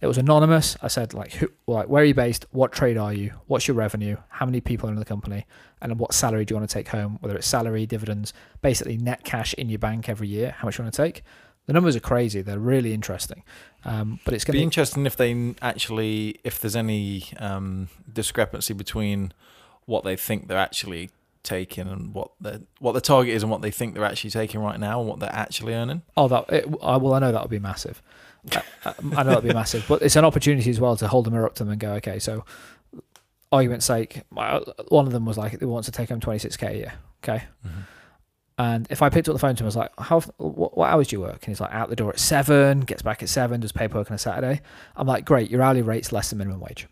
It 0.00 0.06
was 0.06 0.18
anonymous. 0.18 0.76
I 0.80 0.88
said 0.88 1.12
like, 1.12 1.32
who, 1.32 1.50
like, 1.66 1.88
where 1.88 2.02
are 2.02 2.06
you 2.06 2.14
based? 2.14 2.46
What 2.50 2.72
trade 2.72 2.96
are 2.96 3.12
you? 3.12 3.32
What's 3.46 3.66
your 3.66 3.76
revenue? 3.76 4.16
How 4.28 4.46
many 4.46 4.60
people 4.60 4.88
are 4.88 4.92
in 4.92 4.98
the 4.98 5.04
company? 5.04 5.46
And 5.80 5.98
what 5.98 6.14
salary 6.14 6.44
do 6.44 6.52
you 6.54 6.58
want 6.58 6.68
to 6.68 6.72
take 6.72 6.88
home? 6.88 7.18
Whether 7.20 7.36
it's 7.36 7.46
salary, 7.46 7.86
dividends, 7.86 8.32
basically 8.62 8.96
net 8.96 9.24
cash 9.24 9.54
in 9.54 9.68
your 9.68 9.78
bank 9.78 10.08
every 10.08 10.28
year. 10.28 10.54
How 10.58 10.66
much 10.66 10.78
you 10.78 10.84
want 10.84 10.94
to 10.94 11.02
take? 11.02 11.22
The 11.66 11.72
numbers 11.72 11.96
are 11.96 12.00
crazy. 12.00 12.40
They're 12.40 12.58
really 12.58 12.94
interesting. 12.94 13.42
Um, 13.84 14.20
but 14.24 14.34
it's 14.34 14.44
going 14.44 14.54
to 14.54 14.58
be 14.58 14.64
interesting 14.64 15.04
if 15.04 15.16
they 15.16 15.54
actually 15.60 16.40
if 16.42 16.60
there's 16.60 16.76
any 16.76 17.24
um, 17.38 17.88
discrepancy 18.10 18.74
between 18.74 19.32
what 19.84 20.04
they 20.04 20.16
think 20.16 20.48
they're 20.48 20.58
actually 20.58 21.10
taking 21.42 21.88
and 21.88 22.12
what 22.14 22.30
the 22.40 22.62
what 22.78 22.92
the 22.92 23.00
target 23.00 23.34
is 23.34 23.42
and 23.42 23.50
what 23.50 23.62
they 23.62 23.70
think 23.70 23.94
they're 23.94 24.04
actually 24.04 24.30
taking 24.30 24.60
right 24.60 24.78
now 24.78 25.00
and 25.00 25.08
what 25.08 25.20
they're 25.20 25.32
actually 25.32 25.74
earning. 25.74 26.02
Oh, 26.16 26.28
that 26.28 26.44
it, 26.50 26.66
I, 26.82 26.96
well, 26.96 27.14
I 27.14 27.18
know 27.18 27.32
that 27.32 27.42
would 27.42 27.50
be 27.50 27.58
massive. 27.58 28.02
I, 29.16 29.22
know 29.22 29.32
it'd 29.32 29.44
be 29.44 29.52
massive, 29.54 29.84
but 29.88 30.02
it's 30.02 30.16
an 30.16 30.24
opportunity 30.24 30.70
as 30.70 30.80
well 30.80 30.96
to 30.96 31.08
hold 31.08 31.26
them 31.26 31.34
up 31.34 31.54
to 31.56 31.64
them 31.64 31.70
and 31.72 31.80
go, 31.80 31.92
okay, 31.94 32.18
so 32.18 32.44
argument's 33.52 33.86
sake, 33.86 34.22
my- 34.30 34.62
one 34.88 35.06
of 35.06 35.12
them 35.12 35.24
was 35.24 35.36
like, 35.38 35.58
they 35.58 35.66
wants 35.66 35.86
to 35.86 35.92
take 35.92 36.08
home 36.10 36.20
26k 36.20 36.68
a 36.68 36.76
year, 36.76 36.92
okay. 37.24 37.44
And 38.60 38.88
if 38.90 39.02
I 39.02 39.08
picked 39.08 39.28
up 39.28 39.34
the 39.34 39.38
phone 39.38 39.54
to 39.54 39.62
him, 39.62 39.66
I 39.66 39.68
was 39.68 39.76
like, 39.76 39.92
"How? 39.98 40.18
What, 40.38 40.76
what 40.76 40.90
hours 40.90 41.06
do 41.06 41.14
you 41.14 41.20
work?" 41.20 41.34
And 41.36 41.44
he's 41.44 41.60
like, 41.60 41.72
"Out 41.72 41.90
the 41.90 41.94
door 41.94 42.10
at 42.10 42.18
seven, 42.18 42.80
gets 42.80 43.02
back 43.02 43.22
at 43.22 43.28
seven, 43.28 43.60
does 43.60 43.70
paperwork 43.70 44.10
on 44.10 44.16
a 44.16 44.18
Saturday." 44.18 44.62
I'm 44.96 45.06
like, 45.06 45.24
"Great, 45.24 45.48
your 45.48 45.62
hourly 45.62 45.82
rate's 45.82 46.10
less 46.10 46.30
than 46.30 46.38
minimum 46.38 46.58
wage." 46.58 46.88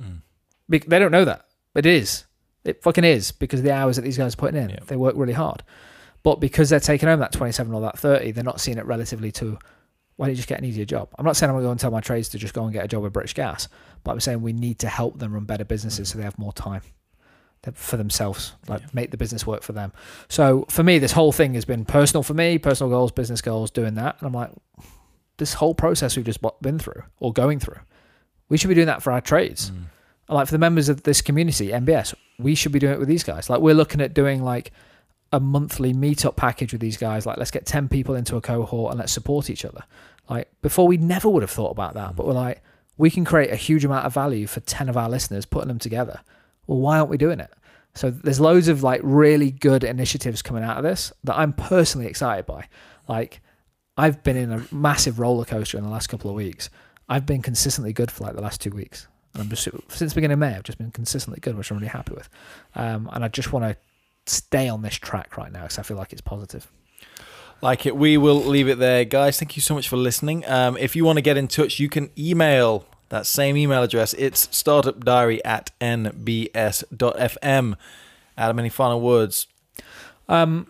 Mm. 0.00 0.22
Be- 0.70 0.78
they 0.78 0.98
don't 0.98 1.12
know 1.12 1.26
that. 1.26 1.44
It 1.74 1.84
is. 1.84 2.24
It 2.64 2.82
fucking 2.82 3.04
is 3.04 3.30
because 3.30 3.60
of 3.60 3.64
the 3.64 3.74
hours 3.74 3.96
that 3.96 4.02
these 4.02 4.16
guys 4.16 4.32
are 4.32 4.36
putting 4.38 4.58
in. 4.58 4.70
Yeah. 4.70 4.78
They 4.86 4.96
work 4.96 5.14
really 5.18 5.34
hard. 5.34 5.62
But 6.22 6.40
because 6.40 6.70
they're 6.70 6.80
taking 6.80 7.10
home 7.10 7.20
that 7.20 7.32
27 7.32 7.74
or 7.74 7.82
that 7.82 7.98
30, 7.98 8.30
they're 8.30 8.42
not 8.42 8.58
seeing 8.62 8.78
it 8.78 8.86
relatively 8.86 9.30
to 9.32 9.58
why 10.16 10.26
don't 10.26 10.32
you 10.32 10.36
just 10.36 10.48
get 10.48 10.58
an 10.58 10.64
easier 10.64 10.84
job? 10.84 11.08
I'm 11.18 11.24
not 11.24 11.36
saying 11.36 11.50
I'm 11.50 11.54
going 11.56 11.62
to 11.64 11.66
go 11.66 11.70
and 11.72 11.80
tell 11.80 11.90
my 11.90 12.00
trades 12.00 12.28
to 12.30 12.38
just 12.38 12.54
go 12.54 12.64
and 12.64 12.72
get 12.72 12.84
a 12.84 12.88
job 12.88 13.02
with 13.02 13.12
British 13.12 13.34
Gas, 13.34 13.68
but 14.04 14.12
I'm 14.12 14.20
saying 14.20 14.40
we 14.42 14.52
need 14.52 14.78
to 14.80 14.88
help 14.88 15.18
them 15.18 15.32
run 15.32 15.44
better 15.44 15.64
businesses 15.64 16.08
so 16.08 16.18
they 16.18 16.24
have 16.24 16.38
more 16.38 16.52
time 16.52 16.82
for 17.74 17.96
themselves, 17.96 18.52
like 18.68 18.80
Yeah. 18.82 18.86
make 18.92 19.10
the 19.10 19.16
business 19.16 19.44
work 19.46 19.62
for 19.62 19.72
them. 19.72 19.92
So 20.28 20.66
for 20.70 20.82
me, 20.84 20.98
this 21.00 21.12
whole 21.12 21.32
thing 21.32 21.54
has 21.54 21.64
been 21.64 21.84
personal 21.84 22.22
for 22.22 22.32
me, 22.34 22.58
personal 22.58 22.90
goals, 22.90 23.10
business 23.10 23.40
goals, 23.42 23.70
doing 23.72 23.94
that. 23.94 24.16
And 24.20 24.26
I'm 24.28 24.32
like, 24.32 24.50
this 25.38 25.54
whole 25.54 25.74
process 25.74 26.16
we've 26.16 26.24
just 26.24 26.40
been 26.62 26.78
through 26.78 27.02
or 27.18 27.32
going 27.32 27.58
through, 27.58 27.80
we 28.48 28.56
should 28.56 28.68
be 28.68 28.74
doing 28.74 28.86
that 28.86 29.02
for 29.02 29.10
our 29.12 29.20
trades 29.20 29.70
Mm. 29.70 29.86
like 30.28 30.46
for 30.46 30.52
the 30.52 30.58
members 30.58 30.88
of 30.88 31.02
this 31.02 31.20
community, 31.20 31.72
NBS, 31.72 32.14
we 32.38 32.54
should 32.54 32.72
be 32.72 32.78
doing 32.78 32.92
it 32.94 32.98
with 33.00 33.08
these 33.08 33.24
guys. 33.24 33.50
Like 33.50 33.60
we're 33.60 33.74
looking 33.74 34.00
at 34.00 34.14
doing 34.14 34.42
like 34.42 34.70
a 35.32 35.40
monthly 35.40 35.92
meetup 35.92 36.36
package 36.36 36.72
with 36.72 36.80
these 36.80 36.96
guys. 36.96 37.26
Like 37.26 37.38
let's 37.38 37.50
get 37.50 37.66
ten 37.66 37.88
people 37.88 38.14
into 38.14 38.36
a 38.36 38.40
cohort 38.40 38.92
and 38.92 38.98
let's 38.98 39.12
support 39.12 39.50
each 39.50 39.64
other. 39.64 39.84
Like 40.28 40.50
before, 40.62 40.86
we 40.86 40.96
never 40.96 41.28
would 41.28 41.42
have 41.42 41.50
thought 41.50 41.70
about 41.70 41.94
that, 41.94 42.16
but 42.16 42.26
we're 42.26 42.32
like, 42.32 42.62
we 42.96 43.10
can 43.10 43.24
create 43.24 43.50
a 43.50 43.56
huge 43.56 43.84
amount 43.84 44.06
of 44.06 44.14
value 44.14 44.46
for 44.46 44.60
ten 44.60 44.88
of 44.88 44.96
our 44.96 45.08
listeners, 45.08 45.46
putting 45.46 45.68
them 45.68 45.78
together. 45.78 46.20
Well, 46.66 46.78
why 46.78 46.98
aren't 46.98 47.10
we 47.10 47.18
doing 47.18 47.40
it? 47.40 47.50
So 47.94 48.10
there's 48.10 48.40
loads 48.40 48.68
of 48.68 48.82
like 48.82 49.00
really 49.02 49.50
good 49.50 49.82
initiatives 49.82 50.42
coming 50.42 50.62
out 50.62 50.76
of 50.76 50.82
this 50.82 51.12
that 51.24 51.38
I'm 51.38 51.52
personally 51.52 52.06
excited 52.06 52.44
by. 52.44 52.68
Like 53.08 53.40
I've 53.96 54.22
been 54.22 54.36
in 54.36 54.52
a 54.52 54.66
massive 54.70 55.18
roller 55.18 55.44
coaster 55.44 55.78
in 55.78 55.84
the 55.84 55.90
last 55.90 56.08
couple 56.08 56.28
of 56.28 56.36
weeks. 56.36 56.68
I've 57.08 57.24
been 57.24 57.40
consistently 57.40 57.92
good 57.92 58.10
for 58.10 58.24
like 58.24 58.34
the 58.34 58.42
last 58.42 58.60
two 58.60 58.70
weeks. 58.70 59.06
And 59.32 59.42
I'm 59.42 59.48
just 59.48 59.68
since 59.88 60.12
the 60.12 60.14
beginning 60.14 60.34
of 60.34 60.38
May, 60.40 60.54
I've 60.54 60.62
just 60.62 60.78
been 60.78 60.90
consistently 60.90 61.40
good, 61.40 61.56
which 61.56 61.70
I'm 61.70 61.78
really 61.78 61.88
happy 61.88 62.14
with. 62.14 62.28
Um, 62.74 63.08
and 63.12 63.24
I 63.24 63.28
just 63.28 63.52
want 63.52 63.64
to 63.64 63.76
stay 64.26 64.68
on 64.68 64.82
this 64.82 64.94
track 64.94 65.36
right 65.36 65.52
now 65.52 65.62
because 65.62 65.78
I 65.78 65.82
feel 65.82 65.96
like 65.96 66.12
it's 66.12 66.22
positive. 66.22 66.70
Like 67.62 67.86
it. 67.86 67.96
We 67.96 68.16
will 68.18 68.36
leave 68.44 68.68
it 68.68 68.78
there, 68.78 69.04
guys. 69.04 69.38
Thank 69.38 69.56
you 69.56 69.62
so 69.62 69.74
much 69.74 69.88
for 69.88 69.96
listening. 69.96 70.44
Um, 70.46 70.76
if 70.76 70.94
you 70.94 71.04
want 71.04 71.16
to 71.16 71.22
get 71.22 71.36
in 71.36 71.48
touch, 71.48 71.78
you 71.78 71.88
can 71.88 72.10
email 72.18 72.84
that 73.08 73.26
same 73.26 73.56
email 73.56 73.82
address. 73.82 74.14
It's 74.14 74.46
startupdiary 74.48 75.40
at 75.44 75.70
nbs.fm. 75.80 77.76
Adam, 78.38 78.58
any 78.58 78.68
final 78.68 79.00
words? 79.00 79.46
Um, 80.28 80.66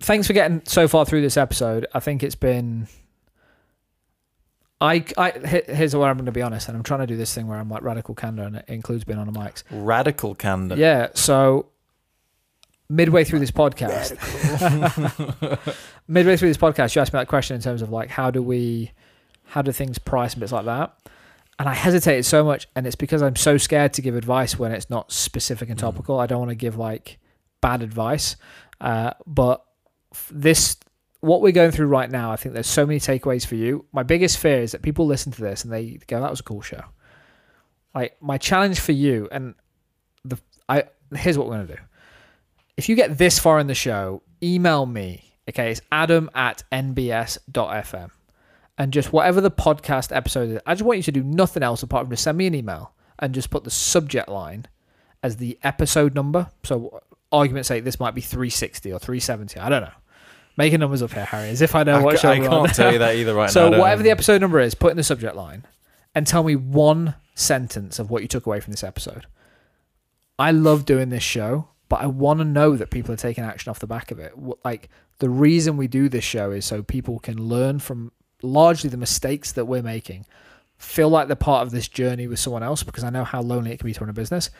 thanks 0.00 0.26
for 0.26 0.34
getting 0.34 0.62
so 0.66 0.88
far 0.88 1.06
through 1.06 1.22
this 1.22 1.36
episode. 1.36 1.86
I 1.94 2.00
think 2.00 2.22
it's 2.22 2.34
been. 2.34 2.88
I, 4.78 5.06
I 5.16 5.30
here's 5.30 5.96
where 5.96 6.10
I'm 6.10 6.18
going 6.18 6.26
to 6.26 6.32
be 6.32 6.42
honest, 6.42 6.68
and 6.68 6.76
I'm 6.76 6.82
trying 6.82 7.00
to 7.00 7.06
do 7.06 7.16
this 7.16 7.34
thing 7.34 7.46
where 7.46 7.58
I'm 7.58 7.70
like 7.70 7.82
radical 7.82 8.14
candor, 8.14 8.42
and 8.42 8.56
it 8.56 8.66
includes 8.68 9.04
being 9.04 9.18
on 9.18 9.32
the 9.32 9.38
mics. 9.38 9.62
Radical 9.70 10.34
candor. 10.34 10.76
Yeah, 10.76 11.08
so 11.14 11.66
midway 12.88 13.24
through 13.24 13.40
this 13.40 13.50
podcast, 13.50 14.12
midway 16.08 16.36
through 16.36 16.48
this 16.48 16.56
podcast, 16.56 16.94
you 16.94 17.02
asked 17.02 17.12
me 17.12 17.18
that 17.18 17.28
question 17.28 17.56
in 17.56 17.62
terms 17.62 17.82
of 17.82 17.90
like 17.90 18.10
how 18.10 18.30
do 18.30 18.42
we, 18.42 18.92
how 19.44 19.62
do 19.62 19.72
things 19.72 19.98
price 19.98 20.32
and 20.34 20.40
bits 20.40 20.52
like 20.52 20.64
that, 20.66 20.96
and 21.58 21.68
I 21.68 21.74
hesitated 21.74 22.24
so 22.24 22.44
much, 22.44 22.66
and 22.76 22.86
it's 22.86 22.96
because 22.96 23.22
I'm 23.22 23.36
so 23.36 23.56
scared 23.56 23.92
to 23.94 24.02
give 24.02 24.14
advice 24.16 24.58
when 24.58 24.72
it's 24.72 24.90
not 24.90 25.10
specific 25.12 25.68
and 25.70 25.78
Mm. 25.78 25.82
topical. 25.82 26.20
I 26.20 26.26
don't 26.26 26.38
want 26.38 26.50
to 26.50 26.54
give 26.56 26.76
like 26.76 27.18
bad 27.60 27.82
advice, 27.82 28.36
uh, 28.80 29.12
but 29.26 29.64
this. 30.30 30.76
What 31.20 31.40
we're 31.40 31.50
going 31.50 31.72
through 31.72 31.86
right 31.88 32.08
now, 32.10 32.30
I 32.30 32.36
think 32.36 32.52
there's 32.54 32.68
so 32.68 32.86
many 32.86 33.00
takeaways 33.00 33.44
for 33.44 33.56
you. 33.56 33.86
My 33.90 34.04
biggest 34.04 34.38
fear 34.38 34.60
is 34.60 34.72
that 34.72 34.82
people 34.82 35.06
listen 35.06 35.32
to 35.32 35.40
this 35.40 35.64
and 35.64 35.72
they 35.72 35.98
go, 36.06 36.20
"That 36.20 36.30
was 36.30 36.38
a 36.40 36.42
cool 36.44 36.60
show." 36.60 36.82
Like 37.94 38.16
my 38.22 38.38
challenge 38.38 38.78
for 38.78 38.92
you, 38.92 39.26
and 39.32 39.54
the 40.24 40.38
I 40.68 40.84
here's 41.16 41.36
what 41.36 41.48
we're 41.48 41.54
gonna 41.56 41.68
do. 41.68 41.82
If 42.76 42.88
you 42.88 42.96
get 42.96 43.16
this 43.16 43.38
far 43.38 43.58
in 43.58 43.66
the 43.66 43.74
show, 43.74 44.22
email 44.42 44.84
me. 44.84 45.32
Okay, 45.48 45.70
it's 45.70 45.80
adam 45.90 46.28
at 46.34 46.62
nbs.fm. 46.70 48.10
And 48.78 48.92
just 48.92 49.12
whatever 49.12 49.40
the 49.40 49.50
podcast 49.50 50.14
episode 50.14 50.50
is, 50.50 50.60
I 50.66 50.74
just 50.74 50.84
want 50.84 50.98
you 50.98 51.02
to 51.04 51.12
do 51.12 51.22
nothing 51.22 51.62
else 51.62 51.82
apart 51.82 52.04
from 52.04 52.10
just 52.10 52.24
send 52.24 52.36
me 52.36 52.46
an 52.46 52.54
email 52.54 52.92
and 53.18 53.32
just 53.32 53.48
put 53.48 53.64
the 53.64 53.70
subject 53.70 54.28
line 54.28 54.66
as 55.22 55.36
the 55.36 55.58
episode 55.62 56.14
number. 56.14 56.50
So, 56.64 57.00
argument's 57.32 57.68
sake, 57.68 57.84
this 57.84 57.98
might 57.98 58.14
be 58.14 58.20
360 58.20 58.92
or 58.92 58.98
370. 58.98 59.58
I 59.58 59.68
don't 59.70 59.82
know. 59.82 59.90
Making 60.58 60.80
numbers 60.80 61.02
up 61.02 61.12
here, 61.12 61.24
Harry, 61.24 61.48
as 61.48 61.62
if 61.62 61.74
I 61.74 61.82
know 61.84 61.96
I, 61.96 62.02
what 62.02 62.18
show 62.18 62.30
I 62.30 62.40
can't 62.40 62.74
tell 62.74 62.92
you 62.92 62.98
that 62.98 63.16
either 63.16 63.34
right 63.34 63.50
so, 63.50 63.64
now. 63.64 63.70
Don't 63.70 63.80
whatever 63.80 64.02
the 64.02 64.10
episode 64.10 64.42
number 64.42 64.60
is, 64.60 64.74
put 64.74 64.90
in 64.90 64.98
the 64.98 65.02
subject 65.02 65.36
line 65.36 65.64
and 66.14 66.26
tell 66.26 66.42
me 66.42 66.56
one 66.56 67.14
sentence 67.34 67.98
of 67.98 68.10
what 68.10 68.20
you 68.20 68.28
took 68.28 68.44
away 68.44 68.60
from 68.60 68.72
this 68.72 68.84
episode. 68.84 69.26
I 70.38 70.50
love 70.50 70.84
doing 70.84 71.08
this 71.08 71.22
show, 71.22 71.68
but 71.88 72.00
I 72.00 72.06
want 72.06 72.40
to 72.40 72.44
know 72.44 72.76
that 72.76 72.90
people 72.90 73.12
are 73.12 73.18
taking 73.18 73.44
action 73.44 73.70
off 73.70 73.78
the 73.78 73.86
back 73.86 74.10
of 74.10 74.18
it. 74.18 74.32
Like 74.64 74.88
the 75.18 75.30
reason 75.30 75.76
we 75.76 75.86
do 75.86 76.08
this 76.08 76.24
show 76.24 76.50
is 76.50 76.64
so 76.64 76.82
people 76.82 77.18
can 77.18 77.42
learn 77.42 77.78
from 77.78 78.12
largely 78.42 78.90
the 78.90 78.96
mistakes 78.96 79.52
that 79.52 79.66
we're 79.66 79.82
making, 79.82 80.26
feel 80.78 81.08
like 81.08 81.28
they're 81.28 81.36
part 81.36 81.66
of 81.66 81.72
this 81.72 81.88
journey 81.88 82.26
with 82.26 82.38
someone 82.38 82.62
else 82.62 82.82
because 82.82 83.04
I 83.04 83.10
know 83.10 83.24
how 83.24 83.40
lonely 83.40 83.72
it 83.72 83.78
can 83.78 83.86
be 83.86 83.94
to 83.94 84.00
run 84.00 84.10
a 84.10 84.14
business. 84.14 84.50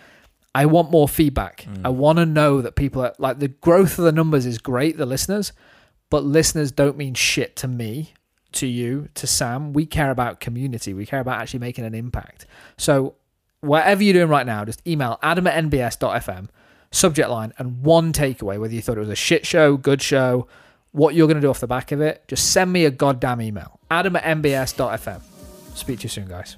I 0.55 0.64
want 0.66 0.90
more 0.90 1.09
feedback. 1.09 1.66
Mm. 1.68 1.82
I 1.84 1.90
want 1.90 2.18
to 2.18 2.24
know 2.24 2.62
that 2.62 2.76
people 2.76 3.03
are 3.03 3.12
like 3.18 3.38
the 3.38 3.48
growth 3.48 3.98
of 3.98 4.05
the 4.05 4.12
numbers 4.12 4.46
is 4.46 4.59
great, 4.59 4.96
the 4.96 5.05
listeners, 5.05 5.53
but 6.09 6.24
listeners 6.24 6.72
don't 6.72 6.96
mean 6.96 7.14
shit 7.14 7.57
to 7.57 7.68
me, 7.68 8.14
to 8.53 8.66
you, 8.66 9.09
to 9.14 9.26
Sam. 9.26 9.74
We 9.74 9.84
care 9.84 10.11
about 10.11 10.40
community. 10.40 10.94
We 10.94 11.05
care 11.05 11.20
about 11.20 11.40
actually 11.40 11.61
making 11.61 11.84
an 11.84 11.94
impact. 11.94 12.46
So 12.78 13.16
whatever 13.61 14.03
you're 14.03 14.14
doing 14.14 14.30
right 14.30 14.46
now, 14.46 14.64
just 14.64 14.86
email 14.86 15.18
adam 15.22 15.46
at 15.46 15.62
nbs.fm, 15.62 16.48
subject 16.97 17.28
line, 17.28 17.53
and 17.59 17.82
one 17.82 18.12
takeaway, 18.12 18.59
whether 18.59 18.74
you 18.74 18.82
thought 18.82 18.97
it 18.97 19.01
was 19.01 19.09
a 19.09 19.14
shit 19.14 19.47
show, 19.47 19.76
good 19.76 20.03
show, 20.03 20.47
what 20.92 21.14
you're 21.14 21.26
going 21.26 21.36
to 21.36 21.40
do 21.40 21.51
off 21.51 21.61
the 21.61 21.66
back 21.66 21.92
of 21.92 22.01
it, 22.01 22.24
just 22.26 22.53
send 22.53 22.72
me 22.72 22.84
a 22.84 22.90
goddamn 22.90 23.40
email. 23.40 23.78
adam 23.90 24.16
at 24.16 24.24
nbs.fm. 24.24 25.20
Speak 25.74 25.99
to 26.01 26.05
you 26.05 26.09
soon, 26.09 26.26
guys. 26.26 26.57